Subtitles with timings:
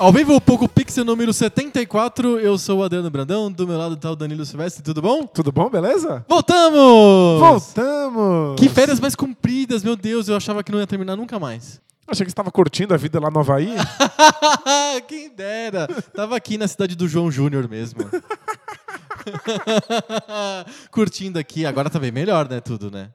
[0.00, 4.10] Ao vivo, Poco Pixel número 74, eu sou o Adriano Brandão, do meu lado tá
[4.10, 5.26] o Danilo Silvestre, tudo bom?
[5.26, 6.24] Tudo bom, beleza?
[6.26, 7.38] Voltamos!
[7.38, 8.58] Voltamos!
[8.58, 11.82] Que férias mais compridas, meu Deus, eu achava que não ia terminar nunca mais.
[12.08, 13.74] Achei que você estava curtindo a vida lá no Havaí.
[15.06, 15.86] Quem dera!
[16.16, 18.00] Tava aqui na cidade do João Júnior mesmo.
[20.90, 23.10] Curtindo aqui, agora tá bem melhor, né, tudo, né?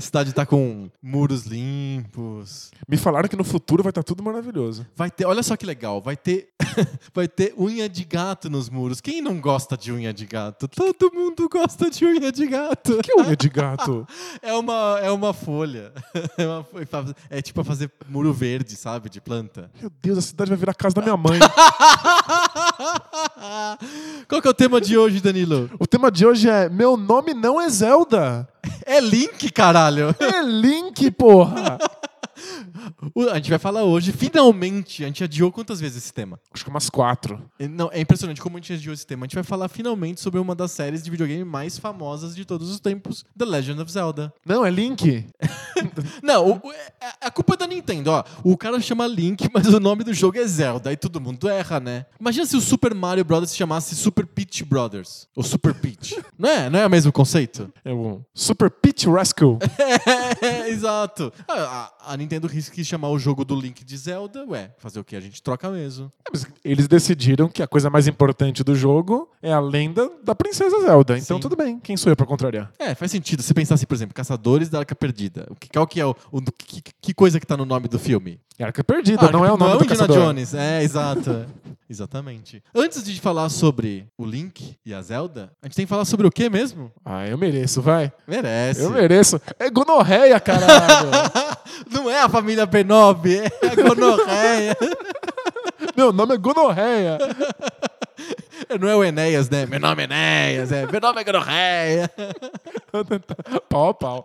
[0.00, 2.70] A cidade tá com muros limpos.
[2.88, 4.86] Me falaram que no futuro vai estar tudo maravilhoso.
[4.96, 6.48] Vai ter, olha só que legal, vai ter,
[7.12, 8.98] vai ter unha de gato nos muros.
[9.02, 10.66] Quem não gosta de unha de gato?
[10.68, 12.96] Todo mundo gosta de unha de gato.
[13.02, 14.06] Que unha de gato?
[14.40, 15.92] É uma, é uma folha.
[16.38, 16.64] É, uma,
[17.28, 19.10] é tipo fazer muro verde, sabe?
[19.10, 19.70] De planta.
[19.78, 21.38] Meu Deus, a cidade vai virar a casa da minha mãe.
[24.26, 25.68] Qual que é o tema de hoje, Danilo?
[25.78, 28.48] O tema de hoje é Meu nome não é Zelda.
[28.84, 30.14] É Link, caralho.
[30.18, 31.78] É Link, porra.
[33.30, 36.38] A gente vai falar hoje, finalmente, a gente adiou quantas vezes esse tema?
[36.52, 37.42] Acho que umas quatro.
[37.58, 39.24] Não, é impressionante como a gente adiou esse tema.
[39.24, 42.70] A gente vai falar finalmente sobre uma das séries de videogame mais famosas de todos
[42.70, 44.32] os tempos, The Legend of Zelda.
[44.44, 45.26] Não, é Link.
[46.22, 48.24] Não, o, é, a culpa é da Nintendo, ó.
[48.44, 51.80] O cara chama Link, mas o nome do jogo é Zelda, aí todo mundo erra,
[51.80, 52.06] né?
[52.18, 56.22] Imagina se o Super Mario Brothers se chamasse Super Peach Brothers, ou Super Peach.
[56.38, 56.70] não é?
[56.70, 57.72] Não é o mesmo conceito?
[57.84, 59.58] É o Super Peach Rescue.
[60.40, 61.32] é, exato.
[61.48, 65.16] A, a, Nintendo quis chamar o jogo do Link de Zelda, ué, fazer o que?
[65.16, 66.12] A gente troca mesmo.
[66.26, 70.80] É, eles decidiram que a coisa mais importante do jogo é a lenda da Princesa
[70.80, 71.18] Zelda.
[71.18, 71.40] Então Sim.
[71.40, 72.72] tudo bem, quem sou eu pra contrariar?
[72.78, 73.42] É, faz sentido.
[73.42, 75.46] Se pensar assim, por exemplo, Caçadores da Arca Perdida.
[75.50, 77.98] O que, qual que é o, o que, que, coisa que tá no nome do
[77.98, 78.40] filme?
[78.58, 80.26] Arca Perdida, ah, não é o nome não é do Indiana caçador.
[80.26, 81.46] Jones, é, exato.
[81.90, 82.62] Exatamente.
[82.72, 86.24] Antes de falar sobre o Link e a Zelda, a gente tem que falar sobre
[86.24, 86.92] o que mesmo?
[87.04, 88.12] Ah, eu mereço, vai.
[88.28, 88.80] Merece.
[88.80, 89.40] Eu mereço.
[89.58, 91.10] É gonorreia, caralho.
[91.90, 94.76] Não é a família B9, é a gonorreia.
[95.96, 97.18] Meu nome é gonorreia.
[98.78, 99.66] Não é o Enéas, né?
[99.66, 100.86] Meu nome é Enéas, é.
[100.86, 102.10] Meu nome é Gonorreia.
[103.68, 104.24] pau, pau.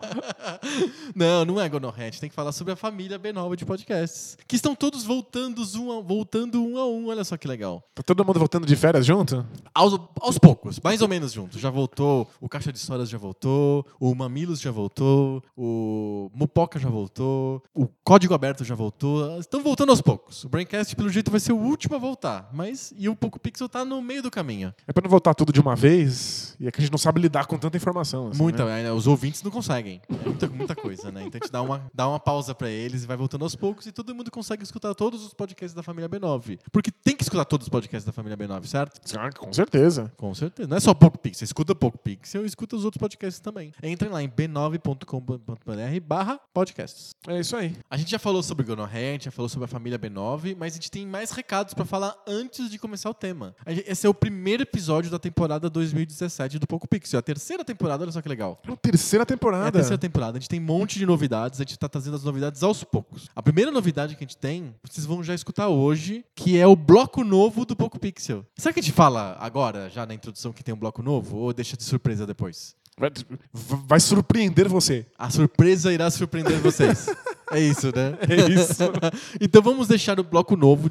[1.16, 2.09] Não, não é Gonorreia.
[2.09, 4.38] A gente tem que falar sobre a família B9 de podcasts.
[4.47, 7.07] Que estão todos voltando um a, voltando um a um.
[7.07, 7.84] Olha só que legal.
[7.95, 9.44] Tá todo mundo voltando de férias junto?
[9.73, 11.57] Aos, aos poucos, mais ou menos junto.
[11.57, 16.89] Já voltou, o Caixa de Histórias já voltou, o Mamilos já voltou, o Mupoca já
[16.89, 19.39] voltou, o Código Aberto já voltou.
[19.39, 20.44] Estão voltando aos poucos.
[20.44, 22.50] O Braincast, pelo jeito, vai ser o último a voltar.
[22.53, 24.73] Mas, e o Poco Pixel tá no meio do caminho.
[24.85, 27.22] É para não voltar tudo de uma vez e é que a gente não sabe
[27.22, 28.28] lidar com tanta informação.
[28.28, 28.91] Assim, muita, né?
[28.91, 30.01] os ouvintes não conseguem.
[30.09, 31.23] É muita, muita coisa, né?
[31.25, 33.85] Então a gente dá uma, dá uma pausa para eles e vai voltando aos poucos
[33.85, 36.59] e todo mundo consegue escutar todos os podcasts da família B9.
[36.72, 39.00] Porque tem que escutar todos os podcasts da família B9, certo?
[39.07, 40.12] Certo, com certeza.
[40.18, 40.67] Com certeza.
[40.67, 43.72] Não é só Poco Pixel, escuta Poco Pixel e escuta os outros podcasts também.
[43.81, 47.12] Entrem lá em b9.com.br barra podcasts.
[47.28, 47.75] É isso aí.
[47.90, 50.73] A gente já falou sobre Gonorrhea, a gente já falou sobre a família B9, mas
[50.73, 53.56] a gente tem mais recados para falar antes de começar o tema.
[53.66, 57.19] Esse é o primeiro episódio da temporada 2017 do Poco Pixel.
[57.19, 58.59] A terceira temporada, olha só que legal.
[58.68, 59.66] É a terceira temporada.
[59.66, 60.40] É a terceira temporada.
[60.40, 63.30] A gente tem um monte de novidades, a gente tá trazendo as novidades aos poucos.
[63.35, 66.75] A primeira novidade que a gente tem, vocês vão já escutar hoje, que é o
[66.75, 68.44] bloco novo do Poco Pixel.
[68.58, 71.38] Será que a gente fala agora, já na introdução, que tem um bloco novo?
[71.38, 72.75] Ou deixa de surpresa depois?
[72.97, 73.12] Vai,
[73.53, 75.06] vai surpreender você.
[75.19, 77.09] A surpresa irá surpreender vocês.
[77.51, 78.17] É isso, né?
[78.28, 78.83] É isso.
[79.39, 80.89] então vamos deixar o bloco novo,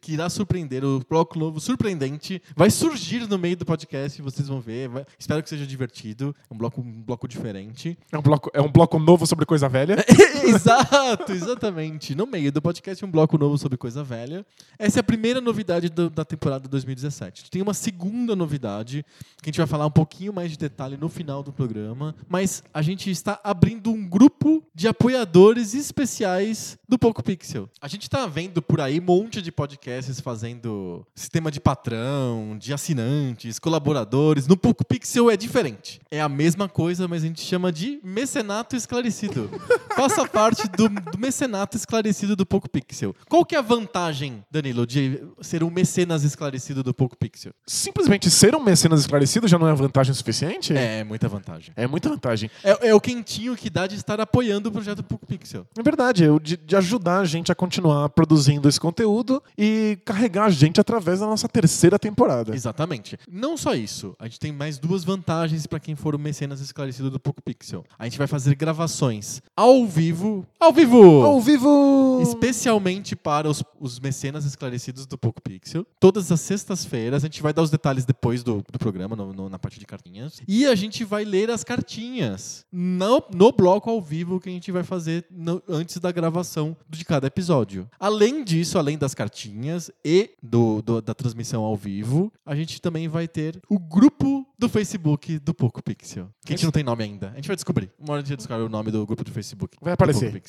[0.00, 2.42] que irá surpreender, o bloco novo surpreendente.
[2.56, 4.88] Vai surgir no meio do podcast, vocês vão ver.
[4.88, 5.06] Vai...
[5.18, 6.34] Espero que seja divertido.
[6.50, 7.98] É um bloco, um bloco diferente.
[8.10, 9.96] É um bloco, é um bloco novo sobre coisa velha?
[10.44, 12.14] Exato, exatamente.
[12.14, 14.44] No meio do podcast, um bloco novo sobre coisa velha.
[14.78, 17.50] Essa é a primeira novidade do, da temporada 2017.
[17.50, 19.04] Tem uma segunda novidade,
[19.40, 22.14] que a gente vai falar um pouquinho mais de detalhe no final do programa.
[22.28, 27.68] Mas a gente está abrindo um grupo de apoiadores especiais do Poco Pixel.
[27.80, 32.72] A gente tá vendo por aí um monte de podcasts fazendo sistema de patrão, de
[32.72, 34.46] assinantes, colaboradores.
[34.46, 36.00] No Poco Pixel é diferente.
[36.10, 39.50] É a mesma coisa, mas a gente chama de mecenato esclarecido.
[39.96, 43.14] Faça parte do, do mecenato esclarecido do Poco Pixel.
[43.28, 47.52] Qual que é a vantagem, Danilo, de ser um mecenas esclarecido do Poco Pixel?
[47.66, 50.76] Simplesmente ser um mecenas esclarecido já não é vantagem suficiente?
[50.76, 51.72] É, é muita vantagem.
[51.76, 52.50] É muita vantagem.
[52.62, 55.66] É, é o quentinho que dá de estar apoiando o projeto Poco Pixel.
[55.78, 60.50] É verdade, de, de ajudar a gente a continuar produzindo esse conteúdo e carregar a
[60.50, 62.54] gente através da nossa terceira temporada.
[62.54, 63.18] Exatamente.
[63.30, 67.10] Não só isso, a gente tem mais duas vantagens para quem for o mecenas esclarecido
[67.10, 67.84] do Poco Pixel.
[67.98, 70.46] A gente vai fazer gravações ao vivo.
[70.60, 71.22] Ao vivo!
[71.22, 72.20] Ao vivo!
[72.22, 75.86] Especialmente para os, os mecenas esclarecidos do Poco Pixel.
[75.98, 77.22] Todas as sextas-feiras.
[77.22, 79.86] A gente vai dar os detalhes depois do, do programa, no- no- na parte de
[79.86, 80.40] cartinhas.
[80.46, 84.70] E a gente vai ler as cartinhas no, no bloco ao vivo que a gente
[84.72, 87.88] vai fazer no- antes da gravação de cada episódio.
[87.98, 93.08] Além disso, além das cartinhas e do, do- da transmissão ao vivo, a gente também
[93.08, 96.28] vai ter o grupo do Facebook do Poco Pixel.
[96.44, 97.30] Que a gente não tem nome ainda.
[97.30, 97.90] A gente vai descobrir.
[97.98, 99.76] Uma hora a gente descobre o nome do grupo do Facebook.
[99.80, 100.42] Vai aparecer.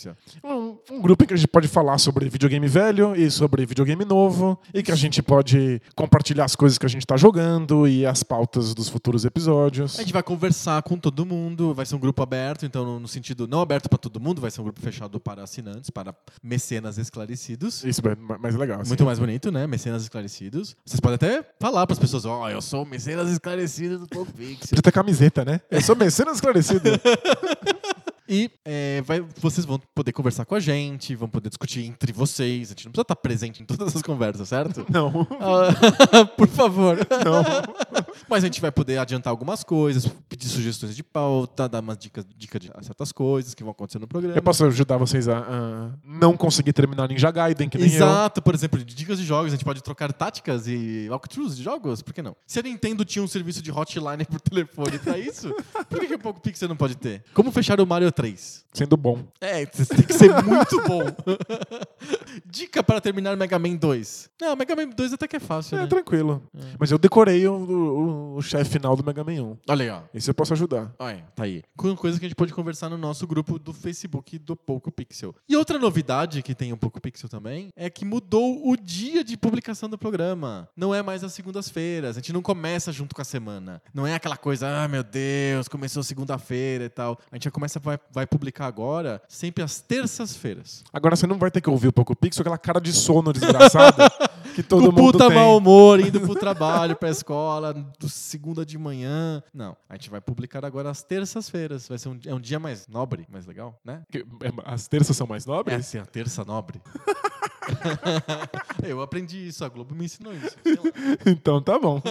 [0.43, 4.05] Um, um grupo em que a gente pode falar sobre videogame velho e sobre videogame
[4.05, 8.05] novo, e que a gente pode compartilhar as coisas que a gente tá jogando e
[8.05, 9.97] as pautas dos futuros episódios.
[9.99, 13.47] A gente vai conversar com todo mundo, vai ser um grupo aberto, então no sentido
[13.47, 17.83] não aberto para todo mundo, vai ser um grupo fechado para assinantes, para mecenas esclarecidos.
[17.83, 18.81] Isso é ma- mais legal.
[18.81, 18.89] assim.
[18.89, 19.65] Muito mais bonito, né?
[19.67, 20.75] Mecenas esclarecidos.
[20.85, 24.69] Vocês podem até falar para as pessoas, ó, eu sou mecenas esclarecido do Pixel.
[24.69, 25.61] Podia ter camiseta, né?
[25.69, 26.89] Eu sou mecenas esclarecido.
[28.27, 32.69] E é, vai- vocês vão poder conversar com a gente, vão poder discutir entre vocês.
[32.69, 34.85] A gente não precisa estar presente em todas as conversas, certo?
[34.89, 35.27] Não.
[35.39, 36.97] Ah, Por favor.
[37.25, 37.43] Não.
[38.29, 42.25] Mas a gente vai poder adiantar algumas coisas, pedir sugestões de pauta, dar umas dicas,
[42.37, 44.37] dicas de certas coisas que vão acontecer no programa.
[44.37, 47.95] Eu posso ajudar vocês a, a não conseguir terminar Ninja Gaiden, que nem eu.
[47.95, 51.63] Exato, por exemplo, de dicas de jogos, a gente pode trocar táticas e walkthroughs de
[51.63, 52.35] jogos, por que não?
[52.47, 55.53] Se a Nintendo tinha um serviço de hotline por telefone pra isso,
[55.89, 57.23] por que, que o Poco Pixel não pode ter?
[57.33, 58.63] Como fechar o Mario 3?
[58.73, 59.23] Sendo bom.
[59.39, 61.03] É, tem que ser muito bom.
[62.45, 64.29] Dica para terminar Mega Man 2.
[64.41, 65.87] Não, Mega Man 2 até que é fácil, É, né?
[65.87, 66.41] tranquilo.
[66.79, 69.57] Mas eu decorei o, o- o chefe final do Mega Man 1.
[69.69, 70.01] Olha aí, ó.
[70.13, 70.91] Esse eu posso ajudar.
[70.97, 71.61] Olha, tá aí.
[71.77, 75.35] Com coisa que a gente pode conversar no nosso grupo do Facebook do Poco Pixel.
[75.47, 79.37] E outra novidade que tem o Poco Pixel também é que mudou o dia de
[79.37, 80.67] publicação do programa.
[80.75, 82.17] Não é mais às segundas-feiras.
[82.17, 83.81] A gente não começa junto com a semana.
[83.93, 87.19] Não é aquela coisa, ah, meu Deus, começou segunda-feira e tal.
[87.31, 90.83] A gente já começa, vai, vai publicar agora, sempre às terças-feiras.
[90.93, 94.09] Agora você não vai ter que ouvir o Poco Pixel, aquela cara de sono desgraçada
[94.55, 95.35] que todo do mundo puta tem.
[95.35, 99.41] mau humor, indo pro trabalho, pra escola, do segunda de manhã.
[99.53, 101.87] Não, a gente vai publicar agora às terças-feiras.
[101.87, 104.03] Vai ser um, é um dia mais nobre, mais legal, né?
[104.11, 105.79] Que- é, As terças são mais É nobres?
[105.79, 106.79] assim, a terça nobre.
[108.83, 110.55] Eu aprendi isso, a Globo me ensinou isso.
[111.25, 112.01] Então tá bom.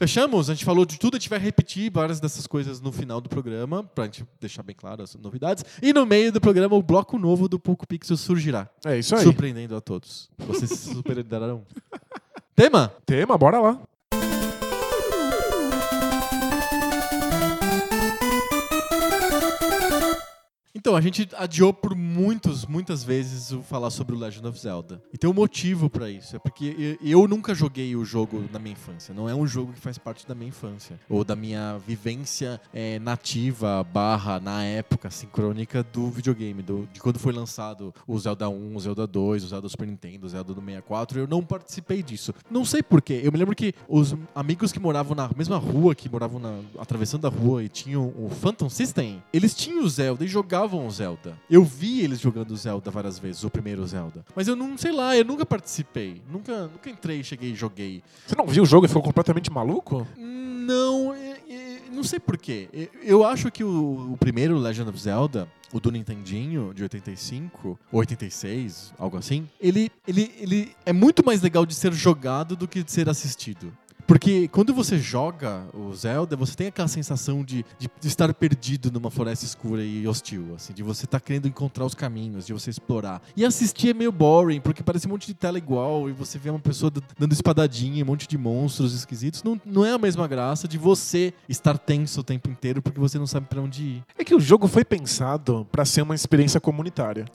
[0.00, 0.48] Fechamos?
[0.48, 3.28] A gente falou de tudo, a gente vai repetir várias dessas coisas no final do
[3.28, 5.62] programa, pra gente deixar bem claro as novidades.
[5.82, 9.22] E no meio do programa, o bloco novo do Poco Pixel surgirá, É isso aí.
[9.22, 10.30] surpreendendo a todos.
[10.38, 11.66] Vocês se surpreenderão.
[12.56, 12.90] Tema?
[13.04, 13.78] Tema, bora lá.
[20.80, 25.02] Então, a gente adiou por muitos, muitas vezes o falar sobre o Legend of Zelda.
[25.12, 26.36] E tem um motivo pra isso.
[26.36, 29.12] É porque eu nunca joguei o jogo na minha infância.
[29.12, 30.98] Não é um jogo que faz parte da minha infância.
[31.06, 36.62] Ou da minha vivência é, nativa, barra, na época, sincrônica do videogame.
[36.62, 40.24] Do, de quando foi lançado o Zelda 1, o Zelda 2, o Zelda Super Nintendo,
[40.24, 41.20] o Zelda do 64.
[41.20, 42.32] Eu não participei disso.
[42.50, 43.20] Não sei porquê.
[43.22, 47.26] Eu me lembro que os amigos que moravam na mesma rua, que moravam na, atravessando
[47.26, 51.36] a rua e tinham o Phantom System, eles tinham o Zelda e jogavam o Zelda.
[51.48, 54.24] Eu vi eles jogando o Zelda várias vezes, o primeiro Zelda.
[54.34, 56.20] Mas eu não, sei lá, eu nunca participei.
[56.30, 58.02] Nunca, nunca entrei, cheguei e joguei.
[58.26, 60.06] Você não viu o jogo e ficou completamente maluco?
[60.16, 62.68] Não, é- é- não sei porquê.
[62.72, 67.78] É, Eu acho que o, o primeiro Legend of Zelda, o do Nintendinho, de 85,
[67.92, 72.66] ou 86, algo assim, ele, ele, ele é muito mais legal de ser jogado do
[72.68, 73.72] que de ser assistido.
[74.10, 79.08] Porque quando você joga o Zelda, você tem aquela sensação de, de, estar perdido numa
[79.08, 83.22] floresta escura e hostil, assim, de você estar querendo encontrar os caminhos, de você explorar.
[83.36, 86.50] E assistir é meio boring, porque parece um monte de tela igual e você vê
[86.50, 89.44] uma pessoa dando espadadinha, um monte de monstros esquisitos.
[89.44, 93.16] Não, não é a mesma graça de você estar tenso o tempo inteiro porque você
[93.16, 94.02] não sabe pra onde ir.
[94.18, 97.26] É que o jogo foi pensado pra ser uma experiência comunitária.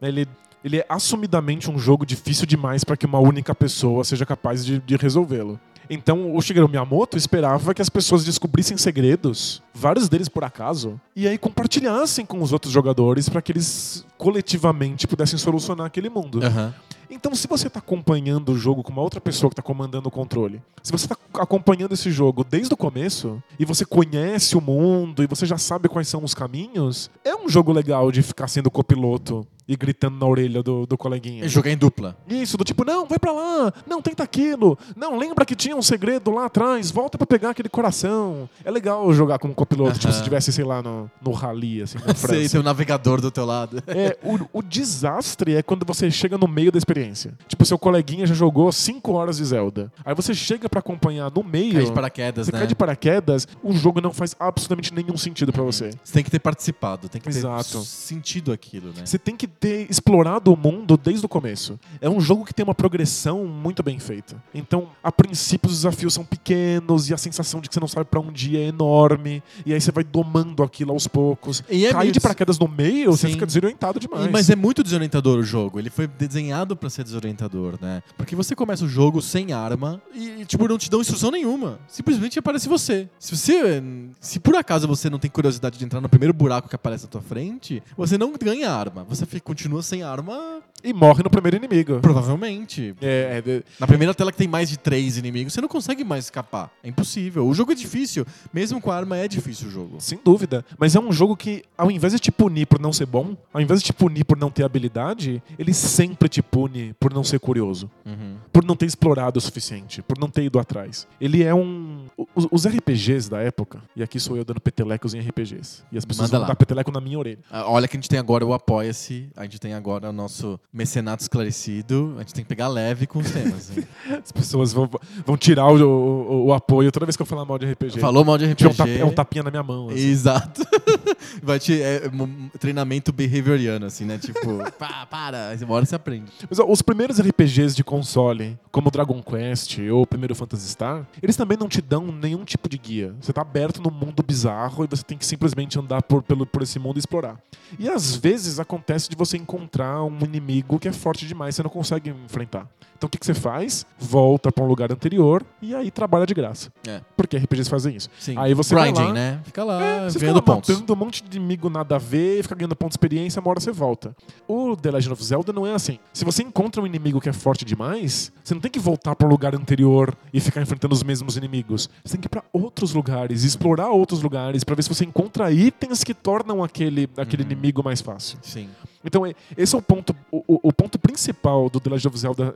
[0.00, 0.08] Né?
[0.08, 0.26] Ele,
[0.64, 4.78] ele é assumidamente um jogo difícil demais pra que uma única pessoa seja capaz de,
[4.78, 5.60] de resolvê-lo.
[5.88, 11.28] Então, o Shigeru Miyamoto esperava que as pessoas descobrissem segredos, vários deles por acaso, e
[11.28, 16.44] aí compartilhassem com os outros jogadores pra que eles coletivamente pudessem solucionar aquele mundo.
[16.44, 16.74] Aham.
[17.10, 20.10] Então, se você tá acompanhando o jogo com uma outra pessoa que tá comandando o
[20.10, 25.22] controle, se você tá acompanhando esse jogo desde o começo, e você conhece o mundo,
[25.22, 28.70] e você já sabe quais são os caminhos, é um jogo legal de ficar sendo
[28.70, 31.48] copiloto e gritando na orelha do, do coleguinha.
[31.48, 32.16] Jogar em dupla.
[32.28, 35.82] Isso, do tipo, não, vai pra lá, não, tenta aquilo, não, lembra que tinha um
[35.82, 38.48] segredo lá atrás, volta pra pegar aquele coração.
[38.64, 40.12] É legal jogar como copiloto, tipo, Aham.
[40.12, 42.50] se estivesse, sei lá, no, no rally, assim, na Sei, França.
[42.50, 43.82] tem um navegador do teu lado.
[43.86, 47.32] É, o, o desastre é quando você chega no meio da experiência.
[47.48, 49.92] Tipo, seu coleguinha já jogou 5 horas de Zelda.
[50.04, 51.74] Aí você chega pra acompanhar no meio.
[51.74, 52.58] Cai de paraquedas, você né?
[52.58, 55.90] cai de paraquedas, o jogo não faz absolutamente nenhum sentido pra você.
[56.02, 57.82] Você tem que ter participado, tem que ter Exato.
[57.82, 59.04] sentido aquilo, né?
[59.06, 61.78] Você tem que ter explorado o mundo desde o começo.
[62.00, 64.36] É um jogo que tem uma progressão muito bem feita.
[64.54, 68.06] Então, a princípio, os desafios são pequenos e a sensação de que você não sabe
[68.06, 69.42] pra onde é enorme.
[69.64, 71.62] E aí você vai domando aquilo aos poucos.
[71.70, 73.34] E é Cair meio de paraquedas no meio, você Sim.
[73.34, 74.30] fica desorientado demais.
[74.30, 75.78] Mas é muito desorientador o jogo.
[75.78, 78.02] Ele foi desenhado pra ser desorientador, né?
[78.16, 81.78] Porque você começa o jogo sem arma e, tipo, não te dão instrução nenhuma.
[81.88, 83.08] Simplesmente aparece você.
[83.18, 83.82] Se você.
[84.20, 87.10] Se por acaso você não tem curiosidade de entrar no primeiro buraco que aparece na
[87.10, 89.04] tua frente, você não ganha arma.
[89.08, 92.00] Você fica- continua sem arma, E morre no primeiro inimigo.
[92.00, 92.94] provavelmente.
[93.00, 96.24] É, é, Na primeira tela que tem mais de três inimigos, você não consegue mais
[96.24, 96.70] escapar.
[96.82, 97.46] É impossível.
[97.46, 98.26] O jogo é difícil.
[98.52, 99.96] Mesmo com a arma, é difícil o jogo.
[99.98, 100.64] Sem dúvida.
[100.78, 103.60] Mas é um jogo que, ao invés de te punir por não ser bom, ao
[103.60, 107.38] invés de te punir por não ter habilidade, ele sempre te pune por não ser
[107.38, 107.90] curioso.
[108.04, 108.36] Uhum.
[108.52, 111.06] Por não ter explorado o suficiente, por não ter ido atrás.
[111.20, 112.06] Ele é um.
[112.34, 115.82] Os, os RPGs da época, e aqui sou eu dando petelecos em RPGs.
[115.92, 116.48] E as pessoas Manda vão lá.
[116.48, 117.38] dar peteleco na minha orelha.
[117.50, 120.58] Ah, Olha que a gente tem agora o Apoia-se, a gente tem agora o nosso
[120.72, 123.76] mecenato esclarecido, a gente tem que pegar leve com os temas.
[123.76, 123.84] hein?
[124.24, 124.88] As pessoas vão,
[125.26, 127.98] vão tirar o, o- o apoio toda vez que eu falar mal de RPG.
[128.00, 128.76] Falou mal de Tipo, é, um RPG.
[128.76, 129.88] tap- é um tapinha na minha mão.
[129.88, 129.98] assim.
[129.98, 130.62] Exato.
[131.42, 134.18] Vai te, é, um treinamento behavioriano, assim, né?
[134.18, 136.30] Tipo, pá, para, uma hora você aprende.
[136.48, 141.06] Mas ó, os primeiros RPGs de console, como Dragon Quest ou o primeiro Phantasy Star,
[141.22, 143.14] eles também não te dão nenhum tipo de guia.
[143.20, 146.62] Você tá aberto num mundo bizarro e você tem que simplesmente andar por, pelo, por
[146.62, 147.38] esse mundo e explorar.
[147.78, 151.70] E às vezes acontece de você encontrar um inimigo que é forte demais, você não
[151.70, 152.68] consegue enfrentar.
[153.04, 153.84] Então o que, que você faz?
[153.98, 156.72] Volta pra um lugar anterior e aí trabalha de graça.
[156.88, 157.02] É.
[157.14, 158.08] Porque RPGs fazem isso.
[158.18, 158.34] Sim.
[158.38, 159.40] Aí você vai Grinding, lá- né?
[159.44, 160.82] Fica lá É, você ganhando fica lá pontos.
[160.90, 163.70] um monte de inimigo nada a ver, fica ganhando ponto de experiência, uma hora você
[163.72, 164.16] volta.
[164.48, 165.98] O The Legend of Zelda não é assim.
[166.14, 169.26] Se você encontra um inimigo que é forte demais, você não tem que voltar para
[169.26, 171.90] o lugar anterior e ficar enfrentando os mesmos inimigos.
[172.02, 175.52] Você tem que ir para outros lugares, explorar outros lugares, para ver se você encontra
[175.52, 177.50] itens que tornam aquele, aquele Uhum.
[177.52, 178.38] inimigo mais fácil.
[178.40, 178.66] Sim.
[179.06, 180.16] Então, é- esse é o ponto.
[180.32, 182.54] O- o ponto principal do The Legend of Zelda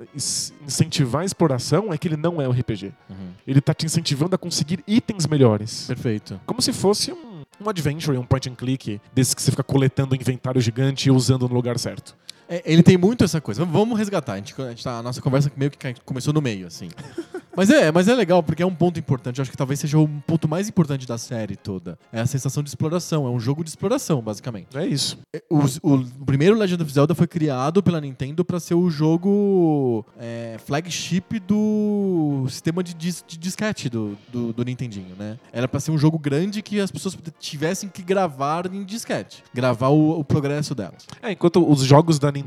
[0.65, 2.93] incentivar a exploração é que ele não é um RPG.
[3.09, 3.31] Uhum.
[3.47, 5.87] Ele tá te incentivando a conseguir itens melhores.
[5.87, 6.41] Perfeito.
[6.47, 10.15] Como se fosse um, um adventure, um point and click, desse que você fica coletando
[10.15, 12.17] um inventário gigante e usando no lugar certo.
[12.49, 13.65] É, ele tem muito essa coisa.
[13.65, 14.33] Vamos resgatar.
[14.33, 16.89] A, gente, a, gente tá- a nossa conversa meio que começou no meio, assim.
[17.55, 19.39] mas, é, mas é legal, porque é um ponto importante.
[19.39, 21.99] Eu acho que talvez seja o ponto mais importante da série toda.
[22.13, 23.27] É a sensação de exploração.
[23.27, 24.77] É um jogo de exploração, basicamente.
[24.77, 25.19] É isso.
[25.35, 30.05] É, O, o primeiro Legend of Zelda foi criado pela Nintendo para ser o jogo
[30.19, 35.39] é, flagship do sistema de, dis, de disquete do, do, do Nintendinho, né?
[35.53, 39.45] Era para ser um jogo grande que as pessoas tivessem que gravar em disquete.
[39.53, 41.07] Gravar o, o progresso delas.
[41.23, 42.38] É, enquanto os jogos da Nintendo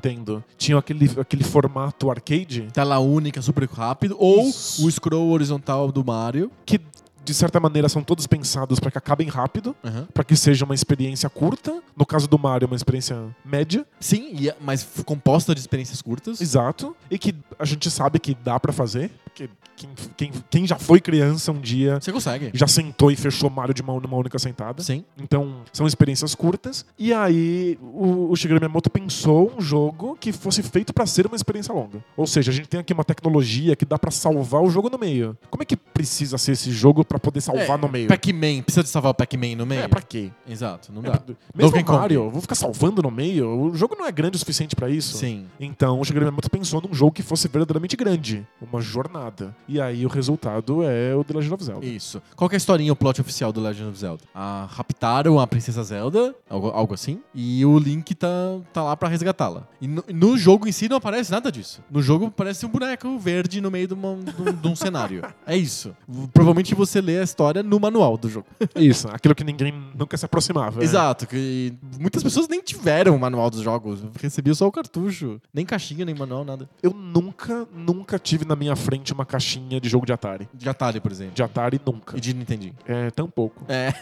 [0.57, 4.15] tinham aquele, aquele formato arcade, Tela única, super rápido.
[4.17, 4.85] Ou Isso.
[4.85, 6.51] o scroll horizontal do Mario.
[6.65, 6.79] que
[7.23, 9.75] de certa maneira são todos pensados para que acabem rápido,
[10.13, 11.81] para que seja uma experiência curta.
[11.95, 13.85] No caso do Mario, uma experiência média.
[13.99, 16.41] Sim, e- mas composta de experiências curtas.
[16.41, 16.95] Exato.
[17.09, 19.11] E que a gente sabe que dá para fazer.
[19.23, 22.51] Porque quem, quem, quem já foi criança um dia Você consegue.
[22.53, 24.83] já sentou e fechou Mario de uma, numa única sentada.
[24.83, 25.03] Sim.
[25.17, 26.85] Então, são experiências curtas.
[26.99, 31.35] E aí, o, o Shigeru Miyamoto pensou um jogo que fosse feito pra ser uma
[31.35, 32.03] experiência longa.
[32.17, 34.97] Ou seja, a gente tem aqui uma tecnologia que dá pra salvar o jogo no
[34.99, 35.37] meio.
[35.49, 38.07] Como é que precisa ser esse jogo pra poder salvar É, no meio?
[38.07, 38.61] Pac-Man.
[38.63, 39.81] Precisa de salvar o Pac-Man no meio?
[39.81, 40.31] É, pra quê?
[40.47, 41.17] Exato, não É, dá.
[41.17, 41.91] pra- mesmo Donkey.
[41.91, 43.47] Mario, vou ficar salvando no meio.
[43.49, 45.17] O jogo não é grande o suficiente pra isso.
[45.17, 45.45] Sim.
[45.59, 48.45] Então, o Shigeru Miyamoto pensou num jogo que fosse verdadeiramente grande.
[48.61, 49.55] Uma jornada.
[49.67, 51.85] E aí, o resultado é o The Legend of Zelda.
[51.85, 52.21] Isso.
[52.35, 54.23] Qual que é a historinha, o plot oficial do Legend of Zelda?
[54.33, 58.27] Ah, raptaram a princesa Zelda, algo, algo assim, e o Link tá,
[58.73, 59.67] tá lá pra resgatá-la.
[59.81, 61.81] E no, no jogo em si não aparece nada disso.
[61.91, 65.21] No jogo parece um boneco verde no meio de, uma- de um, de um cenário.
[65.45, 65.95] É isso.
[66.33, 68.45] Provavelmente você lê a história no manual do jogo.
[68.75, 70.79] Isso, aquilo que ninguém nunca se aproximava.
[70.79, 70.83] né?
[70.85, 71.27] Exato.
[71.27, 74.03] Que muitas pessoas nem tiveram o manual dos jogos.
[74.21, 75.39] Recebiam só o cartucho.
[75.53, 76.69] Nem caixinha, nem manual, nada.
[76.81, 80.47] Eu nunca, nunca tive na minha frente uma caixinha de jogo de Atari.
[80.53, 81.33] De Atari, por exemplo.
[81.33, 82.15] De Atari, nunca.
[82.17, 82.75] E de Nintendinho.
[82.85, 83.65] É, tão pouco.
[83.67, 83.93] É.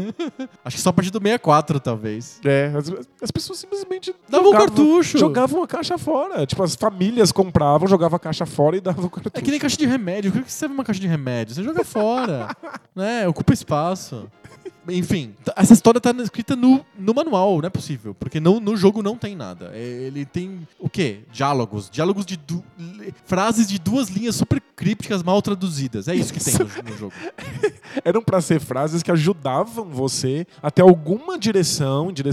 [0.64, 2.40] Acho que só a partir do 64, talvez.
[2.44, 2.92] É, as,
[3.22, 5.18] as pessoas simplesmente Dava um jogavam- cartucho.
[5.18, 6.46] Jogavam a caixa fora.
[6.46, 9.36] Tipo, as famílias compravam, jogavam a caixa fora e davam o cartucho.
[9.36, 10.32] É que nem caixa de remédio.
[10.32, 11.54] Por que você serve uma caixa de remédio?
[11.54, 12.43] Você joga fora.
[12.94, 13.26] Né?
[13.28, 14.30] Ocupa espaço.
[14.88, 18.14] Enfim, essa história tá escrita no, no manual, não é possível.
[18.14, 19.70] Porque não, no jogo não tem nada.
[19.72, 21.20] É, ele tem o quê?
[21.32, 21.88] Diálogos.
[21.90, 22.36] Diálogos de.
[22.36, 22.64] du-
[23.24, 26.08] frases de duas linhas super crípticas mal traduzidas.
[26.08, 27.12] É isso que tem no, no jogo.
[28.04, 32.30] Eram pra ser frases que ajudavam você a ter alguma direção, dire-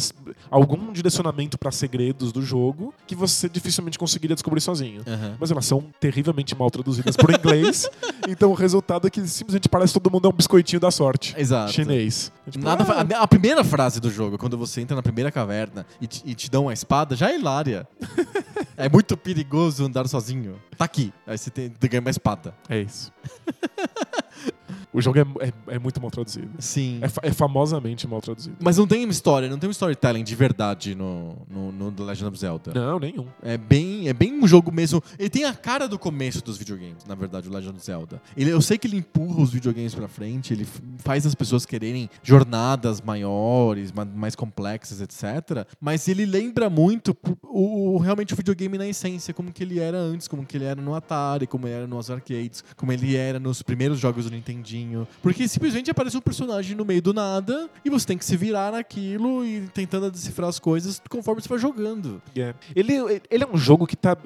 [0.50, 5.02] algum direcionamento pra segredos do jogo que você dificilmente conseguiria descobrir sozinho.
[5.08, 5.38] Aham.
[5.40, 7.90] Mas elas são terrivelmente mal traduzidas por inglês.
[8.28, 11.36] então o resultado é que simplesmente parece que todo mundo é um biscoitinho da sorte.
[11.38, 11.72] Exato.
[11.72, 12.32] Chinês.
[12.50, 16.08] Tipo, Nada, a, a primeira frase do jogo, quando você entra na primeira caverna e
[16.08, 17.88] te, e te dão uma espada, já é hilária.
[18.76, 20.60] é muito perigoso andar sozinho.
[20.78, 21.14] Tá aqui.
[21.28, 22.56] Aí você tem, ganha uma espada.
[22.68, 23.12] É isso.
[24.94, 26.50] o jogo é, é- é muito mal traduzido.
[26.60, 27.00] Sim.
[27.02, 28.56] É, fa- é famosamente mal traduzido.
[28.62, 32.04] Mas não tem uma história, não tem um storytelling de verdade no, no, no The
[32.04, 32.74] Legend of Zelda.
[32.74, 33.28] Não, nenhum.
[33.42, 35.02] É bem, é bem um jogo mesmo.
[35.18, 38.22] Ele tem a cara do começo dos videogames, na verdade, o Legend of Zelda.
[38.36, 40.68] Ele, eu sei que ele empurra os videogames pra frente, ele
[40.98, 45.66] faz as pessoas quererem jornadas maiores, ma- mais complexas, etc.
[45.80, 49.98] Mas ele lembra muito o, o- realmente o videogame na essência, como que ele era
[49.98, 53.40] antes, como que ele era no Atari, como ele era nos arcades, como ele era
[53.40, 54.81] nos primeiros jogos do Nintendinho.
[55.22, 58.72] Porque simplesmente aparece um personagem no meio do nada e você tem que se virar
[58.72, 62.22] naquilo e tentando decifrar as coisas conforme você vai jogando.
[62.36, 62.54] É.
[62.76, 62.94] Ele,
[63.30, 64.18] ele é um jogo que tá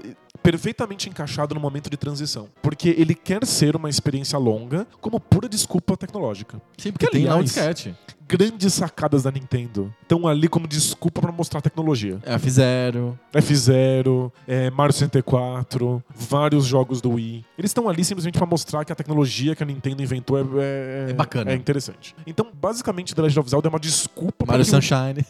[0.45, 2.47] perfeitamente encaixado no momento de transição.
[2.61, 6.61] Porque ele quer ser uma experiência longa como pura desculpa tecnológica.
[6.77, 7.95] Sim, porque Que, tem lá um aliás, disquete.
[8.27, 12.19] Grandes sacadas da Nintendo estão ali como desculpa pra mostrar tecnologia.
[12.25, 13.19] É, F-Zero.
[13.31, 17.45] F0, é, Mario 64, vários jogos do Wii.
[17.57, 21.05] Eles estão ali simplesmente pra mostrar que a tecnologia que a Nintendo inventou é, é,
[21.11, 21.51] É bacana.
[21.51, 22.15] É interessante.
[22.25, 25.23] Então, basicamente, The Legend of Zelda é uma desculpa Mario Sunshine.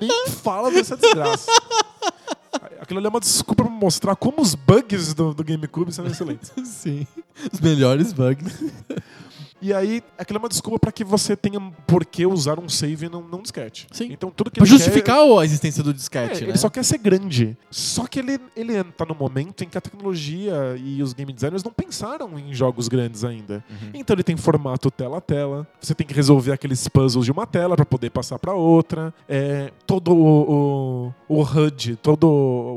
[0.00, 1.50] nem fala dessa desgraça.
[2.80, 6.52] Aquilo ali é uma desculpa pra mostrar como os bugs do, do GameCube são excelentes.
[6.64, 7.06] Sim.
[7.52, 8.62] Os melhores bugs.
[9.60, 13.08] E aí, aquilo é uma desculpa pra que você tenha por que usar um save
[13.08, 13.86] num, num disquete.
[13.92, 14.08] Sim.
[14.12, 16.50] Então, tudo que Pra ele quer- justificar a existência do É, disquete, né?
[16.50, 17.56] Ele só quer ser grande.
[17.70, 21.64] Só que ele, ele tá no momento em que a tecnologia e os game designers
[21.64, 23.64] não pensaram em jogos grandes ainda.
[23.68, 23.90] Uhum.
[23.94, 25.66] Então ele tem formato tela a tela.
[25.80, 29.12] Você tem que resolver aqueles puzzles de uma tela para poder passar para outra.
[29.28, 32.26] É, todo o, o, o HUD, todo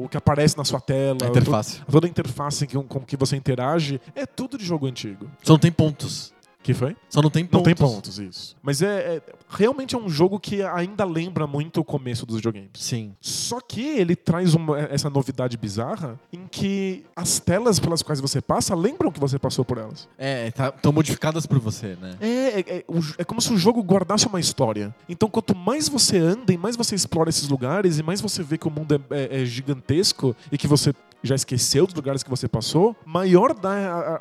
[0.03, 1.79] o que aparece na sua tela, A interface.
[1.79, 5.27] to- toda a interface com, com que você interage, é tudo de jogo antigo.
[5.43, 6.33] Só não tem pontos.
[6.63, 6.95] Que foi?
[7.09, 7.57] Só não tem pontos.
[7.57, 8.55] Não tem pontos, isso.
[8.61, 12.69] Mas é, é- realmente é um jogo que ainda lembra muito o começo dos videogames.
[12.75, 13.13] Sim.
[13.19, 18.39] Só que ele traz uma- essa novidade bizarra em que as telas pelas quais você
[18.41, 20.07] passa lembram que você passou por elas.
[20.19, 22.15] É, estão modificadas por você, né?
[22.21, 22.85] É, é, é,
[23.17, 24.93] é como se o jogo guardasse uma história.
[25.09, 28.57] Então, quanto mais você anda e mais você explora esses lugares e mais você vê
[28.57, 30.93] que o mundo é, é- é gigantesco e que você
[31.23, 33.69] já esqueceu dos lugares que você passou, maior dá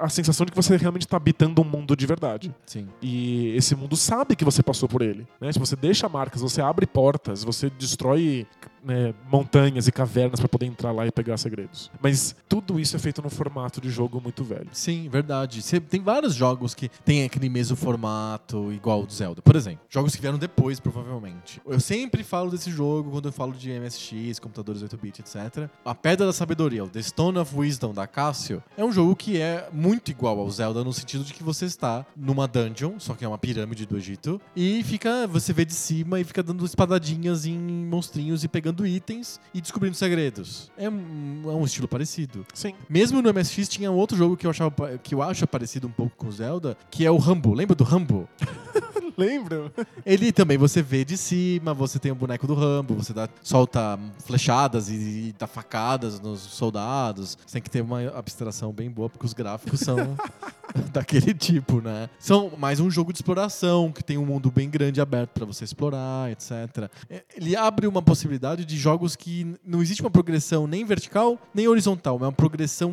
[0.01, 2.55] a, a- sensação de que você realmente está habitando um mundo de verdade.
[2.67, 2.89] Sim.
[3.01, 5.27] E esse mundo sabe que você passou por ele.
[5.41, 5.53] Né?
[5.53, 8.47] Tipo, você deixa marcas, você abre portas, você destrói
[8.83, 11.91] né, montanhas e cavernas para poder entrar lá e pegar segredos.
[12.03, 14.69] Mas tudo isso é feito num formato de jogo muito velho.
[14.73, 15.61] Sim, verdade.
[15.63, 19.43] Cê- tem vários jogos que tem aquele mesmo formato igual ao do Zelda.
[19.43, 21.61] Por exemplo, jogos que vieram depois, provavelmente.
[21.67, 25.69] Eu sempre falo desse jogo quando eu falo de MSX, computadores 8-bit, etc.
[25.85, 29.39] A Pedra da Sabedoria, o The Stone of Wisdom da Casio, é um jogo que
[29.41, 33.25] é muito igual ao Zelda no sentido de que você está numa dungeon, só que
[33.25, 37.47] é uma pirâmide do Egito, e fica, você vê de cima e fica dando espadadinhas
[37.47, 40.71] em monstrinhos e pegando itens e descobrindo segredos.
[40.77, 42.47] É um, é um estilo parecido.
[42.55, 42.75] Sim.
[42.89, 45.93] Mesmo no MSX tinha um outro jogo que eu, achava, que eu acho parecido um
[45.93, 47.55] pouco com o Zelda, que é o Rambo.
[47.55, 48.29] Lembra do Rambo?
[49.21, 49.71] Lembra?
[50.07, 53.99] Ele também você vê de cima, você tem o boneco do Rambo, você dá, solta
[54.25, 57.37] flechadas e, e dá facadas nos soldados.
[57.47, 59.97] Você tem que ter uma abstração bem boa, porque os gráficos são
[60.91, 62.09] daquele tipo, né?
[62.19, 65.65] São mais um jogo de exploração, que tem um mundo bem grande aberto pra você
[65.65, 66.91] explorar, etc.
[67.11, 71.69] É, Ele abre uma possibilidade de jogos que não existe uma progressão nem vertical, nem
[71.69, 72.91] horizontal, é uma progressão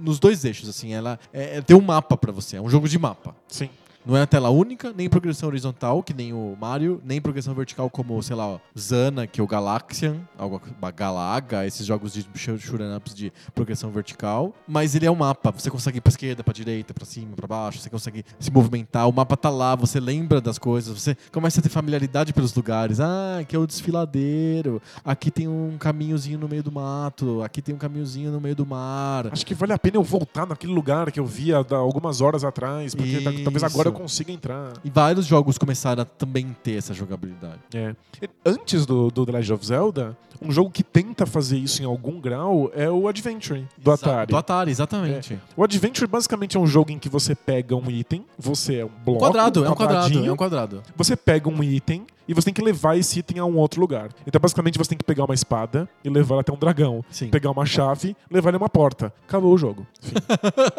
[0.00, 0.94] nos dois eixos, assim.
[0.94, 3.36] Ela é, é- tem um mapa pra você, é um jogo de mapa.
[3.46, 3.68] Sim.
[4.04, 8.20] Não é tela única, nem progressão horizontal, que nem o Mario, nem progressão vertical como,
[8.22, 10.60] sei lá, Zana, que é o Galaxian, algo,
[10.96, 14.54] Galaga, esses jogos de shoot'em ups de progressão vertical.
[14.66, 17.46] Mas ele é um mapa, você consegue ir pra esquerda, pra direita, pra cima, pra
[17.46, 21.60] baixo, você consegue se movimentar, o mapa tá lá, você lembra das coisas, você começa
[21.60, 23.00] a ter familiaridade pelos lugares.
[23.00, 27.74] Ah, aqui é o desfiladeiro, aqui tem um caminhozinho no meio do mato, aqui tem
[27.74, 29.28] um caminhozinho no meio do mar.
[29.32, 32.94] Acho que vale a pena eu voltar naquele lugar que eu via algumas horas atrás,
[32.94, 34.72] porque ta- talvez agora eu consiga entrar.
[34.84, 37.60] E vários jogos começaram a também ter essa jogabilidade.
[37.74, 37.94] É.
[38.44, 42.20] Antes do, do The Legend of Zelda, um jogo que tenta fazer isso em algum
[42.20, 44.30] grau é o Adventure, do Exa- Atari.
[44.30, 45.38] Do Atari, exatamente.
[45.56, 48.88] O Adventure basicamente é um jogo em que você pega um item, você é um
[48.88, 50.82] Um bloco, quadrado, é um quadrado, é um quadrado.
[50.96, 54.08] Você pega um item e você tem que levar esse item a um outro lugar.
[54.26, 57.04] Então, basicamente, você tem que pegar uma espada e levar até um dragão.
[57.10, 57.28] Sim.
[57.28, 59.12] Pegar uma chave e levar ele a uma porta.
[59.26, 59.86] Acabou o jogo.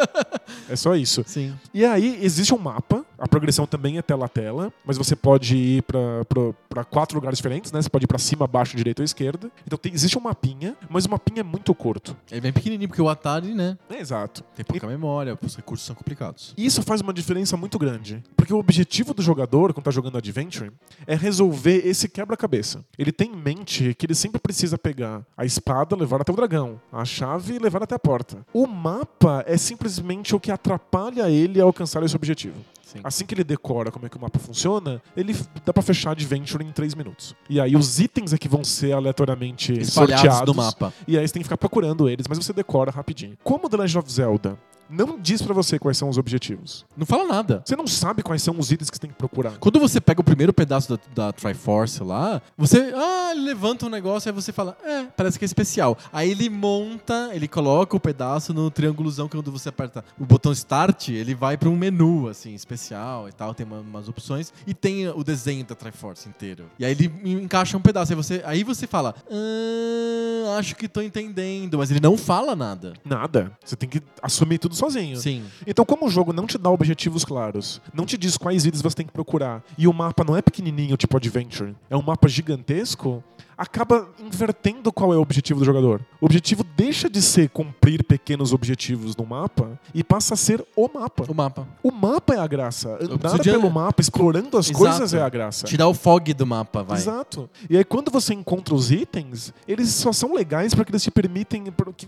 [0.69, 1.23] É só isso.
[1.27, 1.53] Sim.
[1.73, 3.05] E aí, existe um mapa.
[3.21, 4.73] A progressão também é tela a tela.
[4.83, 7.81] Mas você pode ir pra quatro lugares diferentes, né?
[7.81, 9.51] Você pode ir pra cima, baixo, direita ou esquerda.
[9.65, 12.17] Então, tem- existe um mapinha, mas o mapinha é muito curto.
[12.31, 13.77] É bem pequenininho, porque o Atari, né?
[13.89, 14.43] É exato.
[14.55, 16.53] Tem pouca memória, os recursos são complicados.
[16.57, 18.23] E Isso faz uma diferença muito grande.
[18.35, 20.71] Porque o objetivo do jogador, quando tá jogando Adventure,
[21.05, 22.83] é resolver esse quebra-cabeça.
[22.97, 26.79] Ele tem em mente que ele sempre precisa pegar a espada, levar até o dragão,
[26.91, 28.37] a chave e levar até a porta.
[28.53, 32.55] O mapa é simplesmente o que atrapalha ele a alcançar esse objetivo.
[32.91, 32.99] Sim.
[33.03, 36.63] Assim que ele decora como é que o mapa funciona, ele dá pra fechar Adventure
[36.63, 37.35] em 3 minutos.
[37.49, 40.55] E aí os itens é que vão ser aleatoriamente Espalhados sorteados.
[40.55, 40.93] no mapa.
[41.07, 43.37] E aí você tem que ficar procurando eles, mas você decora rapidinho.
[43.43, 44.57] Como The Legend of Zelda
[44.91, 46.85] não diz pra você quais são os objetivos.
[46.97, 47.61] Não fala nada.
[47.65, 49.53] Você não sabe quais são os itens que você tem que procurar.
[49.59, 52.91] Quando você pega o primeiro pedaço da, da Triforce lá, você.
[52.95, 55.97] Ah, levanta um negócio, aí você fala, é, parece que é especial.
[56.11, 60.51] Aí ele monta, ele coloca o pedaço no triângulozão, que quando você aperta o botão
[60.51, 64.73] Start, ele vai pra um menu, assim, especial e tal, tem uma- umas opções, e
[64.73, 66.65] tem o desenho da Triforce inteiro.
[66.77, 71.01] E aí ele encaixa um pedaço, aí você, aí você fala, ah, acho que tô
[71.01, 72.93] entendendo, mas ele não fala nada.
[73.05, 73.51] Nada.
[73.63, 75.17] Você tem que assumir tudo sozinho.
[75.17, 75.43] Sim.
[75.65, 78.95] Então, como o jogo não te dá objetivos claros, não te diz quais itens você
[78.95, 83.23] tem que procurar, e o mapa não é pequenininho, tipo Adventure, é um mapa gigantesco,
[83.61, 86.01] acaba invertendo qual é o objetivo do jogador.
[86.19, 90.89] O objetivo deixa de ser cumprir pequenos objetivos no mapa e passa a ser o
[90.91, 91.25] mapa.
[91.29, 91.67] O mapa.
[91.83, 92.97] O mapa é a graça.
[92.99, 94.79] Andar de- pelo mapa, explorando as Exato.
[94.79, 95.67] coisas é a graça.
[95.67, 96.97] Tirar o fog do mapa, vai.
[96.97, 97.47] Exato.
[97.69, 101.65] E aí quando você encontra os itens, eles só são legais porque eles te permitem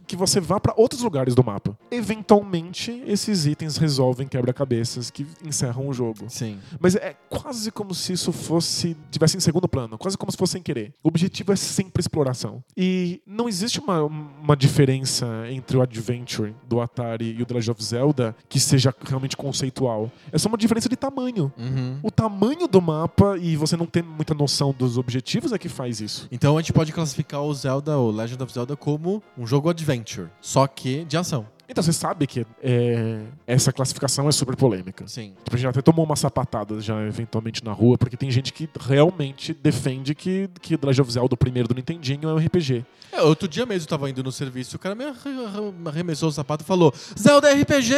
[0.08, 1.78] que você vá para outros lugares do mapa.
[1.92, 6.26] Eventualmente, esses itens resolvem quebra-cabeças que encerram o jogo.
[6.30, 6.58] Sim.
[6.80, 10.54] Mas é quase como se isso fosse tivesse em segundo plano, quase como se fosse
[10.54, 10.94] sem querer.
[11.04, 12.64] O objetivo é sempre exploração.
[12.76, 17.72] E não existe uma, uma diferença entre o Adventure do Atari e o The Legend
[17.72, 20.12] of Zelda que seja realmente conceitual.
[20.32, 21.52] É só uma diferença de tamanho.
[21.58, 22.00] Uhum.
[22.04, 26.00] O tamanho do mapa e você não ter muita noção dos objetivos é que faz
[26.00, 26.28] isso.
[26.32, 30.30] Então a gente pode classificar o Zelda, o Legend of Zelda, como um jogo adventure,
[30.42, 31.48] só que de ação.
[31.68, 35.08] Então você sabe que é, essa classificação é super polêmica.
[35.08, 35.34] Sim.
[35.44, 38.70] Tipo, a gente até tomou uma sapatada já eventualmente na rua, porque tem gente que
[38.80, 42.86] realmente defende que, que The of Zelda, o primeiro do Nintendinho, é um RPG.
[43.12, 46.30] É, outro dia mesmo eu tava indo no serviço, o cara me arre- arre- arremessou
[46.30, 47.94] o sapato e falou: Zelda RPG!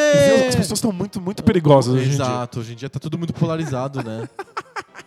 [0.50, 2.16] As pessoas estão muito, muito perigosas hoje em dia.
[2.24, 4.28] Exato, hoje em dia tá tudo muito polarizado, né?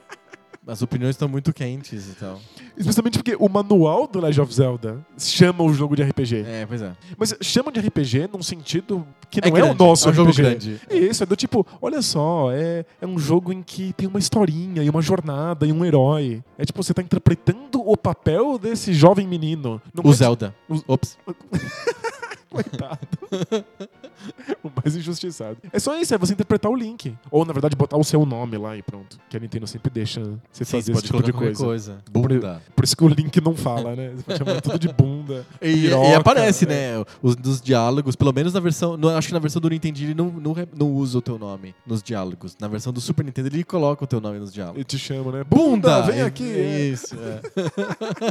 [0.69, 2.39] As opiniões estão muito quentes e tal.
[2.77, 6.45] Especialmente porque o manual do Legend of Zelda chama o jogo de RPG.
[6.47, 6.93] É, pois é.
[7.17, 10.31] Mas chama de RPG num sentido que não é, grande, o nosso é um jogo
[10.31, 10.43] RPG.
[10.43, 10.81] grande.
[10.91, 14.83] Isso, é do tipo, olha só, é, é um jogo em que tem uma historinha
[14.83, 16.45] e uma jornada e um herói.
[16.59, 19.81] É tipo, você tá interpretando o papel desse jovem menino.
[19.95, 20.55] Não O é Zelda.
[20.69, 21.17] o- Ops.
[22.51, 22.99] Coitado.
[24.63, 25.59] o mais injustiçado.
[25.73, 27.17] É só isso, é você interpretar o Link.
[27.31, 29.19] Ou, na verdade, botar o seu nome lá e pronto.
[29.29, 30.21] Que a Nintendo sempre deixa
[30.53, 31.65] você Sim, fazer você esse tipo de coisa.
[31.65, 31.99] coisa.
[32.11, 32.63] Bunda.
[32.75, 34.13] Por isso que o Link não fala, né?
[34.17, 35.47] Você pode chamar tudo de bunda.
[35.63, 36.69] E, e piroca, aparece, é.
[36.69, 37.05] né?
[37.23, 38.97] Os dos diálogos, pelo menos na versão.
[38.97, 41.75] no- acho que na versão do Nintendo ele não, não, não usa o teu nome
[41.87, 42.57] nos diálogos.
[42.61, 44.77] Na versão do Super Nintendo ele coloca o teu nome nos diálogos.
[44.79, 45.45] Ele te chama, né?
[45.45, 46.45] Bunda, vem É- aqui.
[46.51, 46.81] é.
[46.89, 47.41] Isso, é.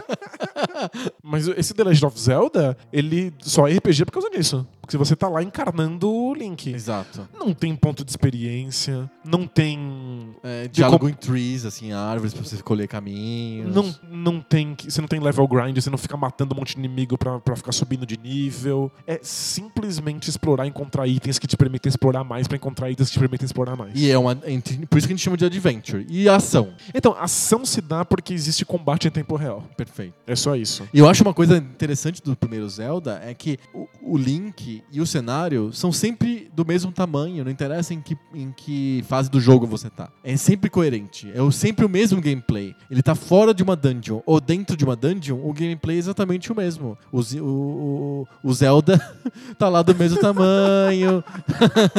[1.23, 4.65] Mas esse The Legend of Zelda, ele só é RPG por causa disso.
[4.87, 6.73] Porque você tá lá encarnando o Link.
[6.73, 7.27] Exato.
[7.37, 10.33] Não tem ponto de experiência, não tem.
[10.41, 13.75] É, diálogo em trees, assim, árvores pra você escolher caminhos.
[13.75, 14.77] Não, não tem.
[14.81, 17.57] Você não tem level grind, você não fica matando um monte de inimigo pra, pra
[17.57, 18.89] ficar subindo de nível.
[19.05, 23.19] É simplesmente explorar, encontrar itens que te permitem explorar mais pra encontrar itens que te
[23.19, 23.91] permitem explorar mais.
[23.93, 24.37] E é uma.
[24.37, 26.07] Por isso que a gente chama de adventure.
[26.09, 26.69] E ação.
[26.95, 29.65] Então, ação se dá porque existe combate em tempo real.
[29.75, 30.13] Perfeito.
[30.25, 30.87] É só isso.
[30.93, 35.01] E eu acho uma coisa interessante do primeiro Zelda é que o, o Link e
[35.01, 39.39] o cenário são sempre do mesmo tamanho, não interessa em que, em que fase do
[39.39, 40.09] jogo você tá.
[40.23, 42.75] É sempre coerente, é sempre o mesmo gameplay.
[42.89, 46.51] Ele tá fora de uma dungeon ou dentro de uma dungeon, o gameplay é exatamente
[46.51, 46.97] o mesmo.
[47.11, 48.97] O, o, o Zelda
[49.57, 51.23] tá lá do mesmo tamanho.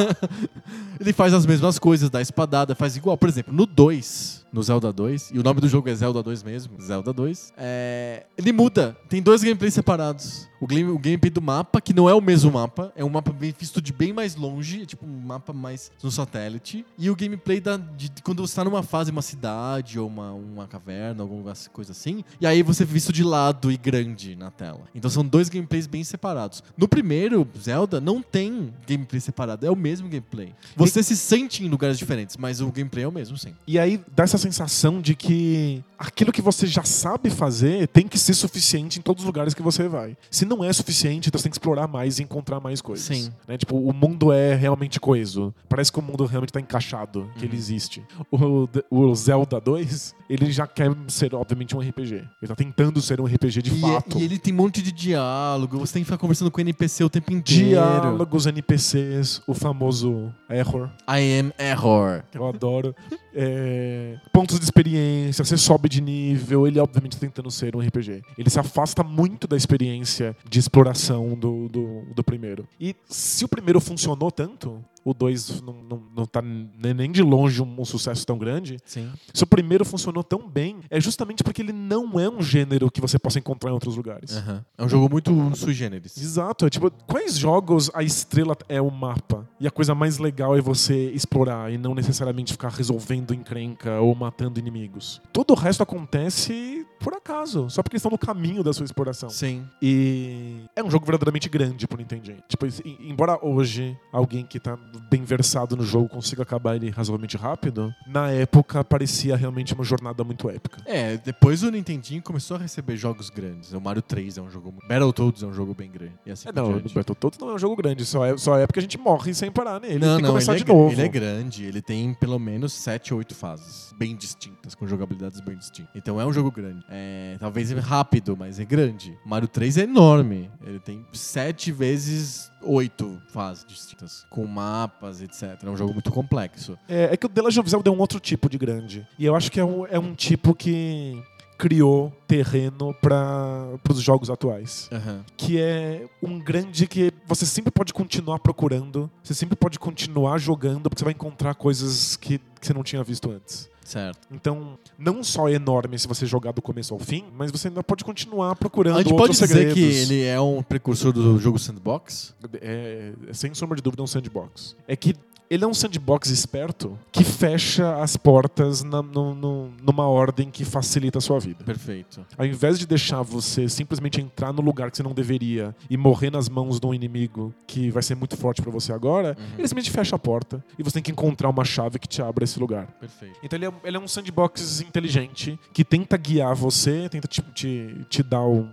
[0.99, 3.17] Ele faz as mesmas coisas, dá espadada, faz igual.
[3.17, 6.43] Por exemplo, no 2, no Zelda 2, e o nome do jogo é Zelda 2
[6.43, 8.97] mesmo, Zelda 2, é, ele muda.
[9.07, 10.47] Tem dois gameplays separados.
[10.59, 13.31] O, game, o gameplay do mapa, que não é o mesmo mapa, é um mapa
[13.31, 16.85] bem visto de bem mais longe, é tipo um mapa mais no satélite.
[16.97, 20.33] E o gameplay da, de, de quando você tá numa fase, uma cidade ou uma,
[20.33, 22.23] uma caverna, alguma coisa assim.
[22.41, 24.81] E aí você é visto de lado e grande na tela.
[24.93, 26.61] Então são dois gameplays bem separados.
[26.77, 30.53] No primeiro, Zelda, não tem gameplay separado, é o mesmo gameplay.
[30.75, 33.55] Você se sente em lugares diferentes, mas o gameplay é o mesmo, sim.
[33.65, 38.17] E aí dá essa sensação de que aquilo que você já sabe fazer tem que
[38.17, 40.17] ser suficiente em todos os lugares que você vai.
[40.31, 43.05] Se não é suficiente, então você tem que explorar mais e encontrar mais coisas.
[43.05, 43.29] Sim.
[43.47, 43.57] Né?
[43.57, 45.53] Tipo, o mundo é realmente coeso.
[45.67, 47.59] Parece que o mundo realmente tá encaixado, que ele Uhum.
[47.59, 48.03] existe.
[48.31, 52.13] O, o Zelda 2, ele já quer ser, obviamente, um RPG.
[52.15, 54.17] Ele tá tentando ser um RPG de e, fato.
[54.17, 57.03] e ele tem um monte de diálogo, você tem que ficar conversando com o NPC
[57.03, 57.69] o tempo inteiro.
[57.69, 62.23] Diálogos, NPCs, o famoso error, I am error.
[62.31, 62.95] que eu adoro.
[63.33, 66.67] É, pontos de experiência, você sobe de nível.
[66.67, 68.21] Ele, obviamente, tá tentando ser um RPG.
[68.37, 72.67] Ele se afasta muito da experiência de exploração do, do, do primeiro.
[72.79, 77.21] E se o primeiro funcionou tanto, o 2 não, não, não tá ne- nem de
[77.21, 78.77] longe um, um sucesso tão grande.
[78.85, 79.11] Sim.
[79.33, 83.01] Se o primeiro funcionou tão bem, é justamente porque ele não é um gênero que
[83.01, 84.35] você possa encontrar em outros lugares.
[84.37, 84.65] Aham.
[84.77, 86.17] É um jogo muito sui generis.
[86.17, 89.47] Exato, é tipo, quais jogos a estrela é o mapa?
[89.59, 94.13] E a coisa mais legal é você explorar e não necessariamente ficar resolvendo encrenca ou
[94.15, 95.21] matando inimigos.
[95.33, 99.29] Todo o resto acontece por acaso, só porque estão no caminho da sua exploração.
[99.29, 99.65] Sim.
[99.81, 102.43] E é um jogo verdadeiramente grande pro Nintendinho.
[102.47, 102.65] Tipo,
[102.99, 104.77] embora hoje alguém que tá
[105.09, 110.23] bem versado no jogo consiga acabar ele razoavelmente rápido, na época parecia realmente uma jornada
[110.23, 110.81] muito épica.
[110.85, 113.73] É, depois o Nintendinho começou a receber jogos grandes.
[113.73, 114.73] O Mario 3 é um jogo.
[114.87, 116.13] Battletoads é um jogo bem grande.
[116.25, 116.81] E assim É, não, o.
[116.81, 119.51] Battletoads não é um jogo grande, só é, só é porque a gente morre sem
[119.51, 119.99] parar nele.
[119.99, 120.91] Não, tem não, começar ele é, de novo.
[120.91, 121.63] ele é grande.
[121.63, 125.91] Ele tem pelo menos 7 ou 8 fases bem distintas, com jogabilidades bem distintas.
[125.95, 126.83] Então é um jogo grande.
[126.89, 129.17] É, talvez rápido, mas é grande.
[129.25, 130.49] Mario 3 é enorme.
[130.65, 135.63] Ele tem 7 vezes 8 fases distintas, com mapas, etc.
[135.63, 136.77] É um jogo muito complexo.
[136.87, 139.07] É, é que o The Legend of Zelda é um outro tipo de grande.
[139.17, 141.21] E eu acho que é um, é um tipo que
[141.59, 144.89] criou terreno para os jogos atuais.
[144.91, 145.25] Aham.
[145.35, 150.83] Que é um grande que você sempre pode continuar procurando, você sempre pode continuar jogando,
[150.83, 153.69] porque você vai encontrar coisas que, que você não tinha visto antes.
[153.89, 154.19] Certo.
[154.31, 157.81] Então, não só é enorme se você jogar do começo ao fim, mas você ainda
[157.83, 159.73] pode continuar procurando A gente pode outros dizer segredos.
[159.73, 162.35] que ele é um precursor do jogo sandbox?
[162.61, 164.75] é, é, sem sombra de dúvida, um sandbox.
[164.87, 165.15] É que
[165.49, 170.63] ele é um sandbox esperto que fecha as portas na- no- no- numa ordem que
[170.63, 171.63] facilita a sua vida.
[171.63, 172.25] Perfeito.
[172.37, 176.29] Ao invés de deixar você simplesmente entrar no lugar que você não deveria e morrer
[176.29, 179.45] nas mãos de um inimigo que vai ser muito forte pra você agora, Uhum.
[179.57, 182.43] ele simplesmente fecha a porta e você tem que encontrar uma chave que te abra
[182.43, 182.87] esse lugar.
[182.99, 183.39] Perfeito.
[183.43, 188.05] Então ele é, ele é um sandbox inteligente que tenta guiar você, tenta te, te,
[188.09, 188.69] te dar um,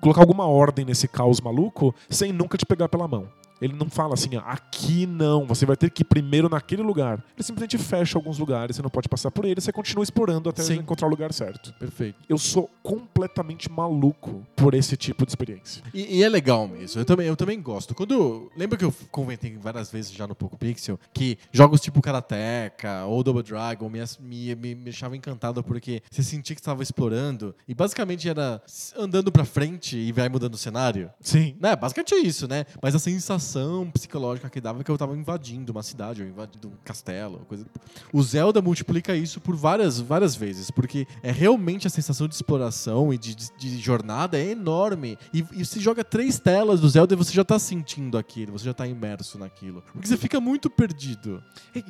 [0.00, 3.28] colocar alguma ordem nesse caos maluco sem nunca te pegar pela mão.
[3.60, 7.22] Ele não fala assim, ó, aqui não, você vai ter que ir primeiro naquele lugar.
[7.34, 10.62] Ele simplesmente fecha alguns lugares, você não pode passar por ele, você continua explorando até
[10.62, 10.74] Sim.
[10.76, 11.72] encontrar o lugar certo.
[11.74, 12.18] Perfeito.
[12.28, 15.82] Eu sou completamente maluco por esse tipo de experiência.
[15.94, 17.00] E, e é legal mesmo.
[17.00, 17.94] Eu também, eu também gosto.
[17.94, 18.50] Quando.
[18.56, 23.22] Lembra que eu comentei várias vezes já no Poco Pixel que jogos tipo Karateka ou
[23.22, 27.74] Double Dragon me, me, me, me deixavam encantado porque você sentia que estava explorando e
[27.74, 28.60] basicamente era
[28.96, 31.10] andando pra frente e vai mudando o cenário.
[31.20, 31.56] Sim.
[31.60, 31.74] Né?
[31.74, 32.64] Basicamente é isso, né?
[32.82, 33.45] Mas a sensação
[33.92, 37.64] psicológica que dava que eu tava invadindo uma cidade, ou invadindo um castelo, coisa.
[38.12, 43.12] O Zelda multiplica isso por várias, várias vezes, porque é realmente a sensação de exploração
[43.12, 45.18] e de, de- de jornada é enorme.
[45.32, 48.64] E, e você joga três telas do Zelda e você já tá sentindo aquilo, você
[48.64, 49.82] já tá imerso naquilo.
[49.92, 51.42] Porque você fica muito perdido.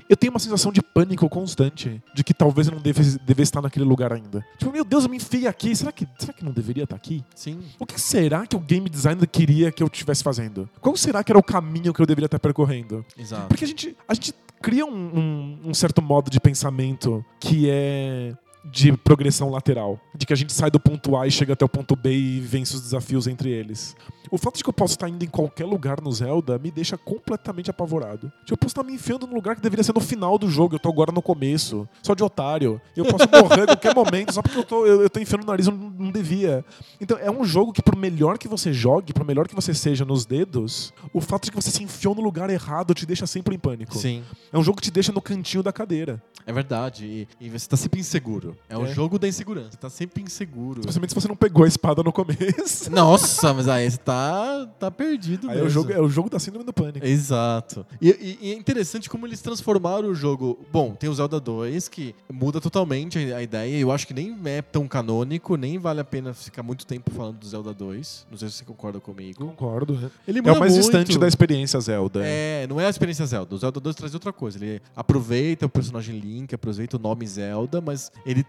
[0.09, 3.63] Eu tenho uma sensação de pânico constante de que talvez eu não devesse, devesse estar
[3.63, 4.45] naquele lugar ainda.
[4.59, 5.75] Tipo, meu Deus, eu me enfiei aqui.
[5.75, 7.25] Será que, será que não deveria estar aqui?
[7.35, 7.61] Sim.
[7.79, 10.69] O que será que o game designer queria que eu estivesse fazendo?
[10.81, 13.05] Qual será que era o caminho que eu deveria estar percorrendo?
[13.19, 13.47] Exato.
[13.49, 18.35] Porque a gente, a gente cria um, um- um certo modo de pensamento que é
[18.65, 20.01] de progressão lateral.
[20.17, 22.41] De que a gente sai do ponto A e chega até o ponto B e
[22.41, 23.95] vence os desafios entre eles.
[24.31, 26.97] O fato de que eu posso estar indo em qualquer lugar no Zelda me deixa
[26.99, 28.33] completamente apavorado.
[28.41, 30.75] Tipo, eu posso estar me enfiando num lugar que deveria ser no final do jogo,
[30.75, 32.81] eu tô agora no começo, só de otário.
[32.97, 35.47] Eu posso morrer a qualquer momento só porque eu tô, eu, eu tô enfiando o
[35.47, 36.65] nariz onde não devia.
[37.01, 40.05] Então é um jogo que, por melhor que você jogue, por melhor que você seja
[40.05, 43.55] nos dedos, o fato de que você se enfiou no lugar errado te deixa sempre
[43.55, 43.97] em pânico.
[43.97, 44.25] Sim.
[44.53, 46.21] É um jogo que te deixa no cantinho da cadeira.
[46.45, 47.05] É verdade.
[47.41, 48.57] E, e você tá sempre inseguro.
[48.69, 48.93] É um É.
[48.93, 49.71] jogo da insegurança.
[49.73, 50.81] Você tá sempre sempre inseguro.
[50.81, 52.91] Especialmente se você não pegou a espada no começo.
[52.91, 55.67] Nossa, mas aí você tá, tá perdido Aí é mesmo.
[55.69, 57.05] o, jogo, é o jogo da síndrome do pânico.
[57.05, 57.85] Exato.
[58.01, 60.59] E, e- e é interessante como eles transformaram o jogo.
[60.73, 63.77] Bom, tem o Zelda 2, que muda totalmente a, ideia.
[63.79, 67.39] Eu acho que nem é tão canônico, nem vale a pena ficar muito tempo falando
[67.39, 68.27] do Zelda 2.
[68.31, 69.45] Não sei se você concorda comigo.
[69.47, 70.11] Concordo.
[70.27, 70.85] Ele É muda o mais muito.
[70.85, 72.21] distante da experiência Zelda.
[72.25, 73.55] É, não é a experiência Zelda.
[73.55, 74.59] O Zelda 2 traz outra coisa.
[74.59, 78.45] Ele aproveita o personagem Link, aproveita o nome Zelda, mas ele,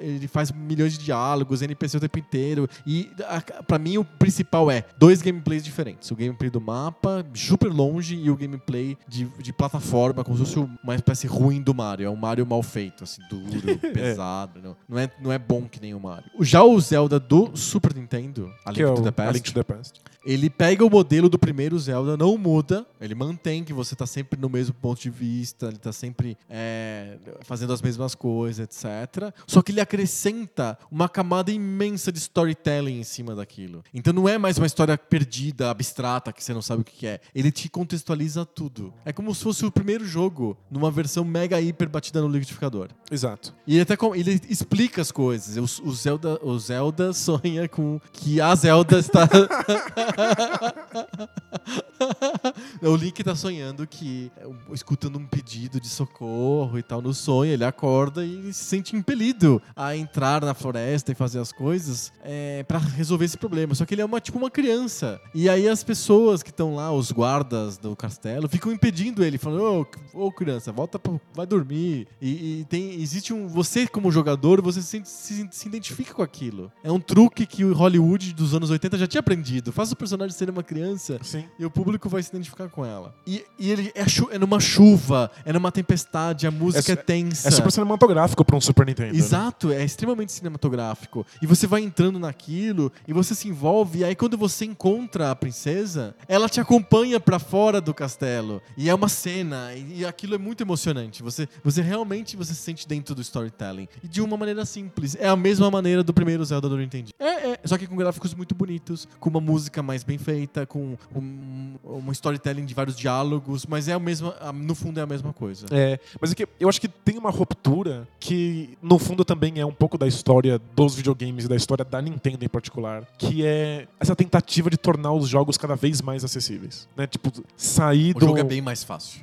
[0.00, 2.68] ele faz milhões de diálogos, NPC o tempo inteiro.
[2.86, 6.10] E a- pra mim o principal é dois gameplays diferentes.
[6.10, 10.68] O gameplay do mapa, super longe, e o gameplay de, de plataforma, como se fosse
[10.82, 12.06] uma espécie ruim do Mario.
[12.06, 14.60] É um Mario mal feito, assim, duro, pesado.
[14.62, 16.30] Não, não, é, não é bom que nem o Mario.
[16.40, 19.54] Já o Zelda do Super Nintendo, A Link é to o the A Link to
[19.54, 20.00] the Past.
[20.28, 24.38] Ele pega o modelo do primeiro Zelda, não muda, ele mantém que você tá sempre
[24.38, 29.32] no mesmo ponto de vista, ele tá sempre é, fazendo as mesmas coisas, etc.
[29.46, 33.82] Só que ele acrescenta uma camada imensa de storytelling em cima daquilo.
[33.94, 37.20] Então não é mais uma história perdida, abstrata, que você não sabe o que é.
[37.34, 38.92] Ele te contextualiza tudo.
[39.06, 42.90] É como se fosse o primeiro jogo numa versão mega hiper batida no liquidificador.
[43.10, 43.54] Exato.
[43.66, 45.56] E ele até ele explica as coisas.
[45.56, 49.26] O, o Zelda, o Zelda sonha com que a Zelda está.
[52.82, 54.30] o Link tá sonhando que
[54.72, 59.62] escutando um pedido de socorro e tal no sonho, ele acorda e se sente impelido
[59.74, 63.74] a entrar na floresta e fazer as coisas é, para resolver esse problema.
[63.74, 65.20] Só que ele é uma tipo uma criança.
[65.34, 69.86] E aí as pessoas que estão lá, os guardas do castelo, ficam impedindo ele, falando:
[70.14, 72.08] "Ô, ô, criança, volta, pro, vai dormir".
[72.20, 76.72] E, e tem existe um você como jogador, você se, se, se identifica com aquilo.
[76.82, 79.72] É um truque que o Hollywood dos anos 80 já tinha aprendido.
[79.72, 81.44] Faça o personagem ser uma criança Sim.
[81.58, 83.14] e o público vai se identificar com ela.
[83.26, 87.48] E, e ele é, é numa chuva, é numa tempestade, a música é, É- tensa.
[87.48, 89.12] É super cinematográfico pra um Super Nintendo.
[89.12, 89.18] né?
[89.18, 91.26] Exato, é extremamente cinematográfico.
[91.42, 94.00] E você vai entrando naquilo e você se envolve.
[94.00, 98.62] E aí, quando você encontra a princesa, ela te acompanha pra fora do castelo.
[98.76, 99.74] E é uma cena.
[99.74, 101.22] E, e aquilo é muito emocionante.
[101.22, 103.88] Você, você realmente você se sente dentro do storytelling.
[104.02, 105.16] E de uma maneira simples.
[105.18, 107.10] É a mesma maneira do primeiro Zelda do Nintendo.
[107.18, 107.58] É, é.
[107.64, 112.66] Só que com gráficos muito bonitos, com uma música mais bem feita, com um, storytelling
[112.66, 113.64] de vários diálogos.
[113.64, 114.36] Mas é a mesma.
[114.52, 115.66] No fundo, é a mesma coisa.
[115.70, 119.64] É, mas é que eu acho que tem uma ruptura que, no fundo, também é
[119.64, 123.88] um pouco da história dos videogames e da história da Nintendo em particular, que é
[123.98, 126.86] essa tentativa de tornar os jogos cada vez mais acessíveis.
[126.94, 127.06] Né?
[127.06, 128.26] Tipo, sair O do.
[128.26, 129.22] jogo é bem mais fácil.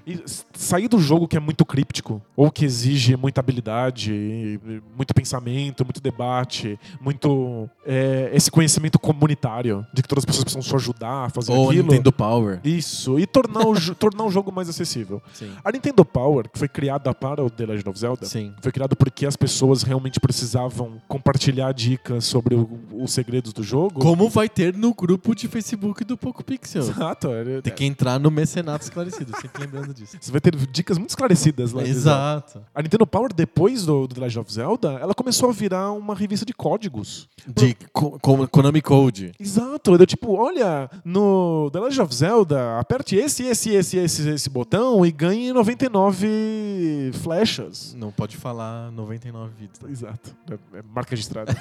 [0.51, 4.59] Sair do jogo que é muito críptico, ou que exige muita habilidade,
[4.97, 10.63] muito pensamento, muito debate, muito é, esse conhecimento comunitário de que todas as pessoas precisam
[10.63, 11.83] se ajudar a fazer Ou aquilo.
[11.83, 12.61] Nintendo Power.
[12.63, 15.21] Isso, e tornar o, tornar o jogo mais acessível.
[15.31, 15.51] Sim.
[15.63, 18.53] A Nintendo Power, que foi criada para o The Legend of Zelda, Sim.
[18.61, 23.99] foi criado porque as pessoas realmente precisavam compartilhar dicas sobre o- os segredos do jogo.
[24.01, 26.81] Como vai ter no grupo de Facebook do Poco Pixel.
[26.81, 27.27] Exato.
[27.31, 30.17] é- Tem que entrar no Mecenato Esclarecido, sempre lembrando disso.
[30.19, 31.83] Você vai ter dicas muito esclarecidas lá.
[31.83, 32.61] Exato.
[32.73, 36.15] A Nintendo Power, depois do, do The Legend of Zelda, ela começou a virar uma
[36.15, 37.27] revista de códigos.
[37.47, 39.31] De Co- Co- Konami Code.
[39.39, 39.97] Exato.
[39.97, 45.05] Deu tipo, olha, no The Legend of Zelda, aperte esse, esse, esse, esse, esse botão
[45.05, 47.64] e ganhe 99 flechas.
[47.95, 49.81] Não pode falar 99 vidas.
[49.83, 50.35] Exato.
[50.49, 51.53] É, é marca registrada.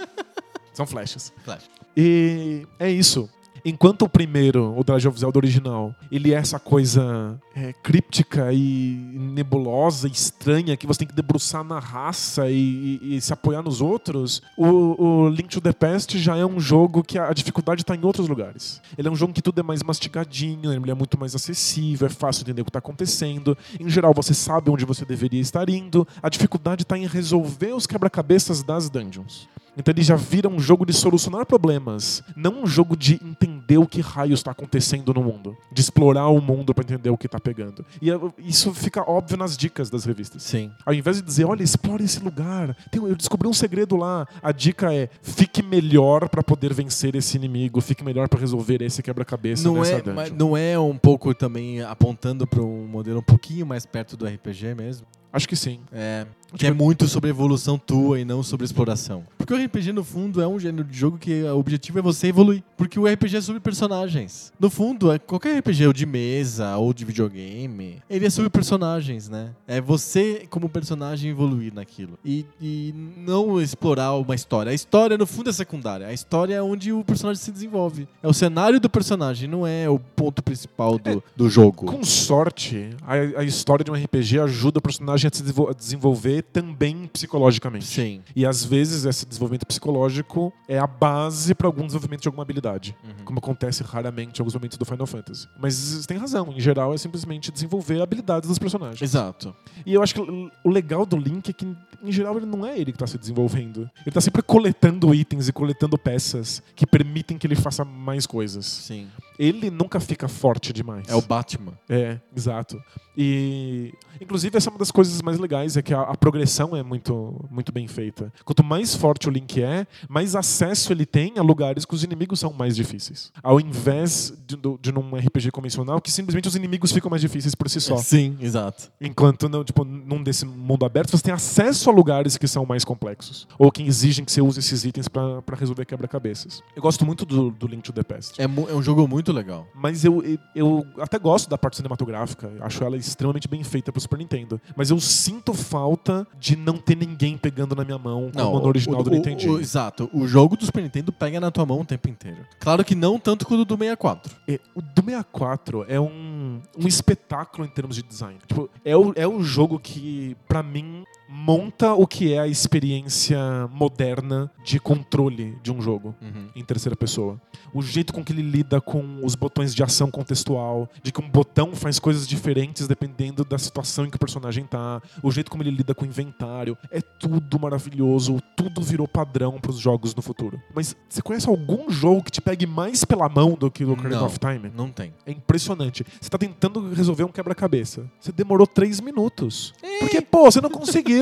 [0.72, 1.32] São flechas.
[1.44, 1.70] Flash.
[1.96, 3.30] E é isso.
[3.66, 8.94] Enquanto o primeiro, o Legend of Zelda original, ele é essa coisa é, críptica e
[9.34, 13.80] nebulosa, estranha, que você tem que debruçar na raça e, e- e se apoiar nos
[13.80, 17.80] outros, o, o Link to the Past já é um jogo que a, a dificuldade
[17.82, 18.82] está em outros lugares.
[18.98, 22.10] Ele é um jogo que tudo é mais mastigadinho, ele é muito mais acessível, é
[22.10, 23.56] fácil entender o que está acontecendo.
[23.80, 26.06] Em geral, você sabe onde você deveria estar indo.
[26.22, 29.48] A dificuldade está em resolver os quebra-cabeças das dungeons.
[29.76, 33.86] Então ele já vira um jogo de solucionar problemas, não um jogo de entender o
[33.86, 37.40] que raio está acontecendo no mundo, de explorar o mundo para entender o que está
[37.40, 37.84] pegando.
[38.00, 40.42] E eh, isso fica óbvio nas dicas das revistas.
[40.42, 40.70] Sim.
[40.84, 44.92] Ao invés de dizer, olha, explore esse lugar, eu descobri um segredo lá, a dica
[44.94, 49.84] é fique melhor para poder vencer esse inimigo, fique melhor para resolver esse quebra-cabeça Não
[49.84, 54.26] é, não é um pouco também apontando para um modelo um pouquinho mais perto do
[54.26, 55.06] RPG mesmo?
[55.34, 55.80] Acho que sim.
[55.92, 56.24] É.
[56.56, 59.24] Que é muito sobre evolução tua e não sobre exploração.
[59.36, 62.28] Porque o RPG, no fundo, é um gênero de jogo que o objetivo é você
[62.28, 62.62] evoluir.
[62.76, 64.52] Porque o RPG é sobre personagens.
[64.58, 69.28] No fundo, é qualquer RPG, ou de mesa, ou de videogame, ele é sobre personagens,
[69.28, 69.50] né?
[69.66, 72.16] É você, como personagem, evoluir naquilo.
[72.24, 74.70] E, e não explorar uma história.
[74.70, 76.06] A história, no fundo, é secundária.
[76.06, 78.06] A história é onde o personagem se desenvolve.
[78.22, 81.86] É o cenário do personagem, não é o ponto principal do, do jogo.
[81.86, 85.42] Com sorte, a, a história de um RPG ajuda o personagem a se
[85.76, 87.86] desenvolver também psicologicamente.
[87.86, 88.22] Sim.
[88.34, 92.96] E às vezes esse desenvolvimento psicológico é a base para algum desenvolvimento de alguma habilidade.
[93.04, 93.24] Uhum.
[93.24, 95.48] Como acontece raramente em alguns momentos do Final Fantasy.
[95.58, 99.02] Mas você tem razão, em geral é simplesmente desenvolver habilidades dos personagens.
[99.02, 99.54] Exato.
[99.84, 101.66] E eu acho que o legal do Link é que,
[102.02, 103.90] em geral, ele não é ele que tá se desenvolvendo.
[104.04, 108.66] Ele tá sempre coletando itens e coletando peças que permitem que ele faça mais coisas.
[108.66, 109.08] Sim.
[109.38, 111.08] Ele nunca fica forte demais.
[111.08, 111.72] É o Batman.
[111.88, 112.80] É, exato.
[113.16, 116.82] E inclusive essa é uma das coisas mais legais é que a, a progressão é
[116.82, 118.32] muito muito bem feita.
[118.44, 122.40] Quanto mais forte o Link é, mais acesso ele tem a lugares que os inimigos
[122.40, 123.32] são mais difíceis.
[123.42, 127.54] Ao invés de, do- de num RPG convencional que simplesmente os inimigos ficam mais difíceis
[127.54, 127.96] por si só.
[127.96, 128.90] Sim, exato.
[129.00, 132.84] Enquanto não, tipo, num desse mundo aberto, você tem acesso a lugares que são mais
[132.84, 133.46] complexos.
[133.58, 136.62] Ou que exigem que você use esses itens pra pra resolver quebra-cabeças.
[136.74, 138.40] Eu gosto muito do, do Link to the Past.
[138.40, 139.66] É, é um jogo muito legal.
[139.74, 140.22] Mas eu,
[140.54, 142.50] eu, até gosto da parte cinematográfica.
[142.60, 144.60] Acho ela extremamente bem feita pro Super Nintendo.
[144.76, 149.00] Mas eu sinto falta de não ter ninguém pegando na minha mão como no original
[149.00, 149.54] o- do o- Nintendinho.
[149.54, 150.08] o- exato.
[150.12, 152.38] O jogo do Super Nintendo pega na tua mão o tempo inteiro.
[152.60, 154.34] Claro que não tanto quanto o do 64.
[154.48, 158.38] É, o do 64 é um, um espetáculo em termos de design.
[158.46, 163.38] Tipo, é, o, é o jogo que, pra mim, monta o que é a experiência
[163.72, 166.14] moderna de controle de um jogo
[166.54, 167.40] em terceira pessoa.
[167.72, 171.28] O jeito com que ele lida com os botões de ação contextual, de que um
[171.28, 175.62] botão faz coisas diferentes dependendo da situação em que o personagem tá, o jeito como
[175.62, 180.60] ele lida com o inventário, é tudo maravilhoso, tudo virou padrão pros jogos no futuro.
[180.74, 184.20] Mas você conhece algum jogo que te pegue mais pela mão do que o Ocarina
[184.20, 184.26] Não.
[184.26, 184.70] of Time?
[184.74, 185.12] Não tem.
[185.26, 186.04] É impressionante.
[186.20, 188.08] Você tá tentando resolver um quebra-cabeça.
[188.20, 189.74] Você demorou três minutos.
[190.00, 191.13] Porque, pô, você não conseguiu.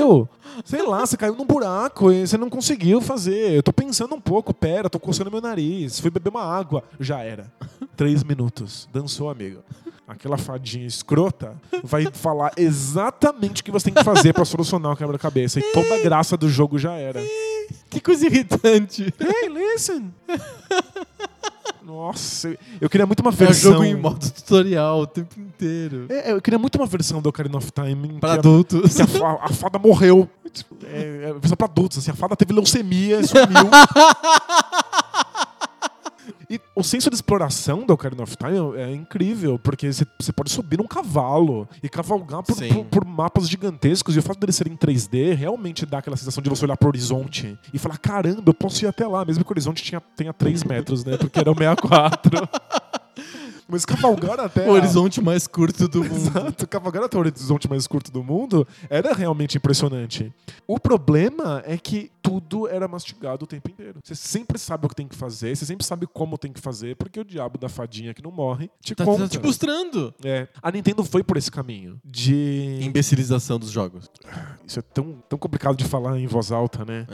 [0.64, 3.53] Sei lá, você caiu num buraco e você não conseguiu fazer.
[3.53, 5.99] Eu tô pensando um pouco, pera, tô coçando meu nariz.
[5.99, 6.84] Fui beber uma água.
[7.01, 7.53] Já era.
[7.97, 8.88] Três minutos.
[8.93, 9.61] Dançou, amigo.
[10.07, 14.97] Aquela fadinha escrota vai falar exatamente o que você tem que fazer pra solucionar o
[14.97, 15.59] quebra-cabeça.
[15.59, 17.20] E toda a graça do jogo já era.
[17.88, 19.14] Que coisa irritante.
[19.18, 20.12] Hey, listen!
[21.85, 23.72] Nossa, eu- queria muito uma É um versão.
[23.72, 26.07] jogo em modo tutorial o tempo inteiro.
[26.09, 29.01] É, eu queria muito uma versão do Ocarina of Time em Para que a- adultos.
[29.01, 30.28] a, fa- a fada morreu.
[30.85, 33.43] É, é versão pra adultos, assim, a fada teve leucemia e sumiu.
[36.55, 40.76] E o senso de exploração do Ocarina of Time é incrível, porque você pode subir
[40.76, 44.14] num cavalo e cavalgar por, por- por mapas gigantescos.
[44.14, 46.88] E o fato dele ser em 3D realmente dá aquela sensação de você olhar pro
[46.88, 50.32] horizonte e falar: caramba, eu posso ir até lá, mesmo que o horizonte tinha, tenha
[50.34, 51.16] 3 metros, né?
[51.16, 52.48] Porque era o 64.
[53.73, 54.68] Mas cavalgar até.
[54.68, 56.14] O horizonte mais curto do mundo.
[56.16, 60.33] Exato, cavalgar até o horizonte mais curto do mundo era realmente impressionante.
[60.66, 63.99] O problema é que tudo era mastigado o tempo inteiro.
[64.05, 66.95] Você sempre sabe o que tem que fazer, você sempre sabe como tem que fazer,
[66.97, 69.23] porque o diabo da fadinha que não morre te Tá, conta.
[69.25, 70.14] tá te frustrando.
[70.25, 72.79] É, a Nintendo foi por esse caminho de.
[72.83, 74.09] Imbecilização dos jogos.
[74.66, 77.07] Isso é tão, tão complicado de falar em voz alta, né?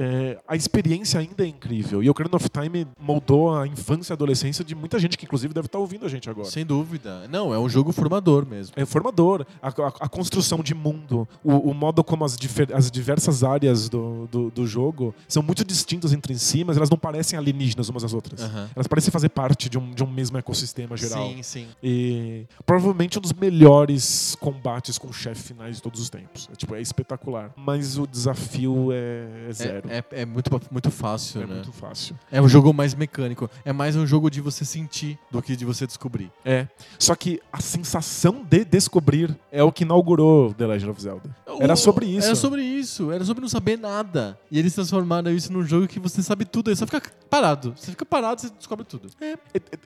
[0.00, 2.02] É, a experiência ainda é incrível.
[2.02, 5.24] E o Ocarina of Time moldou a infância e a adolescência de muita gente que,
[5.24, 6.48] inclusive, deve estar ouvindo a gente agora.
[6.50, 7.26] Sem dúvida.
[7.28, 8.72] Não, é um jogo formador mesmo.
[8.76, 9.46] É formador.
[9.62, 13.88] A, a- a construção de mundo, o, o modo como as, difer- as diversas áreas
[13.88, 18.04] do, do, do jogo são muito distintas entre si, mas elas não parecem alienígenas umas
[18.04, 18.40] às outras.
[18.42, 18.68] Aham.
[18.74, 21.28] Elas parecem fazer parte de um, de um mesmo ecossistema geral.
[21.28, 21.66] Sim, sim.
[21.82, 26.48] E provavelmente um dos melhores combates com chefe finais de todos os tempos.
[26.52, 27.52] É, tipo, é espetacular.
[27.56, 29.88] Mas o desafio é, é zero.
[29.90, 31.54] É, é, é muito, muito fácil, É né?
[31.54, 32.16] muito fácil.
[32.30, 33.50] É um jogo mais mecânico.
[33.64, 36.30] É mais um jogo de você sentir do que de você descobrir.
[36.44, 36.68] É.
[36.98, 41.36] Só que a sensação de descobrir é o que inaugurou The Legend of Zelda.
[41.60, 42.26] Era sobre isso.
[42.26, 43.10] Era sobre isso.
[43.10, 44.38] Era sobre não saber nada.
[44.50, 46.70] E eles transformaram isso num jogo que você sabe tudo.
[46.70, 47.74] Aí você fica parado.
[47.76, 49.08] Você fica parado, você descobre tudo.
[49.20, 49.38] É, é-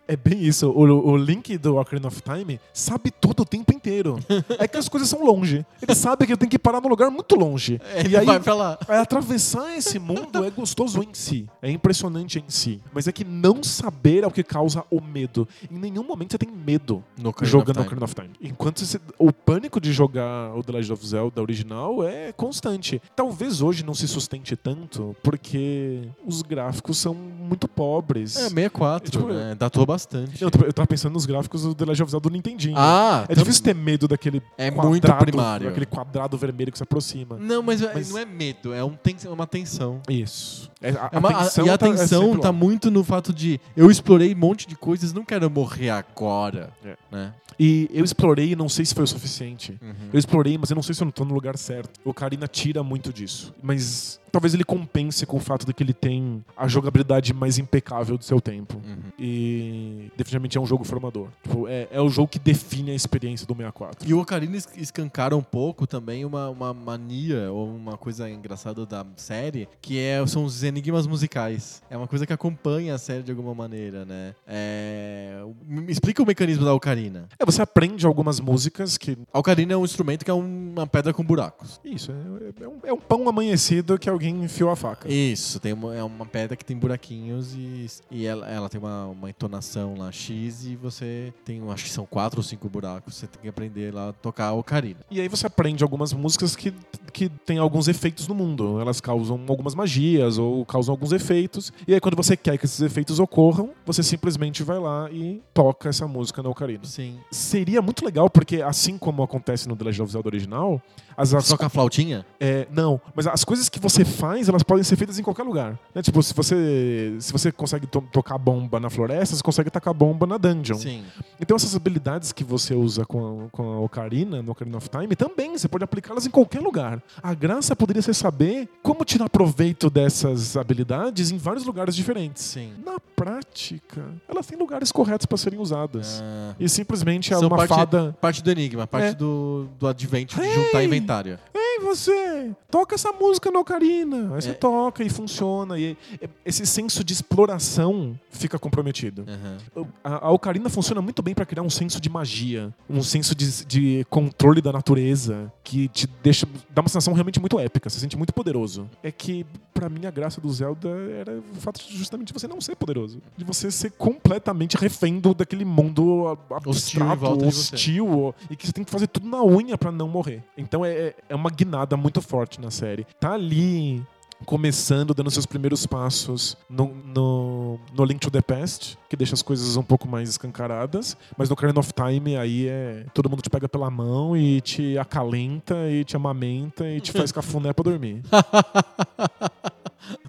[0.09, 0.69] é bem isso.
[0.71, 0.81] O,
[1.13, 4.19] o Link do Ocarina of Time sabe tudo o tempo inteiro.
[4.59, 5.65] é que as coisas são longe.
[5.81, 7.81] Ele sabe que ele tem que parar num lugar muito longe.
[7.95, 8.79] Ele e aí, vai pra lá.
[8.89, 11.49] atravessar esse mundo é gostoso em si.
[11.61, 12.81] É impressionante em si.
[12.93, 15.47] Mas é que não saber é o que causa o medo.
[15.71, 17.81] Em nenhum momento você tem medo No Ocarina jogando.
[17.81, 18.31] Ocarina of Time.
[18.41, 23.01] Enquanto você- o pânico de jogar o The Legend of Zelda original é constante.
[23.17, 28.37] Talvez hoje não se sustente tanto, porque os gráficos são muito pobres.
[28.37, 29.55] É, 64, É, tipo, né?
[29.59, 30.41] Datou bastante.
[30.43, 32.75] Eu tava- eu tava pensando nos gráficos do The Legend of Zelda do Nintendinho.
[32.77, 35.69] Ah, é difícil ter medo daquele É quadrado, muito primário.
[35.69, 37.37] aquele quadrado vermelho que se aproxima.
[37.39, 40.01] Não, mas, é- Mas- não é medo, é, um ten- é uma tensão.
[40.09, 40.71] Isso.
[40.81, 43.33] É, a, É uma- a- e a tá- é tensão sempre tá muito no fato
[43.33, 46.71] de eu explorei um monte de coisas, não quero morrer agora.
[46.85, 46.97] É.
[47.11, 47.35] Né?
[47.59, 49.79] E eu explorei e não sei se foi o suficiente.
[49.83, 49.95] Uhum.
[50.13, 52.01] Eu explorei, mas eu não sei se eu não tô no lugar certo.
[52.05, 53.55] O Karina tira muito disso.
[53.63, 58.17] Mas talvez ele compense com o fato de que ele tem a jogabilidade mais impecável
[58.17, 58.77] do seu tempo.
[58.85, 58.99] Uhum.
[59.19, 61.29] E definitivamente é um jogo formador.
[61.43, 64.09] Tipo, é, é o jogo que define a experiência do 64.
[64.09, 68.85] E o Ocarina es- escancara um pouco também uma, uma mania ou uma coisa engraçada
[68.87, 71.83] da série, que é, são os enigmas musicais.
[71.91, 74.35] É uma coisa que acompanha a série de alguma maneira, né?
[74.47, 75.43] É,
[75.89, 77.29] explica o mecanismo da Ocarina.
[77.43, 79.19] É, você aprende algumas músicas que.
[79.33, 81.81] A Ocarina é um instrumento que é um- uma pedra com buracos.
[81.85, 85.13] Isso, é, é um, é um pão amanhecido que alguém enfiou a faca.
[85.13, 89.07] Isso, tem uma, é uma pedra que tem buraquinhos e, e ela, ela tem uma,
[89.07, 93.27] uma entonação lá X e você tem, acho que são quatro ou cinco buracos, você
[93.27, 95.01] tem que aprender lá a tocar a Ocarina.
[95.11, 96.73] E aí você aprende algumas músicas que,
[97.13, 98.81] que têm alguns efeitos no mundo.
[98.81, 101.73] Elas causam algumas magias ou causam alguns efeitos.
[101.89, 105.89] E aí quando você quer que esses efeitos ocorram, você simplesmente vai lá e toca
[105.89, 106.85] essa música na Ocarina.
[106.85, 107.19] Sim.
[107.33, 110.81] Seria muito legal, porque assim como acontece no The Legend of Zelda original,
[111.17, 112.25] as, as Só com a flautinha?
[112.39, 115.79] É, não, mas as coisas que você faz, elas podem ser feitas em qualquer lugar.
[115.95, 116.03] Né?
[116.03, 120.27] Tipo, se você, se você consegue to- tocar bomba na floresta, você consegue tacar bomba
[120.27, 120.77] na dungeon.
[120.77, 121.03] Sim.
[121.41, 125.15] Então essas habilidades que você usa com a, com a Ocarina, no Ocarina of Time,
[125.17, 127.03] também você pode aplicá-las em qualquer lugar.
[127.23, 132.43] A graça poderia ser saber como tirar proveito dessas habilidades em vários lugares diferentes.
[132.43, 132.73] Sim.
[132.85, 136.21] Na prática, elas têm lugares corretos para serem usadas.
[136.23, 138.17] Ah, E simplesmente é São uma parte- fada.
[138.21, 139.15] parte do enigma, parte É.
[139.15, 140.55] do, do advento de Hey!
[140.55, 141.39] juntar inventário.
[141.55, 144.35] Ei, você, toca essa música na Ocarina.
[144.35, 144.55] Aí você É.
[144.55, 145.79] toca e funciona.
[145.79, 145.97] E
[146.45, 149.25] esse senso de exploração fica comprometido.
[149.27, 149.87] Aham.
[150.05, 153.65] A, a Ocarina funciona muito bem para criar um senso de magia, um senso de,
[153.65, 158.01] de controle da natureza que te deixa dá uma sensação realmente muito épica, você se
[158.01, 158.89] sente muito poderoso.
[159.03, 162.61] É que pra mim a graça do Zelda era o fato de justamente você não
[162.61, 167.75] ser poderoso, de você ser completamente refém do- daquele mundo abstrato, de você.
[167.75, 170.43] hostil, e que você tem que fazer tudo na unha pra não morrer.
[170.57, 173.07] Então é, é- é uma guinada muito forte na série.
[173.21, 174.03] Tá ali
[174.45, 179.43] começando, dando seus primeiros passos no, no, no Link to the Past, que deixa as
[179.43, 183.49] coisas um pouco mais escancaradas, mas no Ocarina of Time aí é todo mundo te
[183.49, 188.21] pega pela mão e te acalenta e te amamenta e te faz cafuné pra dormir.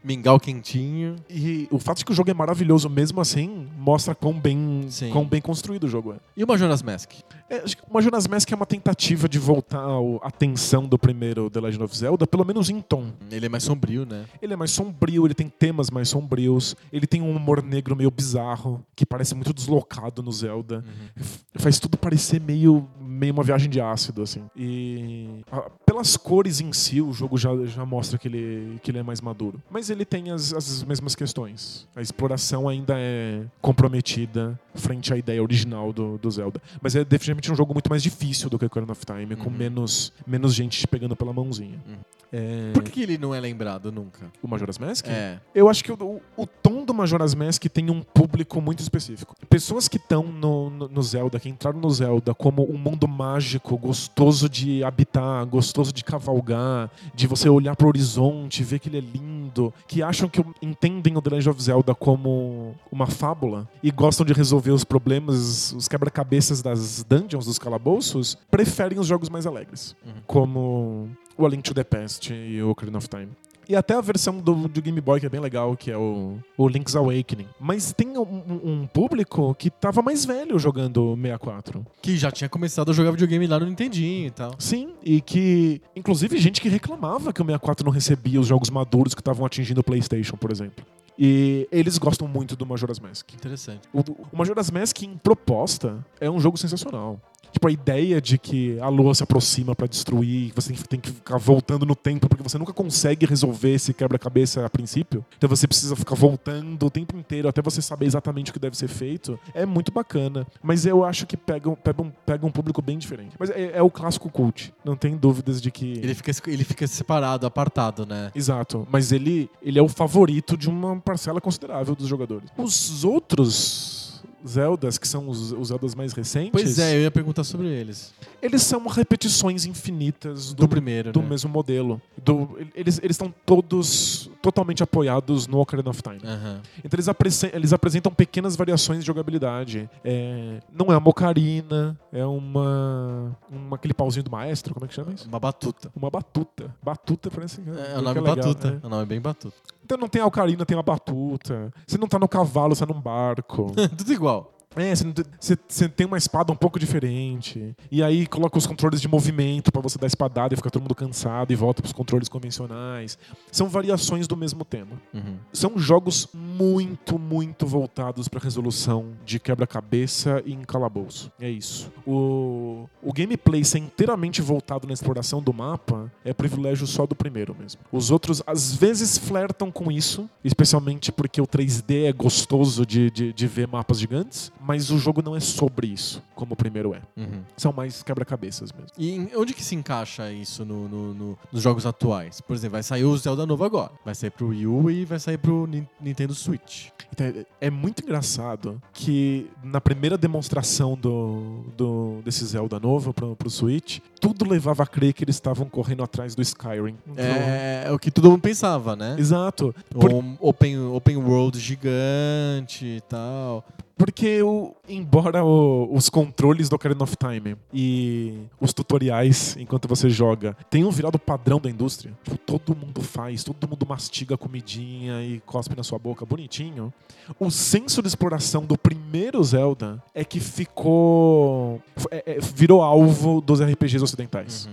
[0.03, 1.15] Mingau quentinho.
[1.29, 5.09] E o fato de que o jogo é maravilhoso mesmo assim mostra quão bem, Sim.
[5.11, 6.15] quão bem construído o jogo é.
[6.37, 7.11] E o Majora's Mask?
[7.49, 11.49] É, acho que o Majora's Mask é uma tentativa de voltar a atenção do primeiro
[11.49, 13.11] The Legend of Zelda, pelo menos em tom.
[13.31, 14.25] Ele é mais sombrio, né?
[14.41, 18.09] Ele é mais sombrio, ele tem temas mais sombrios, ele tem um humor negro meio
[18.09, 20.83] bizarro, que parece muito deslocado no Zelda.
[21.15, 22.87] F- Faz tudo parecer meio,
[23.23, 24.43] meio uma viagem de ácido, assim.
[24.55, 28.97] E ah, pelas cores em si, o jogo já, já mostra que ele, que ele
[28.97, 29.61] é mais maduro.
[29.69, 31.87] Mas ele tem as, as mesmas questões.
[31.95, 36.61] A exploração ainda é comprometida frente à ideia original do, do Zelda.
[36.81, 39.55] Mas é definitivamente um jogo muito mais difícil do que Ocarina of Time, com Uhum.
[39.55, 41.79] menos, menos gente te pegando pela mãozinha.
[41.87, 41.95] Uhum.
[42.35, 44.25] É, Por que, que ele não é lembrado nunca?
[44.41, 45.05] O Majora's Mask?
[45.07, 45.37] É.
[45.53, 49.35] Eu acho que o, o- o tom do Majora's Mask tem um público muito específico.
[49.47, 53.77] Pessoas que estão no, no- no Zelda, que entraram no Zelda como um mundo mágico,
[53.77, 59.01] gostoso de habitar, gostoso de cavalgar, de você olhar pro horizonte, ver que ele é
[59.01, 64.25] lindo, que acham que entendem o The Legend of Zelda como uma fábula e gostam
[64.25, 69.95] de resolver os problemas, os quebra-cabeças das dungeons, dos calabouços, preferem os jogos mais alegres,
[70.05, 70.13] Uhum.
[70.27, 73.29] como o A Link to the Past e o Ocarina of Time.
[73.67, 76.37] E até a versão do, do Game Boy que é bem legal, que é o,
[76.57, 77.47] o Link's Awakening.
[77.57, 81.85] Mas tem um, um- um público que tava mais velho jogando 64.
[82.01, 84.53] Que já tinha começado a jogar videogame lá no Nintendinho e tal.
[84.59, 85.81] Sim, e que.
[85.95, 89.79] Inclusive, gente que reclamava que o 64 não recebia os jogos maduros que estavam atingindo
[89.79, 90.85] o PlayStation, por exemplo.
[91.17, 93.33] E eles gostam muito do Majora's Mask.
[93.33, 93.87] Interessante.
[93.93, 97.19] O, o Majora's Mask, em proposta, é um jogo sensacional.
[97.51, 100.87] Tipo, a ideia de que a lua se aproxima pra destruir, que você tem que,
[100.87, 105.23] tem que ficar voltando no tempo, porque você nunca consegue resolver esse quebra-cabeça a princípio.
[105.37, 108.75] Então você precisa ficar voltando o tempo inteiro até você saber exatamente o que deve
[108.77, 109.39] ser feito.
[109.53, 110.47] É muito bacana.
[110.61, 113.35] Mas eu acho que pega, um- pega, um, pega um público bem diferente.
[113.39, 114.73] Mas é, é o clássico cult.
[114.83, 115.93] Não tem dúvidas de que.
[115.99, 118.31] Ele fica, ele fica separado, apartado, né?
[118.33, 122.49] Exato, mas ele, ele é o favorito de uma parcela considerável dos jogadores.
[122.57, 124.02] Os outros
[124.47, 128.13] Zeldas, que são os, os Zeldas mais recentes, Pois é, eu ia perguntar sobre eles.
[128.41, 131.29] eles são repetições infinitas Do, do, primeiro, do né?
[131.29, 132.01] mesmo modelo.
[132.23, 136.19] Do- eles eles estão todos totalmente apoiados no Ocarina of Time.
[136.23, 136.61] Aham.
[136.79, 139.89] Então eles, apresen- eles apresentam pequenas variações de jogabilidade.
[140.03, 144.93] É, não é uma ocarina, é uma, uma aquele pauzinho do maestro, como é que
[144.93, 145.27] chama isso?
[145.27, 145.89] Uma batuta.
[145.95, 146.75] Uma batuta.
[146.83, 148.71] Batuta parece que É, que o nome é legal, batuta.
[148.71, 148.79] né?
[148.83, 149.55] O nome é bem batuta.
[149.85, 151.71] Então não tem a ocarina, tem a batuta.
[151.87, 153.71] Você não tá no cavalo, você tá num barco.
[153.97, 154.52] Tudo igual.
[154.75, 157.75] É, você, tem- você- você tem uma espada um pouco diferente.
[157.91, 160.95] E aí coloca os controles de movimento pra você dar espadada e fica todo mundo
[160.95, 163.17] cansado e volta pros controles convencionais.
[163.51, 164.99] São variações do mesmo tema.
[165.13, 165.35] Uhum.
[165.51, 171.31] São jogos muito, muito voltados pra resolução de quebra-cabeça e em calabouço.
[171.39, 171.91] É isso.
[172.05, 177.55] O, o gameplay ser inteiramente voltado na exploração do mapa é privilégio só do primeiro
[177.57, 177.81] mesmo.
[177.91, 183.33] Os outros, às vezes, flertam com isso, especialmente porque o 3D é gostoso de, de,
[183.33, 187.01] de ver mapas gigantes, mas o jogo não é sobre isso, como o primeiro é.
[187.17, 187.41] Uhum.
[187.57, 188.89] São mais quebra-cabeças mesmo.
[188.97, 192.39] E onde que se encaixa isso no- no- no- nos jogos atuais?
[192.41, 193.91] Por exemplo, vai sair o Zelda novo agora.
[194.05, 196.87] Vai sair pro Wii U e vai sair pro Nin- Nintendo Switch.
[197.11, 197.27] Então,
[197.61, 203.99] é- muito engraçado que na primeira demonstração do, do desse Zelda novo pro, pro Switch,
[204.19, 206.95] tudo levava a crer que eles estavam correndo atrás do Skyrim.
[207.17, 209.15] É, é o que todo mundo pensava, né?
[209.19, 209.75] Exato.
[209.89, 213.63] Por- Um open, open world gigante e tal.
[213.95, 220.09] Porque, o, embora o- os controles do Ocarina of Time e os tutoriais enquanto você
[220.09, 225.21] joga tenham virado padrão da indústria, tipo, todo mundo faz, todo mundo mastiga a comidinha
[225.23, 226.91] e cospe na sua boca, bonitinho.
[227.39, 231.81] O senso de exploração do primeiro Zelda é que ficou.
[232.11, 234.67] é- é- virou alvo dos RPGs ocidentais.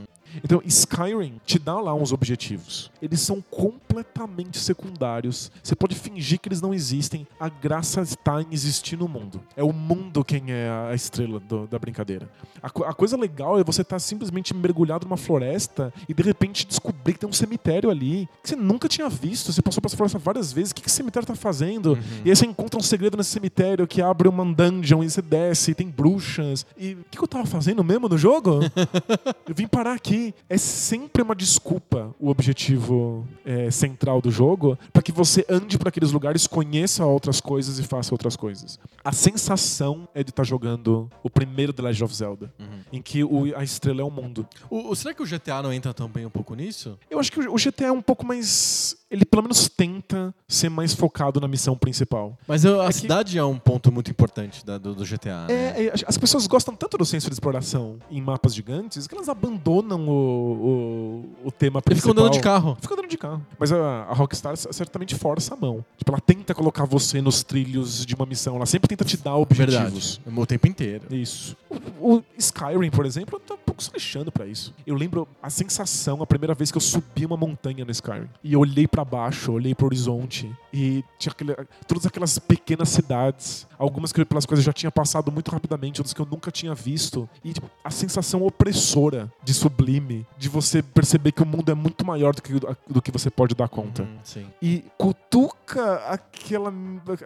[0.45, 2.91] Então, Skyrim te dá lá uns objetivos.
[3.03, 5.51] Eles são completamente secundários.
[5.63, 7.27] Você pode fingir que eles não existem.
[7.39, 9.41] A graça está em existir no mundo.
[9.57, 12.29] É o mundo quem é a estrela do- da brincadeira.
[12.63, 17.15] A, a coisa legal é você estar simplesmente mergulhado numa floresta e de repente descobrir
[17.15, 19.53] que tem um cemitério ali que você nunca tinha visto.
[19.53, 20.71] Você passou por essa floresta várias vezes.
[20.71, 21.99] O que que esse cemitério tá fazendo?
[22.25, 25.71] E aí você encontra um segredo nesse cemitério que abre uma dungeon e você desce
[25.71, 26.67] e tem bruxas.
[26.77, 28.61] E o que, que eu tava fazendo mesmo no jogo?
[29.49, 30.20] eu vim parar aqui.
[30.49, 35.89] É sempre uma desculpa o objetivo é, central do jogo para que você ande para
[35.89, 38.79] aqueles lugares, conheça outras coisas e faça outras coisas.
[39.05, 42.53] A sensação é de estar jogando o primeiro The Legend of Zelda,
[42.93, 44.47] em que o- a estrela é o mundo.
[44.69, 46.99] O, o- será que o GTA não entra também um pouco nisso?
[47.11, 48.97] Eu acho que o o GTA é um pouco mais.
[49.11, 52.39] Ele pelo menos tenta ser mais focado na missão principal.
[52.47, 55.47] Mas eu- a É que- cidade é um ponto muito importante da- do, do GTA,
[55.47, 55.53] né?
[55.53, 59.29] É, é, as pessoas gostam tanto do senso de exploração em mapas gigantes que elas
[59.29, 62.13] abandonam o, o, o tema principal.
[62.13, 62.77] ficam andando de carro.
[62.81, 63.47] Fica andando de carro.
[63.59, 65.85] Mas a, a Rockstar certamente força a mão.
[65.97, 68.57] Tipo, ela tenta colocar você nos trilhos de uma missão.
[68.57, 70.17] Ela sempre tenta te dar objetivos.
[70.25, 70.41] Verdade.
[70.41, 71.05] O tempo inteiro.
[71.15, 71.57] Isso.
[72.01, 74.73] O, o Skyrim, por exemplo, tô um pouco se lixando pra isso.
[74.87, 78.29] Eu lembro a sensação, a primeira vez que eu subi uma montanha no Skyrim.
[78.43, 80.51] E eu olhei pra baixo, olhei pro horizonte.
[80.73, 83.67] E tinha aquele- todas aquelas pequenas cidades.
[83.79, 86.75] Algumas que pelas coisas eu já tinha passado muito rapidamente, outras que eu nunca tinha
[86.75, 87.29] visto.
[87.45, 92.07] E tipo, a sensação opressora de sublime, de você perceber que o mundo é muito
[92.07, 92.53] maior do que,
[92.89, 94.03] do que você pode dar conta.
[94.03, 94.47] Uhum.
[94.63, 96.73] E cutuca aquela,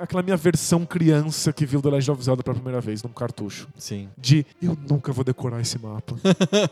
[0.01, 3.69] aquela minha versão criança que viu The Legend of Zelda pela primeira vez num cartucho.
[3.77, 4.09] Sim.
[4.17, 6.15] De eu nunca vou decorar esse mapa.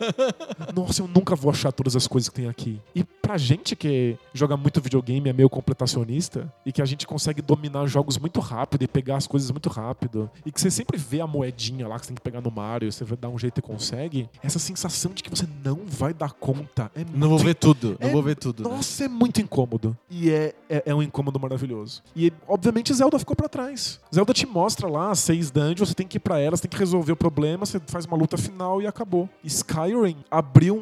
[0.74, 2.80] Nossa, eu nunca vou achar todas as coisas que tem aqui.
[2.94, 4.91] E pra gente que joga muito videogame,
[5.28, 9.26] é meio completacionista, e que a gente consegue dominar jogos muito rápido e pegar as
[9.26, 12.22] coisas muito rápido, e que você sempre vê a moedinha lá que você tem que
[12.22, 15.80] pegar no Mario, você dar um jeito e consegue, essa sensação de que você não
[15.86, 17.96] vai dar conta é Não vou ver tudo.
[18.00, 18.62] Não É- vou ver tudo.
[18.64, 18.70] né?
[18.74, 19.96] nossa, é muito incômodo.
[20.10, 22.02] E é, é, é um incômodo maravilhoso.
[22.16, 24.00] E, obviamente, Zelda ficou pra trás.
[24.14, 26.76] Zelda te mostra lá as seis dungeons, você tem que ir pra elas, tem que
[26.78, 29.28] resolver o problema, você faz uma luta final e acabou.
[29.44, 30.80] Skyrim abriu um,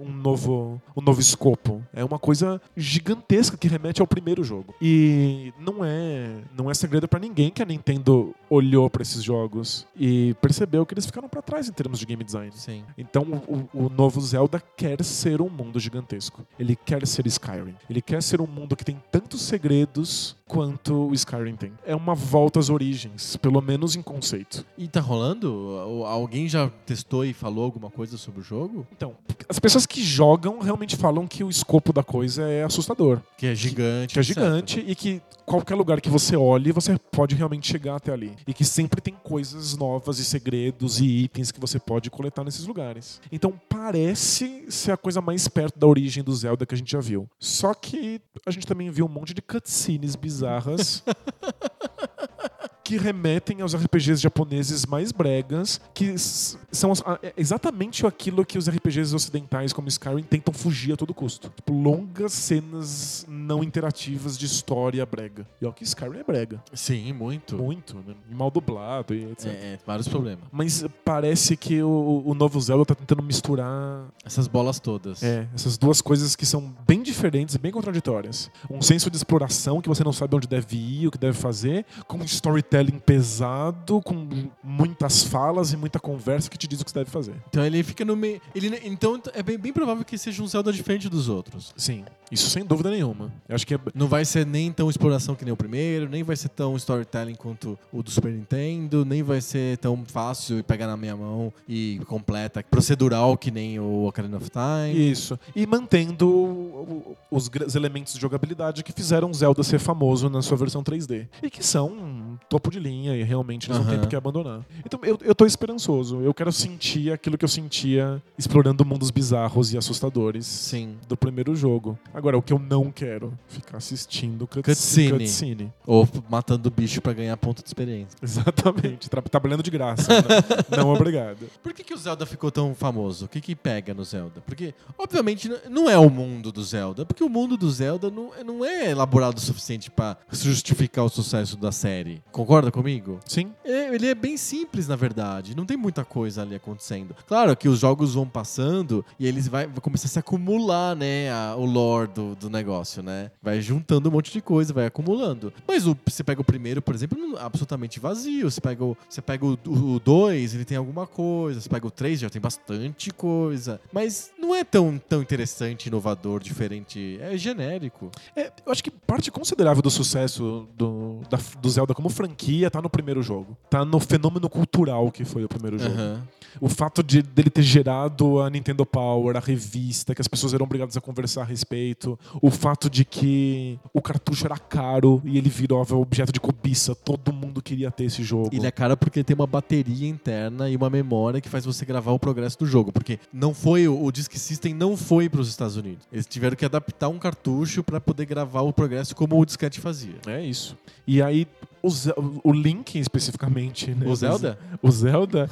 [0.00, 1.82] um- um novo, um novo escopo.
[1.92, 4.74] É uma coisa gigantesca que remete ao primeiro jogo.
[4.80, 9.86] E não é, não é segredo pra ninguém que a Nintendo olhou pra esses jogos
[9.96, 12.52] e percebeu que eles ficaram pra trás em termos de game design.
[12.54, 12.84] Sim.
[12.98, 16.44] Então o, o novo Zelda quer ser um mundo gigantesco.
[16.58, 17.76] Ele quer ser Skyrim.
[17.88, 21.72] Ele quer ser um mundo que tem tantos segredos quanto o Skyrim tem.
[21.86, 24.66] É uma volta às origens, pelo menos em conceito.
[24.76, 25.76] E tá rolando?
[25.78, 28.86] Al- Alguém já testou e falou alguma coisa sobre o jogo?
[28.92, 29.14] Então,
[29.48, 33.54] as pessoas que jogam realmente falam que o escopo da coisa é assustador, Que é
[33.54, 34.12] gigante.
[34.12, 34.34] que é etc.
[34.34, 38.32] gigante e que qualquer lugar que você olhe, você pode realmente chegar até ali.
[38.46, 42.66] E que sempre tem coisas novas e segredos e itens que você pode coletar nesses
[42.66, 43.20] lugares.
[43.30, 43.52] Então
[43.82, 47.26] parece ser a coisa mais perto da origem do Zelda que a gente já viu.
[47.38, 51.02] Só que a gente também viu um monte de cutscenes bizarras.
[52.90, 59.14] que remetem aos RPGs japoneses mais bregas, que são é exatamente aquilo que os RPGs
[59.14, 61.52] ocidentais como Skyrim tentam fugir a todo custo.
[61.54, 65.46] Tipo, longas cenas não interativas de história brega.
[65.62, 66.60] E ó que Skyrim é brega.
[66.72, 67.56] Sim, muito.
[67.56, 68.16] Muito, né?
[68.28, 69.46] Mal dublado e etc.
[69.46, 70.44] É, é, vários problemas.
[70.50, 75.22] Mas parece que o, o novo Zelda tá tentando misturar Essas bolas todas.
[75.22, 78.50] é, essas duas coisas que são bem diferentes e bem contraditórias.
[78.68, 81.86] Um senso de exploração que você não sabe onde deve ir, o que deve fazer,
[82.08, 84.26] com um storytelling storytelling pesado, com
[84.62, 87.34] muitas falas e muita conversa que te diz o que você deve fazer.
[87.48, 88.40] Então ele fica no meio.
[88.54, 91.72] Ele, então é bem, bem provável que seja um Zelda diferente dos outros.
[91.76, 93.32] Sim, isso sem dúvida nenhuma.
[93.48, 93.80] Eu acho que é.
[93.94, 97.34] Não vai ser nem tão exploração que nem o primeiro, nem vai ser tão storytelling
[97.34, 101.52] quanto o do Super Nintendo, nem vai ser tão fácil e pegar na minha mão
[101.68, 105.10] e completa, procedural que nem o Ocarina of Time.
[105.10, 105.38] Isso.
[105.54, 111.28] E mantendo os, elementos de jogabilidade que fizeram Zelda ser famoso na sua versão 3D.
[111.42, 113.90] E que são topo de linha e realmente eles não Aham.
[113.92, 114.60] têm por que abandonar.
[114.84, 116.20] Então eu, eu tô esperançoso.
[116.20, 120.96] Eu quero sentir aquilo que eu sentia explorando mundos bizarros e assustadores Sim.
[121.08, 121.98] do primeiro jogo.
[122.12, 125.10] Agora, o que eu não quero, ficar assistindo cut- Cutscene.
[125.18, 125.72] cutscene.
[125.86, 128.16] Ou matando bicho pra ganhar ponto de experiência.
[128.22, 129.08] Exatamente.
[129.08, 130.12] Tra trabalhando de graça.
[130.20, 130.28] né?
[130.76, 131.46] não obrigado.
[131.62, 133.26] Por que, que o Zelda ficou tão famoso?
[133.26, 134.40] O que, que pega no Zelda?
[134.46, 138.64] Porque, obviamente, não é o mundo do Zelda, porque o mundo do Zelda não, não
[138.64, 142.22] é elaborado o suficiente pra justificar o sucesso da série.
[142.32, 143.18] Concorda comigo?
[143.26, 143.52] Sim.
[143.64, 145.56] É, ele é bem simples, na verdade.
[145.56, 147.14] Não tem muita coisa ali acontecendo.
[147.26, 151.30] Claro que os jogos vão passando e eles vai, vai começar a se acumular, né?
[151.30, 153.30] a- o lore do, do negócio, né?
[153.42, 155.52] Vai juntando um monte de coisa, vai acumulando.
[155.66, 158.50] Mas o, você pega o primeiro, por exemplo, não- absolutamente vazio.
[158.50, 159.56] Você pega o 2, você pega o
[160.00, 161.60] 2, ele tem alguma coisa.
[161.60, 163.80] Você pega o 3, já tem bastante coisa.
[163.92, 167.18] Mas não é tão, tão interessante, inovador, diferente.
[167.20, 168.10] É genérico.
[168.36, 172.82] É, eu acho que parte considerável do sucesso do, da- do Zelda como franquia tá
[172.82, 173.56] no primeiro jogo.
[173.70, 175.94] Tá no fenômeno cultural que foi o primeiro jogo.
[175.94, 176.22] Aham.
[176.60, 180.64] O fato de dele ter gerado a Nintendo Power, a revista, que as pessoas eram
[180.64, 182.18] obrigadas a conversar a respeito.
[182.42, 186.94] O fato de que o cartucho era caro e ele virava objeto de cobiça.
[186.94, 188.50] Todo mundo queria ter esse jogo.
[188.52, 192.12] Ele é caro porque tem uma bateria interna e uma memória que faz você gravar
[192.12, 192.92] o progresso do jogo.
[192.92, 196.06] Porque não foi o, o Disk System não foi para os Estados Unidos.
[196.12, 200.16] Eles tiveram que adaptar um cartucho para poder gravar o progresso como o disquete fazia.
[200.26, 200.76] É isso.
[201.06, 201.46] E aí,
[201.82, 202.14] o, Ze-
[202.44, 203.90] o Link especificamente.
[203.92, 204.58] né, O Zelda?
[204.82, 205.48] O Zelda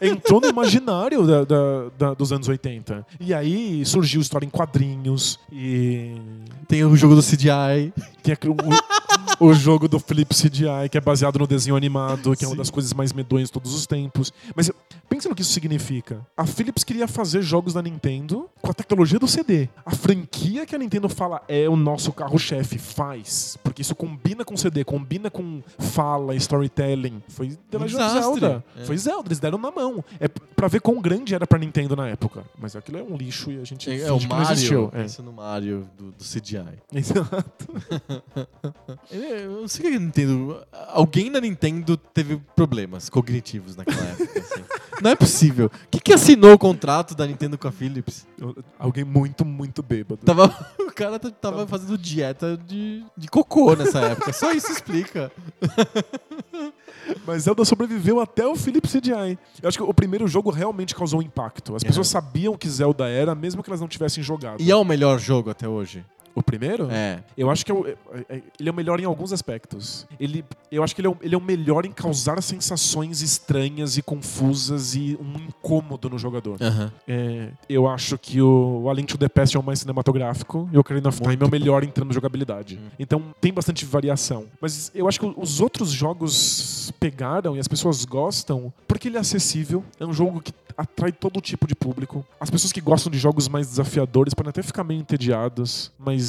[0.00, 3.06] entrou no imaginário da- da- da- dos anos 80.
[3.20, 5.38] E aí surgiu história em quadrinhos.
[5.50, 6.14] E
[6.68, 7.92] Tem o jogo do CDI.
[8.22, 8.56] tem aquele- o,
[9.38, 12.58] o jogo do Flip CGI, que é baseado no desenho animado, que é uma Sim.
[12.58, 14.32] das coisas mais medonhas de todos os tempos.
[14.54, 14.70] Mas
[15.08, 16.26] pensa no que isso significa.
[16.36, 19.68] A Philips queria fazer jogos da Nintendo com a tecnologia do CD.
[19.84, 23.58] A franquia que a Nintendo fala é o nosso carro-chefe, faz.
[23.62, 27.22] Porque isso combina com CD, combina com fala, storytelling.
[27.28, 28.40] Foi The Legend of desastre.
[28.40, 28.64] Zelda.
[28.76, 28.84] É.
[28.84, 30.04] Foi Zelda, eles deram na mão.
[30.20, 30.28] É
[30.62, 32.44] pra ver quão grande era pra Nintendo na época.
[32.56, 34.28] Mas aquilo é um lixo e a gente É, é o que.
[34.28, 34.90] Mario.
[34.94, 35.02] É.
[35.02, 36.78] Pensa no Mario do, do CDI.
[36.94, 37.42] Exato.
[39.10, 40.62] É, Eu não sei o que a Nintendo.
[40.88, 44.42] Alguém na Nintendo teve problemas cognitivos naquela época.
[45.02, 45.66] Não é possível.
[45.66, 48.24] O que, que assinou o contrato da Nintendo com a Philips?
[48.78, 50.24] Alguém muito, muito bêbado.
[50.24, 54.32] Tava, o cara tava fazendo dieta de, de cocô nessa época.
[54.32, 55.32] Só isso explica.
[57.26, 59.36] Mas Zelda sobreviveu até o Philips CDI.
[59.60, 61.74] Eu acho que o primeiro jogo realmente causou um impacto.
[61.74, 64.60] As pessoas sabiam que Zelda era, mesmo que elas não tivessem jogado.
[64.60, 66.04] E é o melhor jogo até hoje.
[66.34, 66.88] O primeiro?
[66.90, 67.22] É.
[67.36, 67.96] Eu acho que é o- é-
[68.28, 70.06] é- ele é o melhor em alguns aspectos.
[70.18, 73.96] Ele, eu acho que ele é, o, ele é o melhor em causar sensações estranhas
[73.96, 76.56] e confusas e um incômodo no jogador.
[77.06, 80.76] É, eu acho que o A Link to the Past é o mais cinematográfico e
[80.76, 82.78] o Ocarina of Time é o melhor em termos de jogabilidade.
[82.82, 82.88] Hum.
[82.98, 84.46] Então tem bastante variação.
[84.60, 89.20] Mas eu acho que os outros jogos pegaram e as pessoas gostam porque ele é
[89.20, 89.84] acessível.
[89.98, 92.24] É um jogo que atrai todo tipo de público.
[92.40, 96.21] As pessoas que gostam de jogos mais desafiadores podem até ficar meio entediadas, mas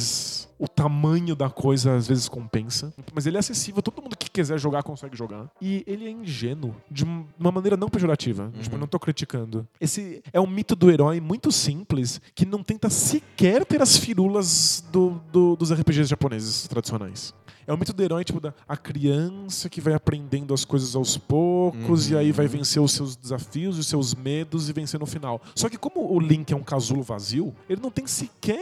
[0.58, 2.92] o tamanho da coisa às vezes compensa.
[3.12, 5.50] Mas ele é acessível, todo mundo que quiser jogar consegue jogar.
[5.60, 8.52] E ele é ingênuo, de um- uma maneira não pejorativa.
[8.60, 9.66] Tipo, eu não tô criticando.
[9.80, 14.82] Esse é um mito do herói muito simples, que não tenta sequer ter as firulas
[14.92, 17.34] do- do- dos RPGs japoneses tradicionais.
[17.66, 21.16] É o mito do herói, tipo, da a criança que vai aprendendo as coisas aos
[21.16, 25.40] poucos e aí vai vencer os seus desafios, os seus medos e vencer no final.
[25.54, 28.60] Só que como o Link é um casulo vazio, ele não tem sequer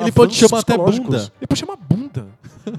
[0.00, 1.32] Ele pode chamar até bunda.
[1.38, 2.26] Ele pode chamar bunda.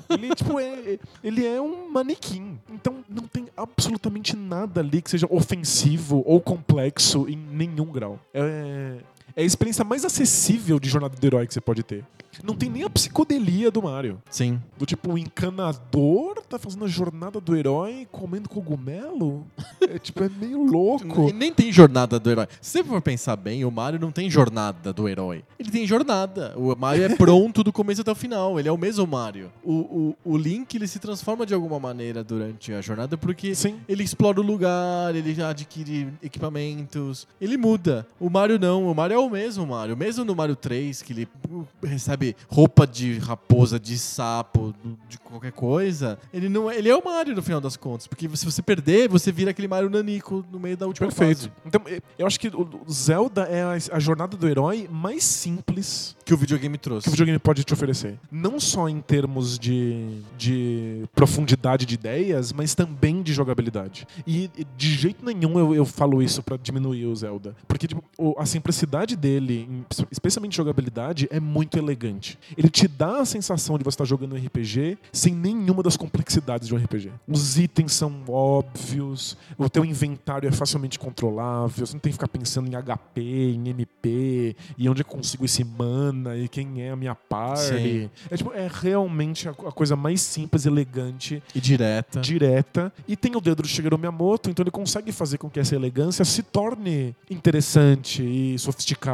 [0.10, 2.60] ele, tipo, é, ele é um manequim.
[2.70, 8.20] Então não tem absolutamente nada ali que seja ofensivo ou complexo em nenhum grau.
[8.34, 8.98] É,
[9.38, 12.04] é a experiência mais acessível de jornada do herói que você pode ter.
[12.44, 14.22] Não tem nem a psicodelia do Mario.
[14.30, 14.62] Sim.
[14.78, 19.46] Do tipo, o encanador tá fazendo a jornada do herói comendo cogumelo?
[19.82, 21.30] É tipo, é meio louco.
[21.30, 22.48] E nem tem jornada do herói.
[22.62, 25.44] Se você for pensar bem, o Mario não tem jornada do herói.
[25.58, 26.54] Ele tem jornada.
[26.56, 28.60] O Mario é pronto do começo até o final.
[28.60, 29.52] Ele é o mesmo Mario.
[29.64, 33.80] O, o, o Link, ele se transforma de alguma maneira durante a jornada porque Sim.
[33.88, 37.28] ele explora o lugar, ele adquire equipamentos.
[37.42, 38.06] Ele muda.
[38.20, 38.90] O Mario não.
[38.90, 39.96] O Mario é o mesmo Mario.
[39.98, 44.74] Mesmo no Mario 3, que ele uh, recebe roupa de raposa, de sapo,
[45.10, 48.08] de qualquer coisa, ele não é, ele é o Mario no final das contas.
[48.08, 51.38] Porque se você perder, você vira aquele Mario nanico no meio da última Perfeito.
[51.40, 51.52] fase.
[51.66, 51.82] Então,
[52.18, 56.78] eu acho que o Zelda é a, jornada do herói mais simples Que o videogame
[56.78, 57.04] trouxe.
[57.04, 58.18] que o videogame pode te oferecer.
[58.32, 64.08] Não só em termos de, de profundidade de ideias, mas também de jogabilidade.
[64.26, 67.56] E de jeito nenhum eu, eu falo isso pra diminuir o Zelda.
[67.68, 68.04] Porque tipo,
[68.38, 72.38] a simplicidade dele, em- especialmente jogabilidade, é muito elegante.
[72.58, 76.68] Ele te dá a sensação de você estar jogando um RPG sem nenhuma das complexidades
[76.68, 77.12] de um RPG.
[77.28, 82.28] Os itens são óbvios, o teu inventário é facilmente controlável, você não tem que ficar
[82.28, 86.96] pensando em HP, em MP, e onde eu consigo esse mana, e quem é a
[86.96, 88.10] minha party.
[88.30, 92.20] É, tipo, é realmente a, a coisa mais simples, elegante, E direta.
[92.22, 92.94] direta.
[93.08, 96.24] E tem o dedo do Shigeru Miyamoto, então ele consegue fazer com que essa elegância
[96.26, 99.07] se torne interessante e sofisticada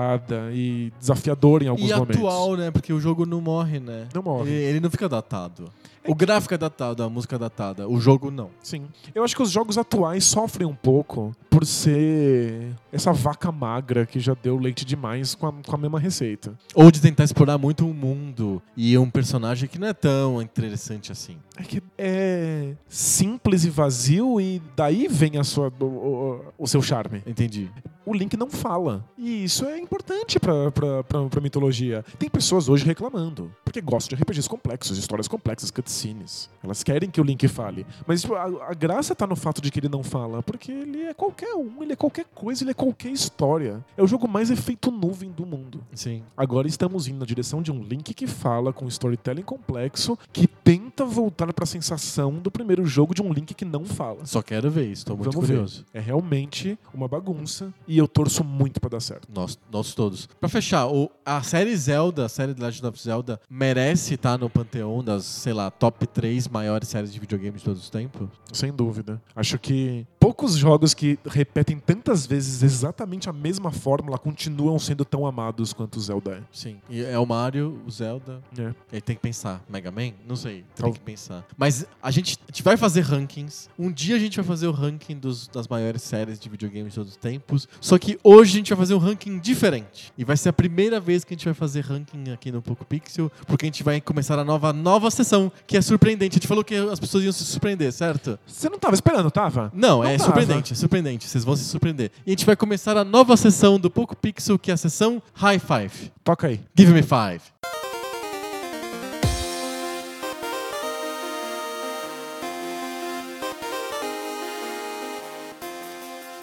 [0.54, 2.18] e desafiadora em alguns E momentos.
[2.18, 2.72] atual, né?
[2.72, 4.08] Porque o jogo não morre, né?
[4.14, 4.52] Não morre.
[4.52, 5.66] Ele, ele não fica datado.
[6.06, 7.88] O gráfico é datado, a música é datada.
[7.88, 8.50] O jogo não.
[8.62, 8.84] Sim.
[9.16, 14.20] Eu acho que os jogos atuais sofrem um pouco por ser essa vaca magra que
[14.20, 16.54] já deu leite demais com a, com a mesma receita.
[16.76, 21.10] Ou de tentar explorar muito um mundo e um personagem que não é tão interessante
[21.10, 21.38] assim.
[21.58, 27.22] É que é simples e vazio e daí vem a sua, o, o- seu charme.
[27.28, 27.70] Entendi.
[28.06, 29.06] O Link não fala.
[29.18, 32.04] E isso é importante pra, pra, pra, pra mitologia.
[32.20, 33.50] Tem pessoas hoje reclamando.
[33.64, 36.50] Porque gostam de RPGs complexos, histórias complexas, cutscenes.
[36.62, 37.86] Elas querem que o Link fale.
[38.06, 40.44] Mas tipo, a, a graça tá no fato de que ele não fala.
[40.44, 43.82] Porque ele é qualquer um, ele é qualquer coisa, ele é qualquer história.
[43.96, 45.82] É o jogo mais efeito nuvem do mundo.
[45.94, 46.24] Sim.
[46.36, 51.06] Agora estamos indo na direção de um Link que fala com storytelling complexo, que tenta
[51.06, 54.26] voltar pra sensação do primeiro jogo de um Link que não fala.
[54.26, 55.84] Só quero ver isso, tô muito Vamos curioso.
[55.92, 56.00] ver.
[56.00, 59.28] É realmente uma bagunça e eu torço muito pra dar certo.
[59.34, 60.30] Nós, nós todos.
[60.40, 64.50] Pra fechar, o- a série Zelda, a série The Legend of Zelda, merece estar no
[64.50, 68.30] panteão das, sei lá, top 3 maiores séries de videogame de todos os tempos?
[68.52, 69.20] Sem dúvida.
[69.36, 75.28] Acho que poucos jogos que repetem tantas vezes exatamente a mesma fórmula continuam sendo tão
[75.28, 76.42] amados quanto o Zelda é.
[76.50, 76.78] Sim.
[76.90, 78.42] E é o Mario, o Zelda.
[78.58, 78.74] É.
[78.92, 79.62] Ele tem que pensar.
[79.68, 80.14] Mega Man?
[80.26, 80.64] Não sei.
[80.76, 81.46] Tem que pensar.
[81.58, 83.68] Mas a gente, a gente vai fazer rankings.
[83.78, 86.96] Um dia a gente vai fazer o ranking dos- das maiores séries de videogame de
[86.96, 87.68] todos os tempos.
[87.82, 90.14] Só que hoje a gente vai fazer um ranking diferente.
[90.18, 92.86] E vai ser a primeira vez que a gente vai fazer ranking aqui no Poco
[92.86, 93.30] Pixel.
[93.46, 96.36] Porque a gente vai começar a nova, nova sessão, que é surpreendente.
[96.36, 98.40] A gente falou que as pessoas iam se surpreender, certo?
[98.48, 99.70] Você não tava esperando, tava?
[99.74, 100.32] Não, Não é tava.
[100.32, 101.28] surpreendente, é surpreendente.
[101.28, 102.12] Vocês vão se surpreender.
[102.26, 105.22] E a gente vai começar a nova sessão do Poco Pixel, que é a sessão
[105.34, 106.12] High Five.
[106.24, 106.60] Toca aí.
[106.78, 107.42] Give me five.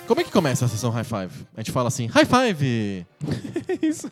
[0.06, 1.46] Como é que começa a sessão High Five?
[1.56, 3.06] A gente fala assim, High Five!
[3.80, 4.10] Isso.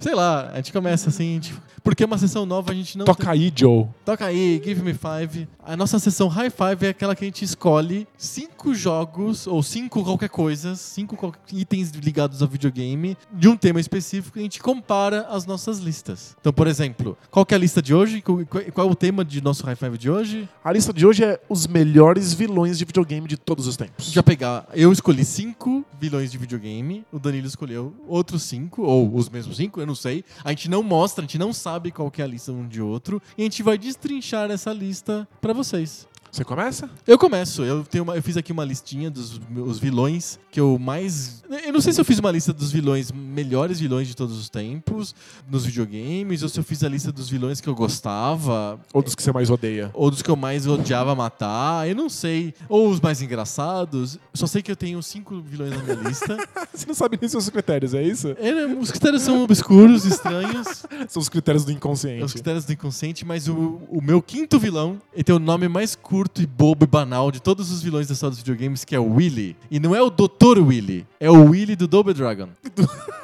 [0.00, 1.54] Sei lá, a gente começa assim, gente-
[1.84, 3.86] porque é uma sessão nova, a gente não Toca aí, Joe.
[4.04, 5.46] Toca aí, Give Me Five.
[5.64, 10.04] A nossa sessão High Five é aquela que a gente escolhe cinco jogos, ou cinco
[10.04, 15.26] qualquer coisa, cinco itens ligados ao videogame, de um tema específico, e a gente compara
[15.28, 16.36] as nossas listas.
[16.40, 18.22] Então, por exemplo, qual que é a lista de hoje?
[18.22, 20.48] Qual, é o tema de nosso High Five de hoje?
[20.62, 24.12] A lista de hoje é os melhores vilões de videogame de todos os tempos.
[24.12, 29.28] Já pegar, eu escolhi cinco vilões de videogame, o Danilo escolheu outros cinco, ou os
[29.28, 30.24] mesmos cinco, eu não sei.
[30.44, 33.20] A gente não mostra, a gente não sabe qual é a lista um de outro,
[33.36, 36.06] e a gente vai destrinchar essa lista pra vocês.
[36.34, 36.90] Você começa?
[37.06, 37.62] Eu começo.
[37.62, 41.44] Eu, tenho uma- eu fiz aqui uma listinha dos meus vilões que eu mais.
[41.64, 44.48] Eu não sei se eu fiz uma lista dos vilões, melhores vilões de todos os
[44.48, 45.14] tempos,
[45.48, 49.14] nos videogames, ou se eu fiz a lista dos vilões que eu gostava, Ou dos
[49.14, 49.92] que você mais odeia?
[49.94, 51.88] ou dos que eu mais odiava matar.
[51.88, 52.52] Eu não sei.
[52.68, 54.18] Ou os mais engraçados.
[54.34, 56.36] Só sei que eu tenho cinco vilões na minha lista.
[56.74, 58.30] Você não sabe nem seus critérios, é isso?
[58.40, 60.82] É, os critérios são obscuros, estranhos.
[61.08, 62.32] São os critérios do Os inconsciente.
[62.32, 66.23] critérios do inconsciente, mas o, o meu quinto vilão, ele tem o nome mais curto
[66.36, 69.14] e bobo e banal de todos os vilões da história dos videogames, que é o
[69.14, 69.56] Willy.
[69.70, 70.58] E não é o Dr.
[70.58, 72.48] Willy, é o Willy do Double Dragon.